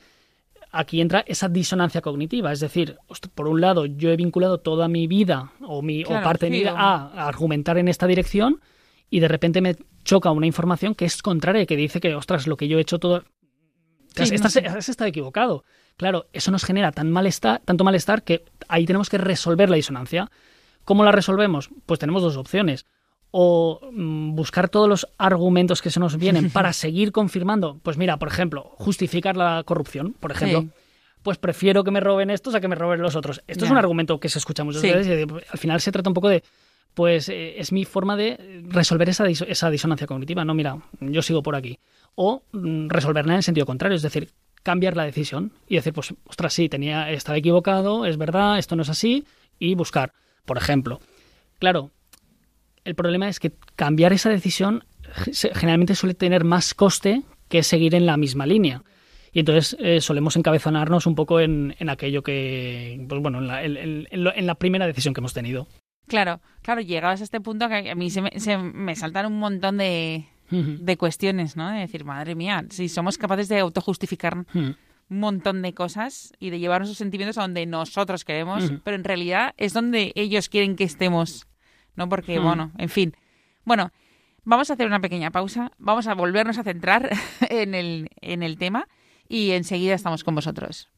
aquí 0.72 1.02
entra 1.02 1.24
esa 1.28 1.50
disonancia 1.50 2.02
cognitiva. 2.02 2.52
Es 2.52 2.60
decir, 2.60 2.98
por 3.36 3.48
un 3.48 3.62
lado, 3.62 3.86
yo 3.86 4.10
he 4.10 4.16
vinculado 4.16 4.60
toda 4.60 4.88
mi 4.88 5.08
vida 5.08 5.52
o, 5.62 5.82
mi, 5.82 6.04
o 6.04 6.10
parte 6.10 6.46
de 6.46 6.52
mi 6.52 6.60
vida 6.60 6.74
a, 6.76 7.28
argumentar 7.28 7.78
en 7.78 7.88
esta 7.88 8.08
dirección 8.08 8.62
y 9.10 9.20
de 9.20 9.28
repente 9.28 9.62
me 9.62 9.76
choca 10.04 10.32
una 10.32 10.48
información 10.48 10.96
que 10.96 11.06
es 11.06 11.22
contraria, 11.22 11.66
que 11.66 11.76
dice 11.76 12.00
que, 12.00 12.16
ostras, 12.16 12.48
lo 12.48 12.58
que 12.58 12.68
yo 12.68 12.78
he 12.78 12.82
hecho 12.82 13.00
todo... 13.00 13.24
Sí, 14.16 14.34
estás, 14.34 14.56
estado 14.56 15.08
equivocado. 15.08 15.64
Claro, 15.96 16.26
eso 16.34 16.50
nos 16.50 16.64
genera 16.64 16.92
tan 16.92 17.12
malestar, 17.12 17.62
tanto 17.66 17.84
malestar 17.84 18.24
que 18.24 18.46
ahí 18.68 18.86
tenemos 18.86 19.10
que 19.10 19.20
resolver 19.20 19.70
la 19.70 19.76
disonancia. 19.76 20.32
¿Cómo 20.86 21.04
la 21.04 21.12
resolvemos? 21.12 21.70
Pues 21.86 22.00
tenemos 22.00 22.24
dos 22.24 22.36
opciones 22.38 22.86
o 23.32 23.80
mm, 23.92 24.36
buscar 24.36 24.70
todos 24.70 24.88
los 24.88 25.08
argumentos 25.18 25.82
que 25.82 25.90
se 25.90 26.00
nos 26.00 26.18
vienen 26.18 26.50
para 26.52 26.74
seguir 26.74 27.12
confirmando, 27.12 27.80
pues 27.84 27.98
mira, 27.98 28.18
por 28.18 28.28
ejemplo, 28.28 28.72
justificar 28.78 29.36
la 29.36 29.64
corrupción, 29.66 30.14
por 30.20 30.32
ejemplo, 30.32 30.66
pues 31.24 31.38
prefiero 31.38 31.84
que 31.84 31.92
me 31.92 32.00
roben 32.00 32.30
estos 32.30 32.56
a 32.56 32.62
que 32.62 32.68
me 32.68 32.76
roben 32.76 33.02
los 33.02 33.16
otros. 33.16 33.42
Esto 33.48 33.66
es 33.66 33.72
un 33.72 33.78
argumento 33.78 34.20
que 34.20 34.30
se 34.30 34.40
escucha 34.40 34.64
muchas 34.64 34.82
veces 34.82 35.08
y 35.08 35.34
al 35.50 35.60
final 35.60 35.82
se 35.82 35.92
trata 35.92 36.10
un 36.10 36.14
poco 36.14 36.30
de, 36.30 36.44
pues 36.94 37.30
eh, 37.30 37.60
es 37.60 37.72
mi 37.72 37.86
forma 37.86 38.16
de 38.16 38.64
resolver 38.70 39.10
esa, 39.10 39.28
esa 39.28 39.70
disonancia 39.70 40.08
cognitiva, 40.08 40.46
no, 40.46 40.54
mira, 40.54 40.78
yo 41.00 41.22
sigo 41.22 41.44
por 41.44 41.56
aquí. 41.56 41.80
O 42.16 42.44
mm, 42.52 42.88
resolverla 42.90 43.34
en 43.34 43.38
el 43.38 43.44
sentido 43.44 43.66
contrario, 43.66 43.96
es 43.96 44.02
decir, 44.02 44.32
cambiar 44.64 44.98
la 44.98 45.04
decisión 45.04 45.52
y 45.68 45.76
decir, 45.76 45.94
pues, 45.94 46.14
ostras, 46.26 46.54
sí, 46.54 46.70
tenía, 46.70 47.12
estaba 47.12 47.38
equivocado, 47.38 48.06
es 48.06 48.18
verdad, 48.18 48.58
esto 48.58 48.76
no 48.76 48.82
es 48.82 48.90
así, 48.90 49.26
y 49.60 49.76
buscar, 49.76 50.14
por 50.46 50.58
ejemplo. 50.58 51.00
Claro, 51.60 51.92
el 52.88 52.96
problema 52.96 53.28
es 53.28 53.40
que 53.40 53.52
cambiar 53.76 54.14
esa 54.14 54.30
decisión 54.30 54.86
generalmente 55.32 55.96
suele 55.96 56.14
tener 56.14 56.44
más 56.44 56.74
coste 56.74 57.24
que 57.50 57.64
seguir 57.64 57.96
en 57.96 58.06
la 58.06 58.18
misma 58.18 58.46
línea. 58.46 58.84
Y 59.34 59.40
entonces 59.40 59.78
eh, 59.80 60.02
solemos 60.02 60.36
encabezonarnos 60.36 61.06
un 61.06 61.16
poco 61.16 61.40
en, 61.40 61.76
aquello 61.90 62.24
que, 62.24 63.06
pues 63.08 63.22
bueno, 63.22 63.40
en 63.40 64.48
la, 64.48 64.56
primera 64.56 64.88
decisión 64.88 65.14
que 65.14 65.20
hemos 65.20 65.34
tenido. 65.34 65.68
Claro, 66.08 66.40
claro, 66.62 66.82
llegados 66.82 67.22
a 67.22 67.26
este 67.26 67.42
punto 67.42 67.68
que 67.68 67.92
a 67.92 67.96
mí 67.96 68.10
se 68.10 68.22
me, 68.22 68.96
saltan 68.96 69.26
un 69.26 69.40
montón 69.40 69.78
de, 69.78 70.26
cuestiones, 70.98 71.58
¿no? 71.58 71.70
De 71.70 71.80
decir, 71.80 72.06
madre 72.06 72.36
mía, 72.36 72.66
si 72.70 72.88
somos 72.88 73.18
capaces 73.18 73.50
de 73.50 73.60
autojustificar 73.60 74.46
un 74.56 74.76
montón 75.10 75.62
de 75.62 75.74
cosas 75.74 76.34
y 76.40 76.50
de 76.50 76.60
llevar 76.60 76.82
nuestros 76.82 76.98
sentimientos 76.98 77.38
a 77.38 77.42
donde 77.42 77.66
nosotros 77.66 78.24
queremos, 78.24 78.72
pero 78.84 78.96
en 78.96 79.04
realidad 79.04 79.54
es 79.58 79.74
donde 79.74 80.14
ellos 80.16 80.48
quieren 80.48 80.76
que 80.78 80.86
estemos. 80.86 81.47
¿No? 81.98 82.08
Porque, 82.08 82.40
hmm. 82.40 82.44
bueno, 82.44 82.72
en 82.78 82.88
fin. 82.88 83.14
Bueno, 83.66 83.92
vamos 84.46 84.70
a 84.70 84.74
hacer 84.74 84.88
una 84.88 85.02
pequeña 85.02 85.32
pausa, 85.32 85.74
vamos 85.78 86.08
a 86.08 86.14
volvernos 86.14 86.58
a 86.58 86.64
centrar 86.64 87.10
en 87.50 87.76
el, 87.76 88.10
en 88.22 88.44
el 88.44 88.58
tema 88.58 88.88
y 89.28 89.52
enseguida 89.52 89.94
estamos 89.94 90.24
con 90.24 90.36
vosotros. 90.36 90.90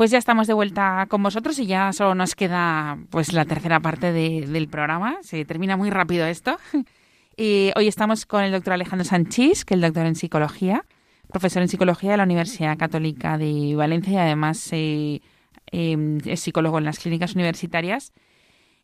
Pues 0.00 0.10
ya 0.10 0.16
estamos 0.16 0.46
de 0.46 0.54
vuelta 0.54 1.04
con 1.10 1.22
vosotros 1.22 1.58
y 1.58 1.66
ya 1.66 1.92
solo 1.92 2.14
nos 2.14 2.34
queda 2.34 2.96
pues 3.10 3.34
la 3.34 3.44
tercera 3.44 3.80
parte 3.80 4.12
del 4.12 4.66
programa. 4.66 5.18
Se 5.20 5.44
termina 5.44 5.76
muy 5.76 5.90
rápido 5.90 6.24
esto. 6.24 6.56
Y 7.36 7.70
hoy 7.76 7.86
estamos 7.86 8.24
con 8.24 8.42
el 8.42 8.50
doctor 8.52 8.72
Alejandro 8.72 9.04
Sanchís, 9.04 9.66
que 9.66 9.74
es 9.74 9.76
el 9.76 9.82
doctor 9.82 10.06
en 10.06 10.14
psicología, 10.14 10.86
profesor 11.28 11.60
en 11.60 11.68
psicología 11.68 12.12
de 12.12 12.16
la 12.16 12.22
Universidad 12.22 12.78
Católica 12.78 13.36
de 13.36 13.74
Valencia 13.76 14.12
y 14.12 14.16
además 14.16 14.68
eh, 14.72 15.20
em, 15.66 16.18
es 16.24 16.40
psicólogo 16.40 16.78
en 16.78 16.84
las 16.84 16.98
clínicas 16.98 17.34
universitarias. 17.34 18.12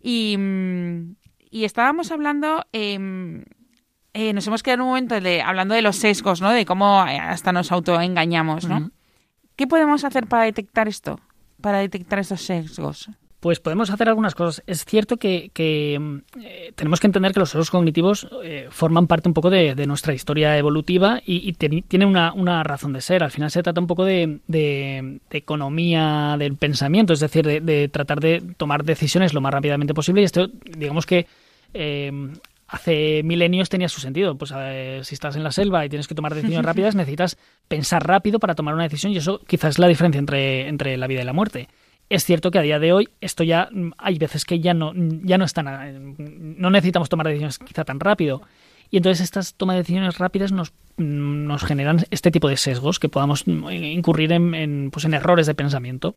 Y, 0.03 0.37
estábamos 1.51 2.13
hablando, 2.13 2.67
em, 2.73 3.45
eh, 4.13 4.35
nos 4.35 4.47
hemos 4.47 4.63
quedado 4.63 4.77
en 4.77 4.81
un 4.83 4.89
momento 4.89 5.19
de, 5.19 5.41
hablando 5.41 5.75
de 5.75 5.81
los 5.81 5.97
sesgos, 5.97 6.43
¿no? 6.43 6.51
De 6.51 6.67
cómo 6.67 7.01
hasta 7.01 7.53
nos 7.53 7.73
autoengañamos, 7.73 8.69
¿no? 8.69 8.91
¿Qué 9.57 9.67
podemos 9.67 10.05
hacer 10.05 10.27
para 10.27 10.45
detectar 10.45 10.87
esto? 10.87 11.19
Para 11.61 11.79
detectar 11.79 12.19
estos 12.19 12.43
sesgos. 12.43 13.09
Pues 13.41 13.61
podemos 13.61 13.91
hacer 13.91 14.09
algunas 14.09 14.35
cosas. 14.35 14.63
Es 14.67 14.85
cierto 14.85 15.19
que, 15.19 15.51
eh, 15.55 16.73
tenemos 16.75 17.01
que 17.01 17.07
entender 17.07 17.33
que 17.33 17.41
los 17.41 17.51
sesgos 17.51 17.71
cognitivos 17.71 18.29
eh, 18.43 18.67
forman 18.71 19.07
parte 19.07 19.29
un 19.29 19.35
poco 19.35 19.51
de, 19.51 19.75
nuestra 19.87 20.13
historia 20.15 20.59
evolutiva 20.59 21.21
y, 21.25 21.53
tienen 21.55 22.09
una, 22.09 22.63
razón 22.65 22.93
de 22.93 23.01
ser. 23.01 23.23
Al 23.23 23.31
final 23.31 23.51
se 23.51 23.63
trata 23.63 23.81
un 23.81 23.87
poco 23.87 24.05
de, 24.05 25.21
economía 25.31 26.37
del 26.39 26.57
pensamiento, 26.57 27.13
es 27.13 27.21
decir, 27.21 27.47
de, 27.63 27.89
tratar 27.89 28.21
de 28.21 28.43
tomar 28.57 28.85
decisiones 28.85 29.33
lo 29.33 29.41
más 29.41 29.53
rápidamente 29.53 29.95
posible. 29.95 30.23
Y 30.23 30.25
esto, 30.25 30.49
digamos 30.77 31.07
que 31.07 31.27
eh, 31.73 32.11
hace 32.69 33.23
milenios 33.23 33.69
tenía 33.69 33.89
su 33.89 34.01
sentido. 34.01 34.37
Pues 34.37 34.53
si 35.03 35.15
estás 35.15 35.37
en 35.37 35.45
la 35.45 35.53
selva 35.53 35.85
y 35.85 35.89
tienes 35.89 36.09
que 36.09 36.15
tomar 36.15 36.35
decisiones 36.35 36.65
rápidas, 36.67 36.95
necesitas 36.95 37.39
pensar 37.69 38.07
rápido 38.07 38.39
para 38.39 38.55
tomar 38.55 38.75
una 38.75 38.85
decisión 38.85 39.13
y 39.13 39.19
eso 39.19 39.41
quizás 39.47 39.71
es 39.71 39.79
la 39.79 39.89
diferencia 39.89 40.19
entre, 40.19 40.69
entre 40.69 40.97
la 40.97 41.07
vida 41.07 41.23
y 41.23 41.25
la 41.25 41.33
muerte. 41.33 41.69
Es 42.09 42.25
cierto 42.25 42.51
que 42.51 42.59
a 42.59 42.63
día 42.63 42.79
de 42.79 42.93
hoy 42.93 43.09
esto 43.21 43.43
ya 43.43 43.69
hay 43.99 44.19
veces 44.19 44.45
que 44.45 44.61
ya 44.61 44.75
no 44.75 44.93
ya 44.95 45.39
no 45.39 45.45
están 45.45 46.15
no 46.57 46.71
necesitamos 46.71 47.09
tomar 47.09 47.27
decisiones 47.27 47.59
quizá 47.59 47.85
tan 47.85 47.99
rápido 47.99 48.43
y 48.91 48.99
entonces 48.99 49.25
estas 49.25 49.55
tomas 49.55 49.75
de 49.75 49.81
decisiones 49.81 50.19
rápidas 50.19 50.53
nos, 50.53 50.73
nos 50.97 51.65
generan 51.65 52.05
este 52.11 52.31
tipo 52.31 52.49
de 52.49 52.57
sesgos 52.57 52.99
que 52.99 53.09
podamos 53.09 53.45
incurrir 53.47 54.33
en, 54.33 54.55
en, 54.55 54.91
pues 54.91 55.05
en 55.05 55.15
errores 55.15 55.47
de 55.47 55.55
pensamiento. 55.55 56.17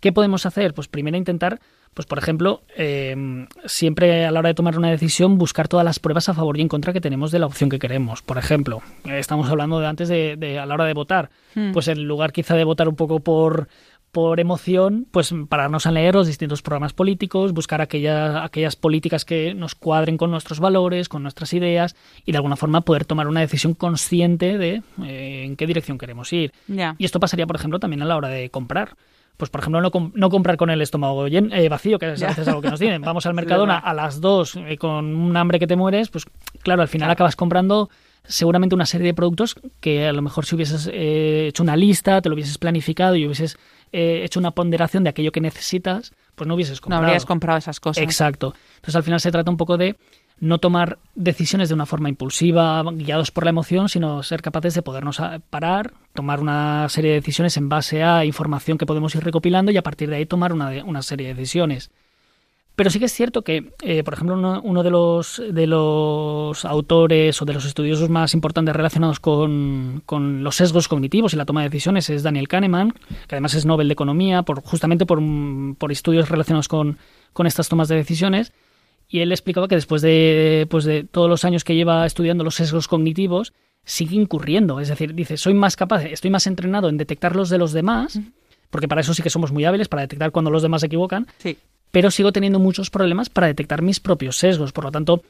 ¿Qué 0.00 0.12
podemos 0.12 0.46
hacer? 0.46 0.74
Pues 0.74 0.88
primero 0.88 1.16
intentar 1.16 1.60
pues 1.94 2.06
por 2.06 2.18
ejemplo, 2.18 2.62
em, 2.76 3.46
siempre 3.66 4.24
a 4.24 4.30
la 4.30 4.38
hora 4.38 4.50
de 4.50 4.54
tomar 4.54 4.78
una 4.78 4.90
decisión 4.90 5.38
buscar 5.38 5.66
todas 5.66 5.84
las 5.84 5.98
pruebas 5.98 6.28
a 6.28 6.34
favor 6.34 6.56
y 6.56 6.60
en 6.62 6.68
contra 6.68 6.92
que 6.92 7.00
tenemos 7.00 7.32
de 7.32 7.40
la 7.40 7.46
opción 7.46 7.68
que 7.68 7.78
queremos. 7.78 8.22
Por 8.22 8.38
ejemplo, 8.38 8.80
estamos 9.04 9.50
hablando 9.50 9.80
de 9.80 9.86
antes 9.86 10.08
de, 10.08 10.58
a 10.60 10.66
la 10.66 10.74
hora 10.74 10.84
de 10.84 10.94
votar, 10.94 11.30
hmm. 11.54 11.72
pues 11.72 11.88
en 11.88 12.04
lugar 12.04 12.32
quizá 12.32 12.54
de 12.54 12.64
votar 12.64 12.88
un 12.88 12.96
poco 12.96 13.20
por 13.20 13.68
por 14.12 14.40
emoción, 14.40 15.06
pues 15.12 15.32
pararnos 15.48 15.86
a 15.86 15.92
leer 15.92 16.16
los 16.16 16.26
distintos 16.26 16.62
programas 16.62 16.92
políticos, 16.92 17.52
buscar 17.52 17.80
aquellas, 17.80 18.44
aquellas 18.44 18.74
políticas 18.74 19.24
que 19.24 19.54
nos 19.54 19.76
cuadren 19.76 20.16
con 20.16 20.32
nuestros 20.32 20.58
valores, 20.58 21.08
con 21.08 21.22
nuestras 21.22 21.52
ideas 21.52 21.94
y 22.26 22.32
de 22.32 22.38
alguna 22.38 22.56
forma 22.56 22.80
poder 22.80 23.04
tomar 23.04 23.28
una 23.28 23.38
decisión 23.38 23.72
consciente 23.74 24.58
de 24.58 24.82
eh, 25.04 25.44
en 25.44 25.54
qué 25.54 25.64
dirección 25.64 25.96
queremos 25.96 26.32
ir. 26.32 26.52
Y 26.98 27.04
esto 27.04 27.20
pasaría, 27.20 27.46
por 27.46 27.54
ejemplo, 27.54 27.78
también 27.78 28.02
a 28.02 28.04
la 28.04 28.16
hora 28.16 28.26
de 28.26 28.50
comprar 28.50 28.96
pues 29.40 29.48
por 29.48 29.62
ejemplo, 29.62 29.80
no, 29.80 29.90
no 30.12 30.28
comprar 30.28 30.58
con 30.58 30.68
el 30.68 30.82
estómago 30.82 31.26
eh, 31.26 31.68
vacío, 31.70 31.98
que 31.98 32.12
es 32.12 32.22
a 32.22 32.26
veces 32.26 32.46
algo 32.46 32.60
que 32.60 32.68
nos 32.68 32.78
tienen. 32.78 33.00
Vamos 33.00 33.24
al 33.24 33.32
Mercadona 33.40 33.78
a 33.78 33.94
las 33.94 34.20
dos 34.20 34.54
eh, 34.54 34.76
con 34.76 35.16
un 35.16 35.34
hambre 35.34 35.58
que 35.58 35.66
te 35.66 35.76
mueres, 35.76 36.10
pues 36.10 36.26
claro, 36.60 36.82
al 36.82 36.88
final 36.88 37.10
acabas 37.10 37.36
comprando 37.36 37.88
seguramente 38.22 38.74
una 38.74 38.84
serie 38.84 39.06
de 39.06 39.14
productos 39.14 39.56
que 39.80 40.06
a 40.06 40.12
lo 40.12 40.20
mejor 40.20 40.44
si 40.44 40.56
hubieses 40.56 40.90
eh, 40.92 41.46
hecho 41.48 41.62
una 41.62 41.74
lista, 41.74 42.20
te 42.20 42.28
lo 42.28 42.34
hubieses 42.34 42.58
planificado 42.58 43.16
y 43.16 43.24
hubieses 43.24 43.56
hecho 43.92 44.38
una 44.38 44.50
ponderación 44.50 45.02
de 45.02 45.10
aquello 45.10 45.32
que 45.32 45.40
necesitas, 45.40 46.12
pues 46.34 46.46
no 46.46 46.54
hubieses 46.54 46.82
comprado. 46.82 47.02
No 47.02 47.08
habrías 47.08 47.24
comprado 47.24 47.58
esas 47.58 47.80
cosas. 47.80 48.04
Exacto. 48.04 48.54
Entonces 48.76 48.94
al 48.94 49.02
final 49.02 49.20
se 49.20 49.32
trata 49.32 49.50
un 49.50 49.56
poco 49.56 49.78
de 49.78 49.96
no 50.40 50.58
tomar 50.58 50.98
decisiones 51.14 51.68
de 51.68 51.74
una 51.74 51.86
forma 51.86 52.08
impulsiva, 52.08 52.82
guiados 52.92 53.30
por 53.30 53.44
la 53.44 53.50
emoción, 53.50 53.88
sino 53.88 54.22
ser 54.22 54.40
capaces 54.40 54.74
de 54.74 54.82
podernos 54.82 55.20
parar, 55.50 55.92
tomar 56.14 56.40
una 56.40 56.88
serie 56.88 57.10
de 57.10 57.20
decisiones 57.20 57.56
en 57.58 57.68
base 57.68 58.02
a 58.02 58.24
información 58.24 58.78
que 58.78 58.86
podemos 58.86 59.14
ir 59.14 59.22
recopilando 59.22 59.70
y 59.70 59.76
a 59.76 59.82
partir 59.82 60.08
de 60.08 60.16
ahí 60.16 60.26
tomar 60.26 60.52
una, 60.52 60.70
una 60.84 61.02
serie 61.02 61.28
de 61.28 61.34
decisiones. 61.34 61.90
Pero 62.80 62.88
sí 62.88 62.98
que 62.98 63.04
es 63.04 63.12
cierto 63.12 63.42
que, 63.42 63.74
eh, 63.82 64.02
por 64.02 64.14
ejemplo, 64.14 64.62
uno, 64.64 64.82
de, 64.82 64.88
los, 64.88 65.42
de 65.52 65.66
los 65.66 66.64
autores 66.64 67.42
o 67.42 67.44
de 67.44 67.52
los 67.52 67.66
estudiosos 67.66 68.08
más 68.08 68.32
importantes 68.32 68.74
relacionados 68.74 69.20
con, 69.20 70.02
los 70.42 70.56
sesgos 70.56 70.88
cognitivos 70.88 71.34
y 71.34 71.36
la 71.36 71.44
toma 71.44 71.60
de 71.60 71.68
decisiones 71.68 72.08
es 72.08 72.22
Daniel 72.22 72.48
Kahneman, 72.48 72.92
que 73.28 73.34
además 73.34 73.52
es 73.52 73.66
Nobel 73.66 73.88
de 73.88 73.92
Economía, 73.92 74.44
por, 74.44 74.62
justamente 74.62 75.04
por, 75.04 75.20
por 75.76 75.92
estudios 75.92 76.30
relacionados 76.30 76.68
con, 76.68 76.96
con 77.34 77.46
estas 77.46 77.68
tomas 77.68 77.88
de 77.88 77.96
decisiones. 77.96 78.54
Y 79.10 79.20
él 79.20 79.32
explicaba 79.32 79.68
que 79.68 79.74
después 79.74 80.00
de, 80.00 80.66
pues 80.70 80.84
de 80.84 81.04
todos 81.04 81.28
los 81.28 81.44
años 81.44 81.64
que 81.64 81.74
lleva 81.74 82.06
estudiando 82.06 82.44
los 82.44 82.54
sesgos 82.54 82.88
cognitivos, 82.88 83.52
sigue 83.84 84.16
incurriendo. 84.16 84.80
Es 84.80 84.88
decir, 84.88 85.14
dice, 85.14 85.36
soy 85.36 85.52
más 85.52 85.76
capaz, 85.76 86.04
estoy 86.04 86.30
más 86.30 86.46
entrenado 86.46 86.88
en 86.88 86.96
detectar 86.96 87.36
los 87.36 87.50
de 87.50 87.58
los 87.58 87.72
demás, 87.72 88.18
porque 88.70 88.88
para 88.88 89.00
eso 89.02 89.12
sí 89.12 89.22
que 89.22 89.30
somos 89.30 89.52
muy 89.52 89.64
hábiles, 89.64 89.88
para 89.88 90.02
detectar 90.02 90.30
cuando 90.30 90.50
los 90.50 90.62
demás 90.62 90.80
se 90.80 90.86
equivocan. 90.86 91.26
Sí 91.38 91.58
pero 91.90 92.10
sigo 92.10 92.32
teniendo 92.32 92.58
muchos 92.58 92.90
problemas 92.90 93.28
para 93.28 93.48
detectar 93.48 93.82
mis 93.82 94.00
propios 94.00 94.36
sesgos. 94.36 94.72
Por 94.72 94.84
lo 94.84 94.92
tanto, 94.92 95.22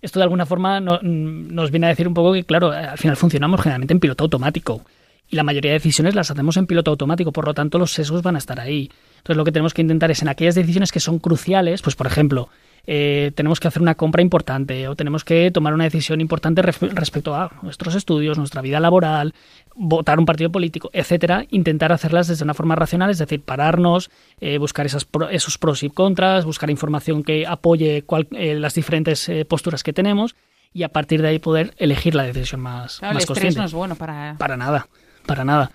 esto 0.00 0.18
de 0.18 0.24
alguna 0.24 0.46
forma 0.46 0.80
nos 0.80 1.70
viene 1.70 1.86
a 1.86 1.90
decir 1.90 2.08
un 2.08 2.14
poco 2.14 2.32
que, 2.32 2.44
claro, 2.44 2.70
al 2.70 2.98
final 2.98 3.16
funcionamos 3.16 3.60
generalmente 3.60 3.94
en 3.94 4.00
piloto 4.00 4.24
automático. 4.24 4.82
Y 5.28 5.36
la 5.36 5.44
mayoría 5.44 5.70
de 5.70 5.78
decisiones 5.78 6.14
las 6.14 6.30
hacemos 6.30 6.56
en 6.58 6.66
piloto 6.66 6.90
automático, 6.90 7.32
por 7.32 7.46
lo 7.46 7.54
tanto 7.54 7.78
los 7.78 7.92
sesgos 7.92 8.22
van 8.22 8.34
a 8.34 8.38
estar 8.38 8.60
ahí. 8.60 8.90
Entonces 9.18 9.36
lo 9.36 9.44
que 9.44 9.52
tenemos 9.52 9.72
que 9.72 9.80
intentar 9.80 10.10
es 10.10 10.20
en 10.20 10.28
aquellas 10.28 10.54
decisiones 10.54 10.92
que 10.92 11.00
son 11.00 11.18
cruciales, 11.18 11.80
pues 11.80 11.96
por 11.96 12.06
ejemplo, 12.06 12.50
eh, 12.86 13.30
tenemos 13.34 13.60
que 13.60 13.68
hacer 13.68 13.80
una 13.80 13.94
compra 13.94 14.22
importante 14.22 14.88
o 14.88 14.96
tenemos 14.96 15.24
que 15.24 15.50
tomar 15.50 15.72
una 15.72 15.84
decisión 15.84 16.20
importante 16.20 16.62
respecto 16.62 17.34
a 17.34 17.50
nuestros 17.62 17.94
estudios, 17.94 18.38
nuestra 18.38 18.60
vida 18.60 18.80
laboral, 18.80 19.34
votar 19.74 20.18
un 20.18 20.26
partido 20.26 20.50
político, 20.50 20.90
etcétera, 20.92 21.46
intentar 21.50 21.92
hacerlas 21.92 22.26
desde 22.26 22.44
una 22.44 22.54
forma 22.54 22.74
racional, 22.74 23.10
es 23.10 23.18
decir, 23.18 23.42
pararnos, 23.42 24.10
eh, 24.40 24.58
buscar 24.58 24.86
esas 24.86 25.06
esos 25.30 25.58
pros 25.58 25.82
y 25.82 25.90
contras, 25.90 26.44
buscar 26.44 26.70
información 26.70 27.22
que 27.22 27.46
apoye 27.46 28.04
eh, 28.32 28.54
las 28.54 28.74
diferentes 28.74 29.30
posturas 29.48 29.82
que 29.82 29.92
tenemos 29.92 30.34
y 30.74 30.82
a 30.82 30.88
partir 30.88 31.22
de 31.22 31.28
ahí 31.28 31.38
poder 31.38 31.74
elegir 31.76 32.14
la 32.14 32.24
decisión 32.24 32.60
más, 32.60 32.98
claro, 32.98 33.14
más 33.14 33.24
el 33.24 33.32
estrés 33.32 33.56
no 33.56 33.64
es 33.64 33.72
bueno 33.72 33.94
para... 33.94 34.36
Para 34.38 34.56
nada, 34.56 34.88
para 35.26 35.44
nada. 35.44 35.70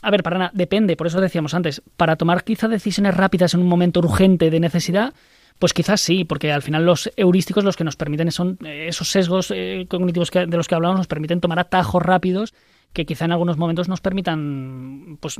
A 0.00 0.10
ver, 0.12 0.22
para 0.22 0.38
nada, 0.38 0.50
depende, 0.54 0.96
por 0.96 1.08
eso 1.08 1.20
decíamos 1.20 1.54
antes, 1.54 1.82
para 1.96 2.14
tomar 2.14 2.44
quizá 2.44 2.68
decisiones 2.68 3.16
rápidas 3.16 3.54
en 3.54 3.60
un 3.60 3.66
momento 3.66 3.98
urgente 4.00 4.50
de 4.50 4.60
necesidad, 4.60 5.12
pues 5.58 5.72
quizás 5.72 6.00
sí, 6.00 6.24
porque 6.24 6.52
al 6.52 6.62
final 6.62 6.84
los 6.84 7.10
heurísticos 7.16 7.64
los 7.64 7.76
que 7.76 7.84
nos 7.84 7.96
permiten 7.96 8.30
son 8.30 8.58
eh, 8.64 8.86
esos 8.88 9.10
sesgos 9.10 9.52
eh, 9.54 9.86
cognitivos 9.88 10.30
de 10.30 10.46
los 10.46 10.68
que 10.68 10.74
hablamos 10.74 10.98
nos 10.98 11.06
permiten 11.08 11.40
tomar 11.40 11.58
atajos 11.58 12.02
rápidos 12.02 12.54
que 12.92 13.04
quizá 13.04 13.24
en 13.24 13.32
algunos 13.32 13.58
momentos 13.58 13.88
nos 13.88 14.00
permitan 14.00 15.18
pues 15.20 15.36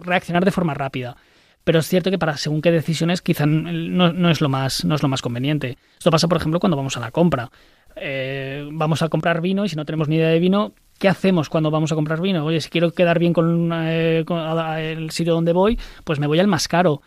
reaccionar 0.00 0.44
de 0.44 0.50
forma 0.50 0.74
rápida. 0.74 1.16
Pero 1.64 1.78
es 1.78 1.86
cierto 1.86 2.10
que 2.10 2.18
para 2.18 2.36
según 2.36 2.60
qué 2.60 2.70
decisiones 2.70 3.22
quizá 3.22 3.46
no, 3.46 4.30
es 4.30 4.40
lo 4.40 4.48
más 4.48 4.84
no 4.84 4.94
es 4.94 5.02
lo 5.02 5.08
más 5.08 5.22
conveniente. 5.22 5.78
Esto 5.98 6.10
pasa, 6.10 6.28
por 6.28 6.38
ejemplo, 6.38 6.60
cuando 6.60 6.76
vamos 6.76 6.96
a 6.96 7.00
la 7.00 7.10
compra. 7.10 7.50
Eh, 7.96 8.68
vamos 8.72 9.02
a 9.02 9.08
comprar 9.08 9.40
vino 9.40 9.64
y 9.64 9.68
si 9.68 9.76
no 9.76 9.84
tenemos 9.84 10.08
ni 10.08 10.16
idea 10.16 10.28
de 10.28 10.38
vino, 10.38 10.72
¿qué 10.98 11.08
hacemos 11.08 11.48
cuando 11.48 11.70
vamos 11.70 11.92
a 11.92 11.94
comprar 11.94 12.20
vino? 12.20 12.44
Oye, 12.44 12.60
si 12.60 12.70
quiero 12.70 12.92
quedar 12.92 13.18
bien 13.18 13.32
con, 13.32 13.68
con 14.24 14.38
el 14.78 15.10
sitio 15.10 15.34
donde 15.34 15.52
voy, 15.52 15.78
pues 16.04 16.18
me 16.18 16.26
voy 16.26 16.40
al 16.40 16.46
más 16.46 16.68
caro 16.68 17.02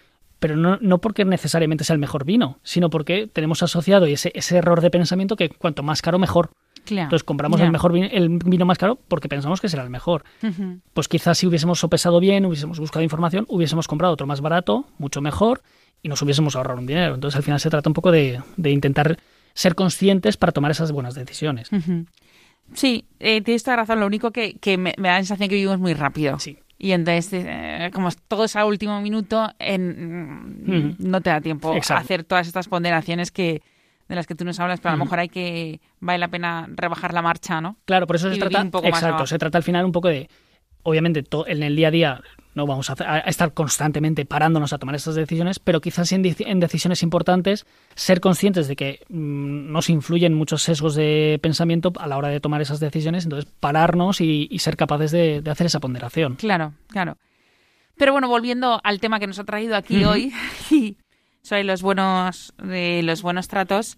pero 0.45 0.57
no, 0.57 0.77
no, 0.79 0.99
porque 0.99 1.25
necesariamente 1.25 1.83
sea 1.83 1.95
el 1.95 1.99
mejor 1.99 2.23
vino, 2.23 2.59
sino 2.61 2.91
porque 2.91 3.25
tenemos 3.25 3.63
asociado 3.63 4.05
ese, 4.05 4.31
ese 4.35 4.57
error 4.57 4.79
de 4.79 4.91
pensamiento 4.91 5.35
que 5.35 5.49
cuanto 5.49 5.81
más 5.81 6.03
caro, 6.03 6.19
mejor. 6.19 6.51
Entonces 6.87 7.23
compramos 7.23 7.59
el 7.61 7.71
mejor 7.71 7.91
vino, 7.93 8.07
el 8.11 8.29
vino 8.45 8.63
más 8.63 8.77
caro 8.77 8.99
porque 9.07 9.27
pensamos 9.27 9.59
que 9.59 9.69
será 9.69 9.81
el 9.81 9.89
mejor. 9.89 10.23
Pues 10.93 11.07
quizás 11.07 11.39
si 11.39 11.47
hubiésemos 11.47 11.79
sopesado 11.79 12.19
bien, 12.19 12.45
hubiésemos 12.45 12.79
buscado 12.79 13.01
información, 13.01 13.47
hubiésemos 13.49 13.87
comprado 13.87 14.13
otro 14.13 14.27
más 14.27 14.39
barato, 14.39 14.85
mucho 14.99 15.19
mejor, 15.19 15.63
y 16.03 16.09
nos 16.09 16.21
hubiésemos 16.21 16.55
ahorrado 16.55 16.79
un 16.79 16.85
dinero. 16.85 17.15
Entonces 17.15 17.37
al 17.37 17.41
final 17.41 17.59
se 17.59 17.71
trata 17.71 17.89
un 17.89 17.95
poco 17.95 18.11
de, 18.11 18.39
de 18.55 18.69
intentar 18.69 19.17
ser 19.55 19.73
conscientes 19.73 20.37
para 20.37 20.51
tomar 20.51 20.69
esas 20.69 20.91
buenas 20.91 21.15
decisiones. 21.15 21.71
Sí, 22.75 23.05
eh, 23.19 23.41
tienes 23.41 23.63
toda 23.63 23.77
razón. 23.77 23.99
Lo 23.99 24.05
único 24.05 24.29
que, 24.29 24.59
que 24.59 24.77
me, 24.77 24.93
me, 24.99 25.07
da 25.07 25.15
la 25.15 25.21
sensación 25.21 25.49
que 25.49 25.55
vivimos 25.55 25.79
muy 25.79 25.95
rápido. 25.95 26.37
Sí. 26.37 26.59
Y 26.85 26.91
entonces, 26.91 27.31
eh, 27.33 27.89
como 27.95 28.09
todo 28.27 28.43
es 28.43 28.55
a 28.55 28.63
último 28.63 29.01
minuto, 29.01 29.51
en, 29.57 30.95
no 30.99 31.19
te 31.19 31.31
da 31.31 31.41
tiempo 31.41 31.73
a 31.73 31.97
hacer 31.97 32.23
todas 32.23 32.45
estas 32.45 32.67
ponderaciones 32.67 33.31
que 33.31 33.63
de 34.07 34.13
las 34.13 34.27
que 34.27 34.35
tú 34.35 34.45
nos 34.45 34.59
hablas, 34.59 34.81
pero 34.81 34.93
a 34.93 34.97
lo 34.97 35.03
mejor 35.03 35.17
hay 35.17 35.29
que 35.29 35.81
vale 35.99 36.19
la 36.19 36.27
pena 36.27 36.69
rebajar 36.69 37.11
la 37.11 37.23
marcha, 37.23 37.59
¿no? 37.59 37.77
Claro, 37.85 38.05
por 38.05 38.17
eso 38.17 38.31
se 38.31 38.37
trata, 38.37 38.69
exacto, 38.83 39.25
se 39.25 39.39
trata 39.39 39.57
al 39.57 39.63
final 39.63 39.83
un 39.83 39.91
poco 39.91 40.09
de 40.09 40.29
obviamente 40.83 41.23
en 41.47 41.63
el 41.63 41.75
día 41.75 41.87
a 41.87 41.91
día 41.91 42.21
no 42.55 42.65
vamos 42.65 42.89
a, 42.89 43.19
estar 43.19 43.53
constantemente 43.53 44.25
parándonos 44.25 44.71
a 44.71 44.77
tomar 44.77 44.95
estas 44.95 45.15
decisiones, 45.15 45.59
pero 45.59 45.81
quizás 45.81 46.11
en, 46.13 46.23
decisiones 46.23 47.03
importantes 47.03 47.65
ser 47.95 48.21
conscientes 48.21 48.67
de 48.69 48.77
que 48.77 49.01
mm, 49.09 49.71
nos 49.71 49.89
influyen 49.89 50.33
muchos 50.33 50.63
sesgos 50.63 50.95
de 50.95 51.37
pensamiento 51.43 51.91
a 51.99 52.07
la 52.07 52.17
hora 52.17 52.29
de 52.29 52.39
tomar 52.39 52.61
esas 52.61 52.79
decisiones, 52.79 53.25
entonces 53.25 53.51
pararnos 53.59 54.21
y, 54.21 54.57
ser 54.59 54.77
capaces 54.77 55.11
de, 55.11 55.43
hacer 55.51 55.67
esa 55.67 55.81
ponderación. 55.81 56.35
Claro, 56.35 56.73
claro. 56.87 57.17
Pero 57.97 58.13
bueno, 58.13 58.29
volviendo 58.29 58.79
al 58.83 58.99
tema 58.99 59.19
que 59.19 59.27
nos 59.27 59.37
ha 59.37 59.43
traído 59.43 59.75
aquí 59.75 60.05
hoy, 60.05 60.33
sobre 61.41 61.65
los 61.65 61.81
buenos, 61.81 62.53
de 62.57 63.01
los 63.03 63.21
buenos 63.21 63.49
tratos, 63.49 63.97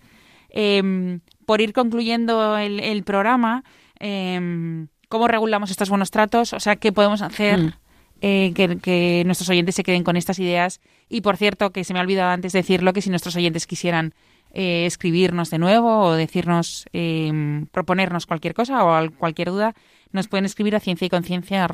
em, 0.50 1.22
por 1.46 1.62
ir 1.62 1.74
concluyendo 1.74 2.58
el, 2.58 3.04
programa, 3.04 3.64
em, 4.00 4.88
¿cómo 5.10 5.28
regulamos 5.28 5.70
estos 5.70 5.90
buenos 5.90 6.10
tratos? 6.10 6.54
O 6.54 6.60
sea, 6.60 6.76
¿qué 6.76 6.92
podemos 6.92 7.22
hacer? 7.22 7.60
Mm. 7.60 7.74
Eh, 8.22 8.54
que, 8.56 9.24
nuestros 9.26 9.50
oyentes 9.50 9.76
se 9.76 9.84
queden 9.84 10.04
con 10.04 10.18
estas 10.18 10.40
ideas. 10.40 10.82
Y 11.10 11.22
por 11.22 11.38
cierto, 11.38 11.72
que 11.72 11.84
se 11.84 11.94
me 11.94 12.00
ha 12.00 12.02
olvidado 12.02 12.32
antes 12.32 12.54
decirlo, 12.54 12.94
que 12.94 13.02
si 13.02 13.10
nuestros 13.10 13.36
oyentes 13.36 13.68
quisieran 13.68 14.14
eh, 14.52 14.86
escribirnos 14.86 15.50
de 15.50 15.60
nuevo 15.60 16.02
o 16.02 16.14
decirnos, 16.14 16.86
eh, 16.94 17.66
proponernos 17.72 18.26
cualquier 18.26 18.54
cosa 18.54 18.84
o 18.84 19.12
cualquier 19.12 19.50
duda, 19.50 19.76
nos 20.12 20.28
pueden 20.28 20.46
escribir 20.46 20.76
a 20.76 20.80
ciencia 20.80 21.06
y 21.06 21.10
conciencia 21.10 21.68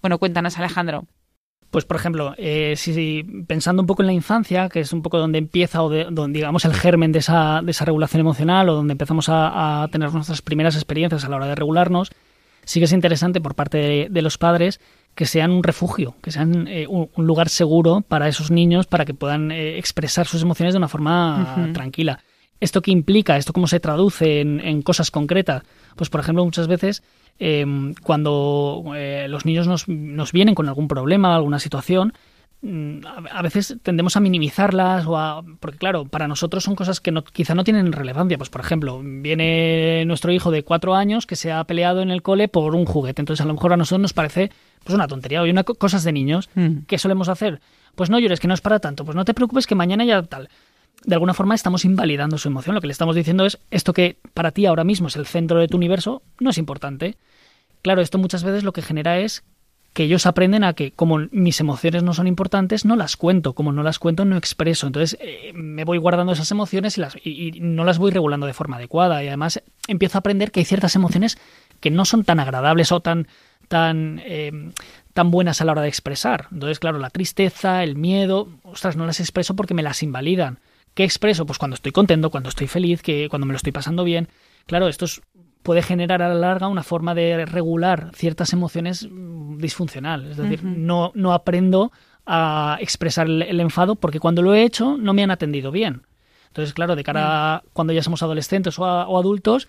Bueno, 0.00 0.18
cuéntanos, 0.18 0.58
Alejandro. 0.58 1.06
Pues, 1.70 1.86
por 1.86 1.96
ejemplo, 1.96 2.34
si, 2.76 3.24
pensando 3.46 3.82
un 3.82 3.86
poco 3.86 4.02
en 4.02 4.06
la 4.08 4.12
infancia, 4.12 4.68
que 4.68 4.80
es 4.80 4.92
un 4.92 5.00
poco 5.00 5.16
donde 5.18 5.38
empieza 5.38 5.82
o 5.82 5.88
donde, 5.88 6.38
digamos, 6.38 6.66
el 6.66 6.74
germen 6.74 7.12
de 7.12 7.20
esa, 7.20 7.62
de 7.62 7.70
esa 7.70 7.86
regulación 7.86 8.20
emocional 8.20 8.68
o 8.68 8.74
donde 8.74 8.92
empezamos 8.92 9.26
a 9.30 9.88
tener 9.90 10.12
nuestras 10.12 10.42
primeras 10.42 10.74
experiencias 10.74 11.24
a 11.24 11.30
la 11.30 11.36
hora 11.36 11.46
de 11.46 11.54
regularnos, 11.54 12.10
sí 12.64 12.80
que 12.80 12.84
es 12.84 12.92
interesante 12.92 13.40
por 13.40 13.54
parte 13.54 14.08
de, 14.10 14.22
los 14.22 14.38
padres 14.38 14.80
que 15.14 15.26
sean 15.26 15.50
un 15.50 15.62
refugio, 15.62 16.14
que 16.22 16.30
sean 16.30 16.66
eh, 16.68 16.86
un, 16.86 17.08
lugar 17.16 17.48
seguro 17.48 18.02
para 18.02 18.28
esos 18.28 18.50
niños 18.50 18.86
para 18.86 19.04
que 19.04 19.14
puedan 19.14 19.50
eh, 19.50 19.78
expresar 19.78 20.26
sus 20.26 20.42
emociones 20.42 20.74
de 20.74 20.78
una 20.78 20.88
forma 20.88 21.70
tranquila. 21.72 22.20
¿Esto 22.60 22.80
qué 22.80 22.92
implica? 22.92 23.36
¿Esto 23.36 23.52
cómo 23.52 23.66
se 23.66 23.80
traduce 23.80 24.40
en, 24.40 24.82
cosas 24.82 25.10
concretas? 25.10 25.64
Pues, 25.96 26.10
por 26.10 26.20
ejemplo, 26.20 26.44
muchas 26.44 26.68
veces 26.68 27.02
em, 27.40 27.92
cuando 27.94 28.84
eh, 28.94 29.26
los 29.28 29.44
niños 29.44 29.66
nos, 29.66 29.88
nos, 29.88 30.30
vienen 30.30 30.54
con 30.54 30.68
algún 30.68 30.86
problema, 30.86 31.34
alguna 31.34 31.58
situación, 31.58 32.12
a 32.64 33.42
veces 33.42 33.76
tendemos 33.82 34.16
a 34.16 34.20
minimizarlas 34.20 35.04
o 35.06 35.18
a, 35.18 35.42
porque 35.58 35.78
claro, 35.78 36.04
para 36.04 36.28
nosotros 36.28 36.62
son 36.62 36.76
cosas 36.76 37.00
que 37.00 37.10
no, 37.10 37.24
quizá 37.24 37.56
no 37.56 37.64
tienen 37.64 37.92
relevancia. 37.92 38.38
Pues 38.38 38.50
por 38.50 38.60
ejemplo, 38.60 39.00
viene 39.02 40.04
nuestro 40.06 40.30
hijo 40.32 40.52
de 40.52 40.62
cuatro 40.62 40.94
años 40.94 41.26
que 41.26 41.34
se 41.34 41.50
ha 41.50 41.64
peleado 41.64 42.02
en 42.02 42.10
el 42.12 42.22
cole 42.22 42.46
por 42.46 42.76
un 42.76 42.84
juguete. 42.84 43.20
Entonces 43.20 43.42
a 43.44 43.48
lo 43.48 43.54
mejor 43.54 43.72
a 43.72 43.76
nosotros 43.76 44.02
nos 44.02 44.12
parece 44.12 44.52
pues 44.84 44.94
una 44.94 45.08
tontería 45.08 45.42
o 45.42 45.44
una 45.44 45.64
cosas 45.64 46.04
de 46.04 46.12
niños. 46.12 46.50
Mm. 46.54 46.84
¿Qué 46.86 46.98
solemos 46.98 47.28
hacer? 47.28 47.60
Pues 47.96 48.10
no 48.10 48.20
llores, 48.20 48.38
que 48.38 48.46
no 48.46 48.54
es 48.54 48.60
para 48.60 48.78
tanto. 48.78 49.04
Pues 49.04 49.16
no 49.16 49.24
te 49.24 49.34
preocupes 49.34 49.66
que 49.66 49.74
mañana 49.74 50.04
ya 50.04 50.22
tal. 50.22 50.48
De 51.04 51.16
alguna 51.16 51.34
forma 51.34 51.56
estamos 51.56 51.84
invalidando 51.84 52.38
su 52.38 52.46
emoción. 52.46 52.76
Lo 52.76 52.80
que 52.80 52.86
le 52.86 52.92
estamos 52.92 53.16
diciendo 53.16 53.44
es 53.44 53.58
esto 53.72 53.92
que 53.92 54.18
para 54.34 54.52
ti 54.52 54.66
ahora 54.66 54.84
mismo 54.84 55.08
es 55.08 55.16
el 55.16 55.26
centro 55.26 55.58
de 55.58 55.66
tu 55.66 55.76
universo, 55.76 56.22
no 56.38 56.50
es 56.50 56.58
importante. 56.58 57.16
Claro, 57.82 58.02
esto 58.02 58.18
muchas 58.18 58.44
veces 58.44 58.62
lo 58.62 58.72
que 58.72 58.82
genera 58.82 59.18
es 59.18 59.42
que 59.92 60.04
ellos 60.04 60.26
aprenden 60.26 60.64
a 60.64 60.72
que 60.72 60.92
como 60.92 61.18
mis 61.30 61.60
emociones 61.60 62.02
no 62.02 62.14
son 62.14 62.26
importantes, 62.26 62.84
no 62.84 62.96
las 62.96 63.16
cuento, 63.16 63.52
como 63.52 63.72
no 63.72 63.82
las 63.82 63.98
cuento, 63.98 64.24
no 64.24 64.36
expreso. 64.36 64.86
Entonces 64.86 65.18
eh, 65.20 65.52
me 65.54 65.84
voy 65.84 65.98
guardando 65.98 66.32
esas 66.32 66.50
emociones 66.50 66.96
y, 66.96 67.00
las, 67.02 67.16
y, 67.22 67.60
no 67.60 67.84
las 67.84 67.98
voy 67.98 68.10
regulando 68.10 68.46
de 68.46 68.54
forma 68.54 68.76
adecuada. 68.76 69.22
Y 69.22 69.28
además 69.28 69.62
empiezo 69.88 70.16
a 70.16 70.20
aprender 70.20 70.50
que 70.50 70.60
hay 70.60 70.64
ciertas 70.64 70.96
emociones 70.96 71.38
que 71.80 71.90
no 71.90 72.04
son 72.04 72.24
tan 72.24 72.40
agradables 72.40 72.90
o 72.90 73.00
tan, 73.00 73.28
tan, 73.68 74.22
em, 74.24 74.72
tan 75.12 75.30
buenas 75.30 75.60
a 75.60 75.66
la 75.66 75.72
hora 75.72 75.82
de 75.82 75.88
expresar. 75.88 76.48
Entonces, 76.52 76.78
claro, 76.78 76.98
la 76.98 77.10
tristeza, 77.10 77.84
el 77.84 77.96
miedo, 77.96 78.48
ostras, 78.62 78.96
no 78.96 79.04
las 79.04 79.20
expreso 79.20 79.54
porque 79.56 79.74
me 79.74 79.82
las 79.82 80.02
invalidan. 80.02 80.60
¿Qué 80.94 81.04
expreso? 81.04 81.44
Pues 81.44 81.58
cuando 81.58 81.74
estoy 81.74 81.92
contento, 81.92 82.30
cuando 82.30 82.48
estoy 82.48 82.66
feliz, 82.66 83.02
que 83.02 83.28
cuando 83.28 83.46
me 83.46 83.52
lo 83.52 83.56
estoy 83.56 83.72
pasando 83.72 84.04
bien. 84.04 84.28
Claro, 84.66 84.88
esto 84.88 85.04
es 85.04 85.22
puede 85.62 85.82
generar 85.82 86.22
a 86.22 86.28
la 86.28 86.34
larga 86.34 86.68
una 86.68 86.82
forma 86.82 87.14
de 87.14 87.46
regular 87.46 88.10
ciertas 88.14 88.52
emociones 88.52 89.08
mm, 89.10 89.58
disfuncional. 89.58 90.30
Es 90.30 90.36
decir, 90.36 90.64
no, 90.64 91.12
no 91.14 91.32
aprendo 91.32 91.92
a 92.26 92.78
expresar 92.80 93.26
el, 93.26 93.60
enfado 93.60 93.96
porque 93.96 94.20
cuando 94.20 94.42
lo 94.42 94.54
he 94.54 94.62
hecho 94.62 94.96
no 94.96 95.12
me 95.12 95.22
han 95.22 95.30
atendido 95.30 95.70
bien. 95.70 96.02
Entonces, 96.48 96.74
claro, 96.74 96.96
de 96.96 97.04
cara 97.04 97.54
a 97.54 97.62
cuando 97.72 97.92
ya 97.92 98.02
somos 98.02 98.22
adolescentes 98.22 98.78
o, 98.78 98.84
adultos, 98.84 99.68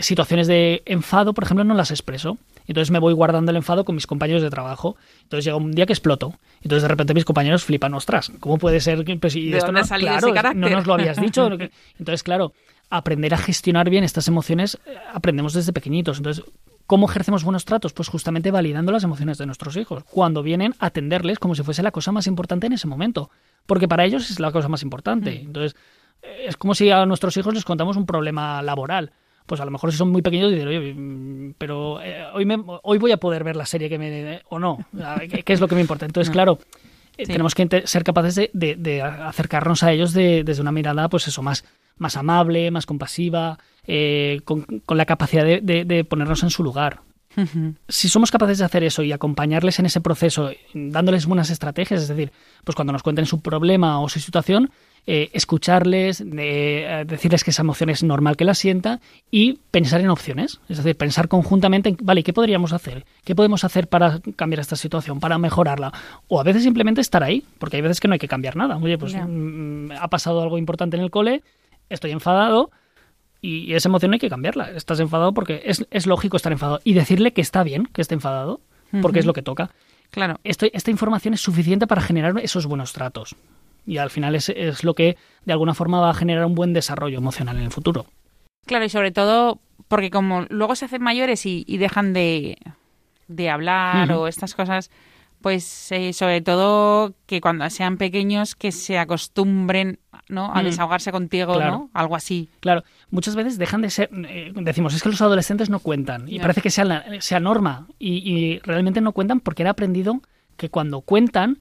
situaciones 0.00 0.46
de 0.46 0.82
enfado, 0.84 1.32
por 1.32 1.44
ejemplo, 1.44 1.64
no 1.64 1.74
las 1.74 1.90
expreso. 1.90 2.36
Entonces 2.66 2.90
me 2.90 2.98
voy 2.98 3.14
guardando 3.14 3.50
el 3.50 3.56
enfado 3.56 3.84
con 3.84 3.94
mis 3.94 4.06
compañeros 4.06 4.42
de 4.42 4.50
trabajo. 4.50 4.96
Entonces 5.22 5.46
llega 5.46 5.56
un 5.56 5.72
día 5.72 5.86
que 5.86 5.92
exploto. 5.92 6.34
Entonces 6.62 6.82
de 6.82 6.88
repente 6.88 7.14
mis 7.14 7.24
compañeros 7.24 7.64
flipan, 7.64 7.94
ostras, 7.94 8.30
¿cómo 8.40 8.58
puede 8.58 8.80
ser 8.80 9.04
que 9.04 9.16
pues, 9.16 9.34
y 9.34 9.52
esto 9.52 9.72
no, 9.72 9.82
claro, 9.82 10.54
no 10.54 10.68
nos 10.68 10.86
lo 10.86 10.94
habías 10.94 11.20
dicho? 11.20 11.48
Entonces, 11.98 12.22
claro, 12.22 12.52
aprender 12.90 13.34
a 13.34 13.38
gestionar 13.38 13.90
bien 13.90 14.04
estas 14.04 14.28
emociones 14.28 14.78
eh, 14.86 14.96
aprendemos 15.12 15.52
desde 15.54 15.72
pequeñitos. 15.72 16.18
Entonces, 16.18 16.44
¿cómo 16.86 17.08
ejercemos 17.08 17.44
buenos 17.44 17.64
tratos? 17.64 17.92
Pues 17.92 18.08
justamente 18.08 18.50
validando 18.50 18.92
las 18.92 19.04
emociones 19.04 19.38
de 19.38 19.46
nuestros 19.46 19.76
hijos. 19.76 20.04
Cuando 20.04 20.42
vienen 20.42 20.74
a 20.78 20.86
atenderles 20.86 21.38
como 21.38 21.54
si 21.54 21.62
fuese 21.62 21.82
la 21.82 21.90
cosa 21.90 22.12
más 22.12 22.26
importante 22.26 22.66
en 22.66 22.74
ese 22.74 22.86
momento. 22.86 23.30
Porque 23.66 23.88
para 23.88 24.04
ellos 24.04 24.30
es 24.30 24.40
la 24.40 24.52
cosa 24.52 24.68
más 24.68 24.82
importante. 24.82 25.30
Mm. 25.30 25.46
Entonces, 25.46 25.76
eh, 26.22 26.46
es 26.48 26.56
como 26.56 26.74
si 26.74 26.90
a 26.90 27.06
nuestros 27.06 27.36
hijos 27.36 27.54
les 27.54 27.64
contamos 27.64 27.96
un 27.96 28.06
problema 28.06 28.62
laboral 28.62 29.12
pues 29.46 29.60
a 29.60 29.64
lo 29.64 29.70
mejor 29.70 29.92
si 29.92 29.98
son 29.98 30.10
muy 30.10 30.22
pequeños 30.22 30.50
dicen, 30.50 30.68
oye, 30.68 30.94
mm, 30.94 31.54
pero 31.58 32.00
eh, 32.02 32.24
hoy, 32.32 32.44
me, 32.44 32.62
hoy 32.82 32.98
voy 32.98 33.12
a 33.12 33.16
poder 33.16 33.44
ver 33.44 33.56
la 33.56 33.66
serie 33.66 33.88
que 33.88 33.98
me... 33.98 34.40
o 34.48 34.58
no, 34.58 34.78
¿qué, 35.44 35.52
es 35.52 35.60
lo 35.60 35.68
que 35.68 35.74
me 35.74 35.80
importa? 35.80 36.06
Entonces, 36.06 36.30
claro, 36.30 36.58
tenemos 37.16 37.54
que 37.54 37.82
ser 37.86 38.04
capaces 38.04 38.50
de, 38.52 39.02
acercarnos 39.02 39.82
a 39.82 39.92
ellos 39.92 40.12
desde 40.12 40.60
una 40.60 40.72
mirada, 40.72 41.08
pues 41.08 41.28
eso, 41.28 41.42
más, 41.42 41.64
más 41.98 42.16
amable, 42.16 42.70
más 42.70 42.86
compasiva, 42.86 43.58
eh, 43.86 44.40
con, 44.44 44.66
la 44.88 45.06
capacidad 45.06 45.44
de, 45.44 46.06
ponernos 46.08 46.42
en 46.42 46.50
su 46.50 46.62
lugar. 46.62 47.00
Si 47.88 48.10
somos 48.10 48.30
capaces 48.30 48.58
de 48.58 48.64
hacer 48.64 48.84
eso 48.84 49.02
y 49.02 49.12
acompañarles 49.12 49.78
en 49.78 49.86
ese 49.86 50.02
proceso, 50.02 50.50
dándoles 50.74 51.24
buenas 51.24 51.48
estrategias, 51.48 52.02
es 52.02 52.08
decir, 52.08 52.30
pues 52.64 52.76
cuando 52.76 52.92
nos 52.92 53.02
cuenten 53.02 53.24
su 53.24 53.40
problema 53.40 54.00
o 54.00 54.08
su 54.10 54.20
situación, 54.20 54.70
eh, 55.04 55.30
escucharles, 55.32 56.22
eh, 56.24 57.04
decirles 57.08 57.42
que 57.42 57.50
esa 57.50 57.62
emoción 57.62 57.90
es 57.90 58.04
normal 58.04 58.36
que 58.36 58.44
la 58.44 58.54
sienta 58.54 59.00
y 59.32 59.58
pensar 59.72 60.00
en 60.00 60.10
opciones. 60.10 60.60
Es 60.68 60.76
decir, 60.76 60.96
pensar 60.96 61.26
conjuntamente 61.26 61.88
en, 61.88 61.96
vale, 62.02 62.22
¿qué 62.22 62.32
podríamos 62.32 62.72
hacer? 62.72 63.04
¿Qué 63.24 63.34
podemos 63.34 63.64
hacer 63.64 63.88
para 63.88 64.20
cambiar 64.36 64.60
esta 64.60 64.76
situación, 64.76 65.18
para 65.18 65.38
mejorarla? 65.38 65.92
O 66.28 66.38
a 66.38 66.44
veces 66.44 66.62
simplemente 66.62 67.00
estar 67.00 67.24
ahí, 67.24 67.44
porque 67.58 67.76
hay 67.76 67.82
veces 67.82 67.98
que 67.98 68.06
no 68.06 68.12
hay 68.14 68.20
que 68.20 68.28
cambiar 68.28 68.54
nada. 68.54 68.76
Oye, 68.76 68.96
pues 68.96 69.14
mm, 69.14 69.90
ha 69.98 70.06
pasado 70.06 70.40
algo 70.40 70.56
importante 70.56 70.96
en 70.96 71.02
el 71.02 71.10
cole, 71.10 71.42
estoy 71.88 72.12
enfadado, 72.12 72.70
y 73.40 73.74
esa 73.74 73.88
emoción 73.88 74.12
hay 74.12 74.20
que 74.20 74.30
cambiarla. 74.30 74.70
Estás 74.70 75.00
enfadado 75.00 75.34
porque 75.34 75.62
es, 75.64 76.06
lógico 76.06 76.36
estar 76.36 76.52
enfadado. 76.52 76.80
Y 76.84 76.92
decirle 76.92 77.32
que 77.32 77.40
está 77.40 77.64
bien 77.64 77.86
que 77.86 78.02
esté 78.02 78.14
enfadado, 78.14 78.60
porque 79.00 79.18
es 79.18 79.26
lo 79.26 79.32
que 79.32 79.42
toca. 79.42 79.70
Claro. 80.12 80.38
esta 80.44 80.90
información 80.92 81.34
es 81.34 81.40
suficiente 81.40 81.88
para 81.88 82.02
generar 82.02 82.38
esos 82.38 82.66
buenos 82.66 82.92
tratos 82.92 83.34
y 83.86 83.98
al 83.98 84.10
final 84.10 84.34
es, 84.34 84.48
es 84.48 84.84
lo 84.84 84.94
que 84.94 85.16
de 85.44 85.52
alguna 85.52 85.74
forma 85.74 86.00
va 86.00 86.10
a 86.10 86.14
generar 86.14 86.44
un 86.44 86.54
buen 86.54 86.72
desarrollo 86.72 87.18
emocional 87.18 87.56
en 87.56 87.64
el 87.64 87.70
futuro. 87.70 88.06
Claro, 88.66 88.84
y 88.84 88.88
sobre 88.88 89.10
todo 89.10 89.60
porque 89.88 90.10
como 90.10 90.46
luego 90.48 90.74
se 90.74 90.86
hacen 90.86 91.02
mayores 91.02 91.44
y, 91.44 91.64
dejan 91.76 92.12
de, 92.14 92.56
hablar 93.50 94.10
o 94.12 94.26
estas 94.26 94.54
cosas, 94.54 94.90
pues 95.42 95.92
eh, 95.92 96.12
sobre 96.12 96.40
todo 96.40 97.14
que 97.26 97.40
cuando 97.40 97.68
sean 97.68 97.98
pequeños 97.98 98.54
que 98.54 98.72
se 98.72 98.96
acostumbren 98.98 99.98
¿no? 100.28 100.50
a 100.54 100.62
desahogarse 100.62 101.12
contigo, 101.12 101.60
¿no? 101.60 101.90
Algo 101.92 102.16
así. 102.16 102.48
Claro, 102.60 102.84
muchas 103.10 103.34
veces 103.34 103.58
dejan 103.58 103.82
de 103.82 103.90
ser, 103.90 104.08
eh, 104.28 104.52
decimos, 104.54 104.94
es 104.94 105.02
que 105.02 105.10
los 105.10 105.20
adolescentes 105.20 105.68
no 105.68 105.80
cuentan 105.80 106.26
y 106.26 106.38
parece 106.38 106.62
que 106.62 106.70
sea, 106.70 107.04
sea 107.20 107.40
norma 107.40 107.86
y, 107.98 108.14
y, 108.14 108.60
realmente 108.60 109.02
no 109.02 109.12
cuentan 109.12 109.40
porque 109.40 109.62
han 109.62 109.68
aprendido 109.68 110.22
que 110.56 110.70
cuando 110.70 111.02
cuentan 111.02 111.60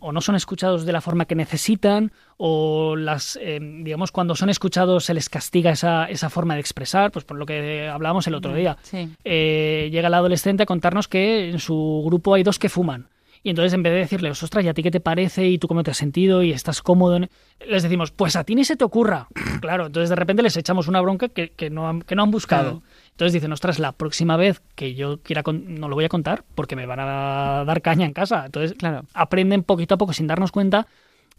o 0.00 0.12
no 0.12 0.20
son 0.20 0.36
escuchados 0.36 0.84
de 0.84 0.92
la 0.92 1.00
forma 1.00 1.24
que 1.24 1.34
necesitan 1.34 2.12
o 2.36 2.94
las 2.94 3.36
eh, 3.42 3.58
digamos 3.60 4.12
cuando 4.12 4.36
son 4.36 4.48
escuchados 4.48 5.04
se 5.04 5.14
les 5.14 5.28
castiga 5.28 5.72
esa, 5.72 6.04
esa 6.04 6.30
forma 6.30 6.54
de 6.54 6.60
expresar 6.60 7.10
pues 7.10 7.24
por 7.24 7.36
lo 7.36 7.46
que 7.46 7.88
hablábamos 7.88 8.26
el 8.28 8.34
otro 8.34 8.54
día 8.54 8.76
eh, 9.24 9.88
llega 9.90 10.08
el 10.08 10.14
adolescente 10.14 10.62
a 10.62 10.66
contarnos 10.66 11.08
que 11.08 11.50
en 11.50 11.58
su 11.58 12.02
grupo 12.06 12.34
hay 12.34 12.44
dos 12.44 12.58
que 12.60 12.68
fuman 12.68 13.08
y 13.46 13.50
entonces 13.50 13.74
en 13.74 13.84
vez 13.84 13.92
de 13.92 14.00
decirle, 14.00 14.30
ostras, 14.30 14.64
¿y 14.64 14.68
a 14.68 14.74
ti 14.74 14.82
qué 14.82 14.90
te 14.90 14.98
parece? 14.98 15.46
¿Y 15.46 15.58
tú 15.58 15.68
cómo 15.68 15.84
te 15.84 15.92
has 15.92 15.96
sentido? 15.96 16.42
¿Y 16.42 16.50
estás 16.50 16.82
cómodo? 16.82 17.20
Les 17.64 17.84
decimos, 17.84 18.10
pues 18.10 18.34
a 18.34 18.42
ti 18.42 18.56
ni 18.56 18.64
se 18.64 18.74
te 18.74 18.82
ocurra. 18.82 19.28
Claro, 19.60 19.86
entonces 19.86 20.10
de 20.10 20.16
repente 20.16 20.42
les 20.42 20.56
echamos 20.56 20.88
una 20.88 21.00
bronca 21.00 21.28
que, 21.28 21.50
que, 21.50 21.70
no, 21.70 21.88
han, 21.88 22.02
que 22.02 22.16
no 22.16 22.24
han 22.24 22.32
buscado. 22.32 22.82
Entonces 23.16 23.32
dicen, 23.32 23.50
ostras, 23.50 23.78
la 23.78 23.92
próxima 23.92 24.36
vez 24.36 24.60
que 24.74 24.94
yo 24.94 25.22
quiera, 25.22 25.42
no 25.50 25.88
lo 25.88 25.94
voy 25.94 26.04
a 26.04 26.10
contar 26.10 26.44
porque 26.54 26.76
me 26.76 26.84
van 26.84 27.00
a 27.00 27.64
dar 27.64 27.80
caña 27.80 28.04
en 28.04 28.12
casa. 28.12 28.44
Entonces, 28.44 28.76
claro, 28.76 29.06
aprenden 29.14 29.62
poquito 29.62 29.94
a 29.94 29.98
poco 29.98 30.12
sin 30.12 30.26
darnos 30.26 30.52
cuenta. 30.52 30.86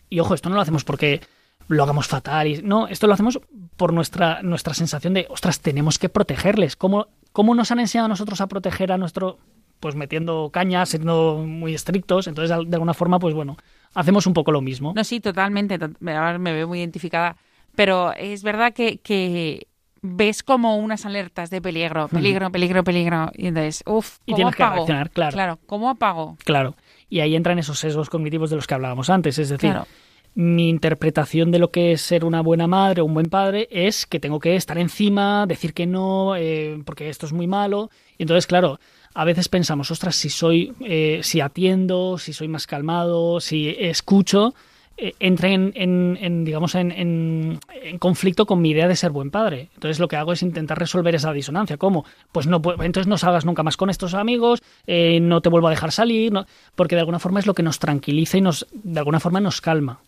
Y 0.09 0.19
ojo, 0.19 0.34
esto 0.34 0.49
no 0.49 0.55
lo 0.55 0.61
hacemos 0.61 0.84
porque 0.84 1.21
lo 1.67 1.84
hagamos 1.84 2.07
fatal. 2.07 2.47
Y, 2.47 2.63
no, 2.63 2.88
esto 2.88 3.05
lo 3.05 3.13
hacemos 3.13 3.39
por 3.75 3.93
nuestra, 3.93 4.41
nuestra 4.41 4.73
sensación 4.73 5.13
de, 5.13 5.28
ostras, 5.30 5.59
tenemos 5.59 5.99
que 5.99 6.09
protegerles. 6.09 6.75
¿Cómo, 6.75 7.09
¿Cómo 7.32 7.53
nos 7.53 7.69
han 7.69 7.80
enseñado 7.80 8.07
a 8.07 8.09
nosotros 8.09 8.41
a 8.41 8.47
proteger 8.47 8.91
a 8.91 8.97
nuestro 8.97 9.38
pues 9.80 9.93
metiendo 9.93 10.49
cañas, 10.51 10.89
siendo 10.89 11.43
muy 11.45 11.75
estrictos. 11.75 12.25
Entonces, 12.25 12.49
de 12.49 12.75
alguna 12.75 12.95
forma, 12.95 13.19
pues 13.19 13.36
bueno, 13.36 13.55
hacemos 13.93 14.25
un 14.25 14.34
poco 14.34 14.51
lo 14.51 14.61
mismo. 14.61 14.93
No, 14.95 15.03
sí, 15.03 15.19
totalmente. 15.19 15.78
Me 15.99 16.53
veo 16.53 16.67
muy 16.67 16.80
identificada. 16.80 17.38
Pero 17.75 18.13
es 18.13 18.41
verdad 18.41 18.73
que, 18.73 18.97
que 18.97 19.67
ves 20.08 20.43
como 20.43 20.78
unas 20.78 21.05
alertas 21.05 21.49
de 21.49 21.62
peligro, 21.62 22.08
peligro, 22.08 22.51
peligro, 22.51 22.84
peligro. 22.84 23.32
Y 23.36 23.47
entonces, 23.47 23.84
uff, 23.86 24.18
¿cómo 24.18 24.24
y 24.26 24.34
tienes 24.36 24.53
apago? 24.53 24.72
que 24.72 24.76
reaccionar, 24.76 25.10
claro. 25.12 25.34
Claro, 25.34 25.60
¿cómo 25.66 25.89
apago? 25.89 26.38
Claro. 26.43 26.76
Y 27.10 27.20
ahí 27.20 27.36
entran 27.36 27.60
esos 27.60 27.80
sesgos 27.80 28.10
cognitivos 28.10 28.49
de 28.49 28.55
los 28.55 28.68
que 28.68 28.74
hablábamos 28.74 29.10
antes. 29.10 29.38
Es 29.39 29.49
decir, 29.49 29.76
mi 30.36 30.70
interpretación 30.70 31.51
de 31.51 31.60
lo 31.60 31.72
que 31.72 31.93
es 31.93 32.01
ser 32.01 32.24
una 32.24 32.41
buena 32.41 32.68
madre 32.68 33.01
o 33.01 33.05
un 33.05 33.14
buen 33.14 33.28
padre 33.28 33.68
es 33.72 34.05
que 34.05 34.20
tengo 34.20 34.39
que 34.39 34.55
estar 34.55 34.78
encima, 34.78 35.45
decir 35.47 35.74
que 35.74 35.88
no, 35.88 36.36
eh, 36.36 36.82
porque 36.86 37.10
esto 37.10 37.26
es 37.26 37.34
muy 37.34 37.47
malo. 37.47 37.89
Y 38.18 38.24
entonces, 38.24 38.45
claro, 38.45 38.80
a 39.14 39.26
veces 39.26 39.49
pensamos, 39.49 39.89
ostras, 39.89 40.16
si 40.16 40.30
soy, 40.30 40.74
eh, 40.82 41.22
si 41.24 41.41
atiendo, 41.41 42.20
si 42.20 42.34
soy 42.34 42.47
más 42.47 42.68
calmado, 42.68 43.39
si 43.39 43.76
escucho, 43.80 44.53
entra 44.98 45.50
en, 45.50 46.43
digamos, 46.43 46.74
en, 46.76 47.60
conflicto 48.00 48.45
con 48.45 48.62
mi 48.62 48.72
idea 48.72 48.88
de 48.88 48.95
ser 48.95 49.12
buen 49.12 49.30
padre. 49.30 49.70
Entonces 49.76 50.00
lo 50.00 50.08
que 50.08 50.16
hago 50.16 50.34
es 50.34 50.41
intentar 50.41 50.80
resolver 50.80 51.14
esa 51.14 51.32
disonancia. 51.32 51.78
¿Cómo? 51.78 52.06
Pues 52.32 52.48
no, 52.48 52.62
entonces 52.80 53.08
no 53.08 53.18
salgas 53.18 53.45
nunca 53.45 53.64
más 53.64 53.78
con 53.78 53.89
estos 53.89 54.14
amigos, 54.14 54.62
eh, 54.88 55.20
no 55.20 55.41
te 55.41 55.50
vuelvo 55.50 55.68
a 55.68 55.72
dejar 55.72 55.91
salir, 55.91 56.34
porque 56.76 56.95
de 56.95 57.02
alguna 57.02 57.20
forma 57.20 57.39
es 57.39 57.45
lo 57.45 57.54
que 57.54 57.64
nos 57.64 57.80
tranquiliza 57.80 58.38
y 58.38 58.41
nos, 58.41 58.68
de 58.72 59.00
alguna 59.00 59.20
forma 59.20 59.39
nos 59.39 59.62
calma. 59.62 60.00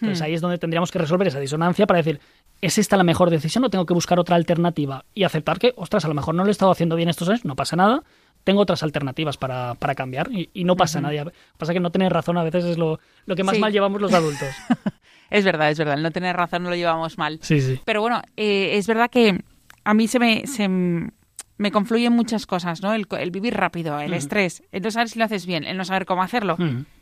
Entonces 0.00 0.20
hmm. 0.20 0.24
ahí 0.24 0.34
es 0.34 0.40
donde 0.40 0.58
tendríamos 0.58 0.92
que 0.92 0.98
resolver 0.98 1.26
esa 1.26 1.40
disonancia 1.40 1.86
para 1.86 1.98
decir, 1.98 2.20
¿es 2.60 2.78
esta 2.78 2.96
la 2.96 3.04
mejor 3.04 3.30
decisión 3.30 3.64
o 3.64 3.70
tengo 3.70 3.86
que 3.86 3.94
buscar 3.94 4.18
otra 4.20 4.36
alternativa? 4.36 5.04
Y 5.14 5.24
aceptar 5.24 5.58
que, 5.58 5.72
ostras, 5.76 6.04
a 6.04 6.08
lo 6.08 6.14
mejor 6.14 6.34
no 6.34 6.44
lo 6.44 6.48
he 6.48 6.52
estado 6.52 6.70
haciendo 6.70 6.96
bien 6.96 7.08
estos 7.08 7.28
años, 7.28 7.44
no 7.44 7.56
pasa 7.56 7.76
nada, 7.76 8.02
tengo 8.46 8.60
otras 8.60 8.84
alternativas 8.84 9.36
para, 9.36 9.74
para 9.74 9.96
cambiar 9.96 10.30
y, 10.30 10.62
no 10.62 10.76
pasa 10.76 11.00
nada. 11.00 11.32
Pasa 11.58 11.72
que 11.72 11.80
no 11.80 11.90
tener 11.90 12.12
razón 12.12 12.38
a 12.38 12.44
veces 12.44 12.64
es 12.64 12.78
lo, 12.78 13.00
lo 13.24 13.34
que 13.34 13.42
más 13.42 13.58
mal 13.58 13.72
llevamos 13.72 14.00
los 14.00 14.14
adultos. 14.14 14.48
es 15.30 15.44
verdad, 15.44 15.68
es 15.68 15.78
verdad. 15.78 15.94
El 15.94 16.04
no 16.04 16.12
tener 16.12 16.36
razón 16.36 16.62
no 16.62 16.70
lo 16.70 16.76
llevamos 16.76 17.18
mal. 17.18 17.40
Sí, 17.42 17.60
sí. 17.60 17.80
Pero 17.84 18.02
bueno, 18.02 18.22
eh, 18.36 18.70
es 18.74 18.86
verdad 18.86 19.10
que 19.10 19.40
a 19.82 19.94
mí 19.94 20.06
se 20.06 20.20
me, 20.20 20.46
se 20.46 20.68
me 20.68 21.72
confluyen 21.72 22.12
muchas 22.12 22.46
cosas, 22.46 22.82
¿no? 22.82 22.94
El, 22.94 23.30
vivir 23.32 23.52
rápido, 23.52 23.98
el 23.98 24.12
estrés, 24.12 24.62
el 24.70 24.80
no 24.80 24.92
saber 24.92 25.08
si 25.08 25.18
lo 25.18 25.24
haces 25.24 25.44
bien, 25.44 25.64
el 25.64 25.76
no 25.76 25.84
saber 25.84 26.06
cómo 26.06 26.22
hacerlo, 26.22 26.56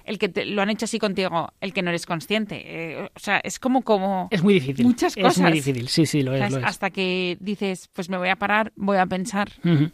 el 0.07 0.19
que 0.19 0.47
lo 0.47 0.63
han 0.63 0.71
hecho 0.71 0.87
así 0.87 0.99
contigo, 0.99 1.53
el 1.61 1.75
que 1.75 1.83
no 1.83 1.91
eres 1.91 2.07
consciente. 2.07 2.63
Eh, 2.65 3.11
o 3.15 3.21
sea, 3.21 3.37
es 3.45 3.59
como, 3.59 3.83
como... 3.83 4.29
Es 4.31 4.43
muy 4.43 4.55
difícil. 4.55 4.87
Muchas 4.87 5.15
cosas. 5.15 5.37
Es 5.37 5.43
muy 5.43 5.53
difícil, 5.53 5.89
sí, 5.89 6.07
sí, 6.07 6.23
lo 6.23 6.33
es, 6.35 6.55
Hasta 6.55 6.89
que 6.89 7.37
dices, 7.39 7.91
pues 7.93 8.09
me 8.09 8.17
voy 8.17 8.31
a 8.31 8.37
parar, 8.37 8.73
voy 8.77 8.97
a 8.97 9.05
pensar 9.05 9.51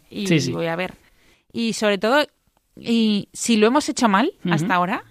y 0.09 0.51
voy 0.53 0.67
a 0.67 0.77
ver. 0.77 0.93
Y 1.51 1.73
sobre 1.73 1.97
todo, 1.97 2.25
y 2.75 3.29
si 3.33 3.57
lo 3.57 3.67
hemos 3.67 3.87
hecho 3.89 4.07
mal 4.07 4.33
hasta 4.49 4.75
ahora, 4.75 5.03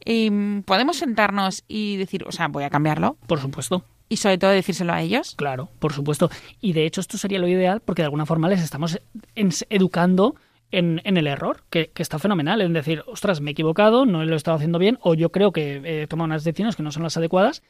em, 0.00 0.62
podemos 0.62 0.96
sentarnos 0.96 1.64
y 1.68 1.96
decir, 1.96 2.24
o 2.26 2.32
sea, 2.32 2.48
voy 2.48 2.64
a 2.64 2.70
cambiarlo. 2.70 3.16
Por 3.26 3.40
supuesto. 3.40 3.84
Y 4.08 4.18
sobre 4.18 4.38
todo 4.38 4.50
decírselo 4.50 4.92
a 4.92 5.02
ellos. 5.02 5.34
Claro, 5.36 5.68
por 5.78 5.92
supuesto. 5.92 6.30
Y 6.60 6.72
de 6.72 6.86
hecho 6.86 7.00
esto 7.00 7.18
sería 7.18 7.38
lo 7.38 7.48
ideal 7.48 7.80
porque 7.80 8.02
de 8.02 8.06
alguna 8.06 8.26
forma 8.26 8.48
les 8.48 8.62
estamos 8.62 9.00
educando 9.34 10.36
en, 10.70 11.00
en, 11.04 11.16
el 11.16 11.26
error, 11.26 11.64
que, 11.70 11.90
que, 11.92 12.02
está 12.02 12.18
fenomenal, 12.18 12.60
en 12.60 12.72
decir, 12.72 13.02
ostras, 13.06 13.40
me 13.40 13.50
he 13.50 13.52
equivocado, 13.52 14.04
no 14.04 14.24
lo 14.24 14.34
he 14.34 14.36
estado 14.36 14.56
haciendo 14.56 14.78
bien, 14.78 14.98
o 15.00 15.14
yo 15.14 15.30
creo 15.30 15.52
que 15.52 16.02
he 16.02 16.06
tomado 16.08 16.26
unas 16.26 16.44
decisiones 16.44 16.74
que 16.74 16.82
no 16.82 16.90
son 16.90 17.04
las 17.04 17.16
adecuadas, 17.16 17.62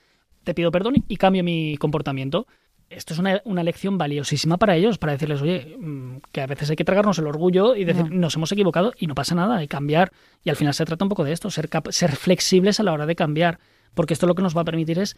te 0.44 0.54
pido 0.54 0.70
perdón 0.70 1.04
y 1.08 1.16
cambio 1.16 1.44
mi 1.44 1.76
comportamiento 1.76 2.46
esto 2.88 3.14
es 3.14 3.18
una, 3.18 3.40
una, 3.44 3.64
lección 3.64 3.98
valiosísima 3.98 4.58
para 4.58 4.76
ellos, 4.76 4.98
para 4.98 5.12
decirles, 5.12 5.42
oye, 5.42 5.76
mm, 5.78 6.18
que 6.30 6.40
a 6.40 6.46
veces 6.46 6.70
hay 6.70 6.76
que 6.76 6.84
tragarnos 6.84 7.18
el 7.18 7.26
orgullo 7.26 7.74
y 7.74 7.84
decir, 7.84 8.10
nos 8.10 8.36
hemos 8.36 8.52
equivocado 8.52 8.92
y 8.98 9.06
no 9.06 9.14
pasa 9.14 9.34
nada, 9.34 9.56
hay 9.56 9.66
que 9.66 9.76
cambiar. 9.76 10.12
Y 10.44 10.50
al 10.50 10.56
final 10.56 10.72
se 10.74 10.84
trata 10.84 11.04
un 11.04 11.08
poco 11.08 11.24
de 11.24 11.32
esto, 11.32 11.50
ser, 11.50 11.68
ser 11.90 12.14
flexibles 12.16 12.78
a 12.78 12.84
la 12.84 12.92
hora 12.92 13.06
de 13.06 13.16
cambiar, 13.16 13.58
porque 13.94 14.14
esto 14.14 14.26
lo 14.26 14.34
que 14.34 14.42
nos 14.42 14.56
va 14.56 14.60
a 14.60 14.64
permitir 14.64 14.98
es 14.98 15.16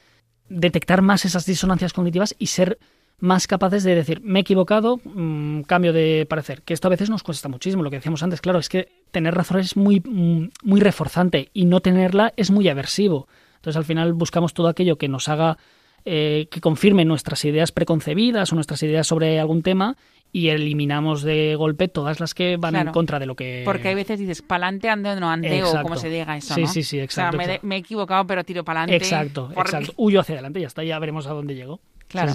detectar 0.49 1.03
más 1.03 1.25
esas 1.25 1.45
disonancias 1.45 1.93
cognitivas 1.93 2.35
y 2.39 2.47
ser 2.47 2.79
más 3.21 3.47
capaces 3.47 3.83
de 3.83 3.95
decir, 3.95 4.21
me 4.23 4.39
he 4.39 4.43
equivocado, 4.43 5.01
mm, 5.05 5.63
cambio 5.63 5.93
de 5.93 6.25
parecer, 6.29 6.63
que 6.63 6.73
esto 6.73 6.87
a 6.87 6.91
veces 6.91 7.11
nos 7.11 7.23
cuesta 7.23 7.49
muchísimo, 7.49 7.83
lo 7.83 7.91
que 7.91 7.97
decíamos 7.97 8.23
antes, 8.23 8.41
claro, 8.41 8.61
es 8.61 8.69
que 8.69 8.89
tener 9.11 9.35
razón 9.35 9.59
es 9.59 9.77
muy, 9.77 10.01
mm, 10.01 10.51
muy 10.63 10.81
reforzante 10.81 11.51
y 11.53 11.65
no 11.65 11.81
tenerla 11.81 12.33
es 12.37 12.51
muy 12.51 12.69
aversivo. 12.69 13.27
Entonces 13.57 13.77
al 13.77 13.85
final 13.85 14.13
buscamos 14.13 14.55
todo 14.55 14.69
aquello 14.69 14.99
que 14.99 15.09
nos 15.09 15.29
haga 15.29 15.59
eh, 16.11 16.49
que 16.51 16.61
confirmen 16.61 17.07
nuestras 17.07 17.45
ideas 17.45 17.71
preconcebidas 17.71 18.51
o 18.53 18.55
nuestras 18.55 18.83
ideas 18.83 19.07
sobre 19.07 19.39
algún 19.39 19.63
tema 19.63 19.97
y 20.33 20.49
eliminamos 20.49 21.23
de 21.23 21.55
golpe 21.55 21.89
todas 21.89 22.19
las 22.19 22.33
que 22.33 22.57
van 22.57 22.77
en 22.77 22.93
contra 22.93 23.19
de 23.19 23.27
lo 23.27 23.35
que... 23.35 23.63
Porque 23.65 23.89
hay 23.89 23.95
veces 23.95 24.19
dices, 24.19 24.41
pa'lante, 24.41 24.89
ande 24.89 25.11
o 25.11 25.21
no 25.21 25.31
ande, 25.31 25.63
o 25.63 25.83
como 25.83 25.97
se 25.97 26.09
diga 26.09 26.37
eso, 26.37 26.55
Sí, 26.55 26.67
sí, 26.67 26.83
sí, 26.83 26.99
exacto. 26.99 27.37
O 27.37 27.43
sea, 27.43 27.59
me, 27.63 27.77
he 27.77 27.79
equivocado, 27.79 28.27
pero 28.27 28.43
tiro 28.45 28.65
pa'lante. 28.65 28.97
Exacto, 28.97 29.51
exacto. 29.55 29.93
Huyo 29.97 30.21
hacia 30.21 30.35
adelante, 30.35 30.61
ya 30.61 30.67
está, 30.67 30.83
ya 30.83 30.99
veremos 30.99 31.27
a 31.27 31.33
dónde 31.33 31.55
llego. 31.55 31.81
Claro. 32.09 32.35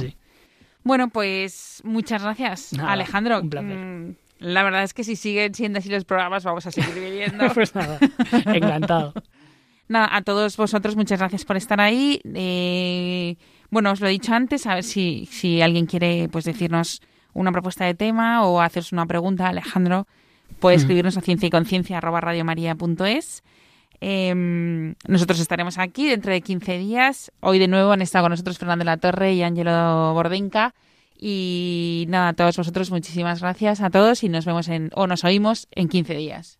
Bueno, 0.83 1.09
pues 1.09 1.81
muchas 1.83 2.21
gracias, 2.21 2.73
Alejandro. 2.79 3.41
Un 3.41 3.49
placer. 3.49 3.77
Mm, 3.77 4.15
la 4.39 4.63
verdad 4.63 4.83
es 4.83 4.93
que 4.93 5.03
si 5.03 5.15
siguen 5.15 5.55
siendo 5.55 5.79
así 5.79 5.89
los 5.89 6.05
programas, 6.05 6.43
vamos 6.43 6.67
a 6.67 6.71
seguir 6.71 6.93
viviendo. 6.93 7.45
pues 7.53 7.73
nada, 7.73 7.97
encantado. 8.45 9.13
nada, 9.87 10.09
a 10.15 10.21
todos 10.21 10.57
vosotros, 10.57 10.95
muchas 10.95 11.19
gracias 11.19 11.45
por 11.45 11.57
estar 11.57 11.79
ahí. 11.79 12.21
Eh, 12.33 13.37
bueno, 13.73 13.91
os 13.91 13.99
lo 13.99 14.07
he 14.07 14.11
dicho 14.11 14.33
antes, 14.33 14.67
a 14.67 14.75
ver 14.75 14.83
si, 14.83 15.27
si 15.31 15.61
alguien 15.61 15.87
quiere 15.87 16.29
pues 16.29 16.45
decirnos 16.45 17.01
una 17.33 17.51
propuesta 17.51 17.85
de 17.85 17.95
tema 17.95 18.45
o 18.45 18.61
haceros 18.61 18.91
una 18.91 19.07
pregunta, 19.07 19.47
Alejandro, 19.47 20.07
puede 20.59 20.75
escribirnos 20.75 21.17
a 21.17 21.21
ciencia 21.21 21.47
y 21.47 21.49
conciencia 21.49 21.99
em, 23.99 24.93
nosotros 25.07 25.39
estaremos 25.39 25.79
aquí 25.79 26.07
dentro 26.07 26.31
de 26.31 26.41
15 26.41 26.77
días. 26.77 27.31
Hoy 27.39 27.57
de 27.57 27.67
nuevo 27.67 27.91
han 27.91 28.03
estado 28.03 28.25
con 28.25 28.31
nosotros 28.31 28.59
Fernando 28.59 28.85
la 28.85 28.97
Torre 28.97 29.33
y 29.33 29.41
Ángelo 29.41 30.13
Bordenca. 30.13 30.75
Y 31.17 32.05
nada, 32.09 32.29
a 32.29 32.33
todos 32.33 32.57
vosotros 32.57 32.91
muchísimas 32.91 33.41
gracias 33.41 33.81
a 33.81 33.89
todos 33.89 34.23
y 34.23 34.29
nos 34.29 34.45
vemos 34.45 34.67
en, 34.67 34.91
o 34.93 35.07
nos 35.07 35.23
oímos 35.23 35.67
en 35.71 35.89
15 35.89 36.13
días. 36.13 36.59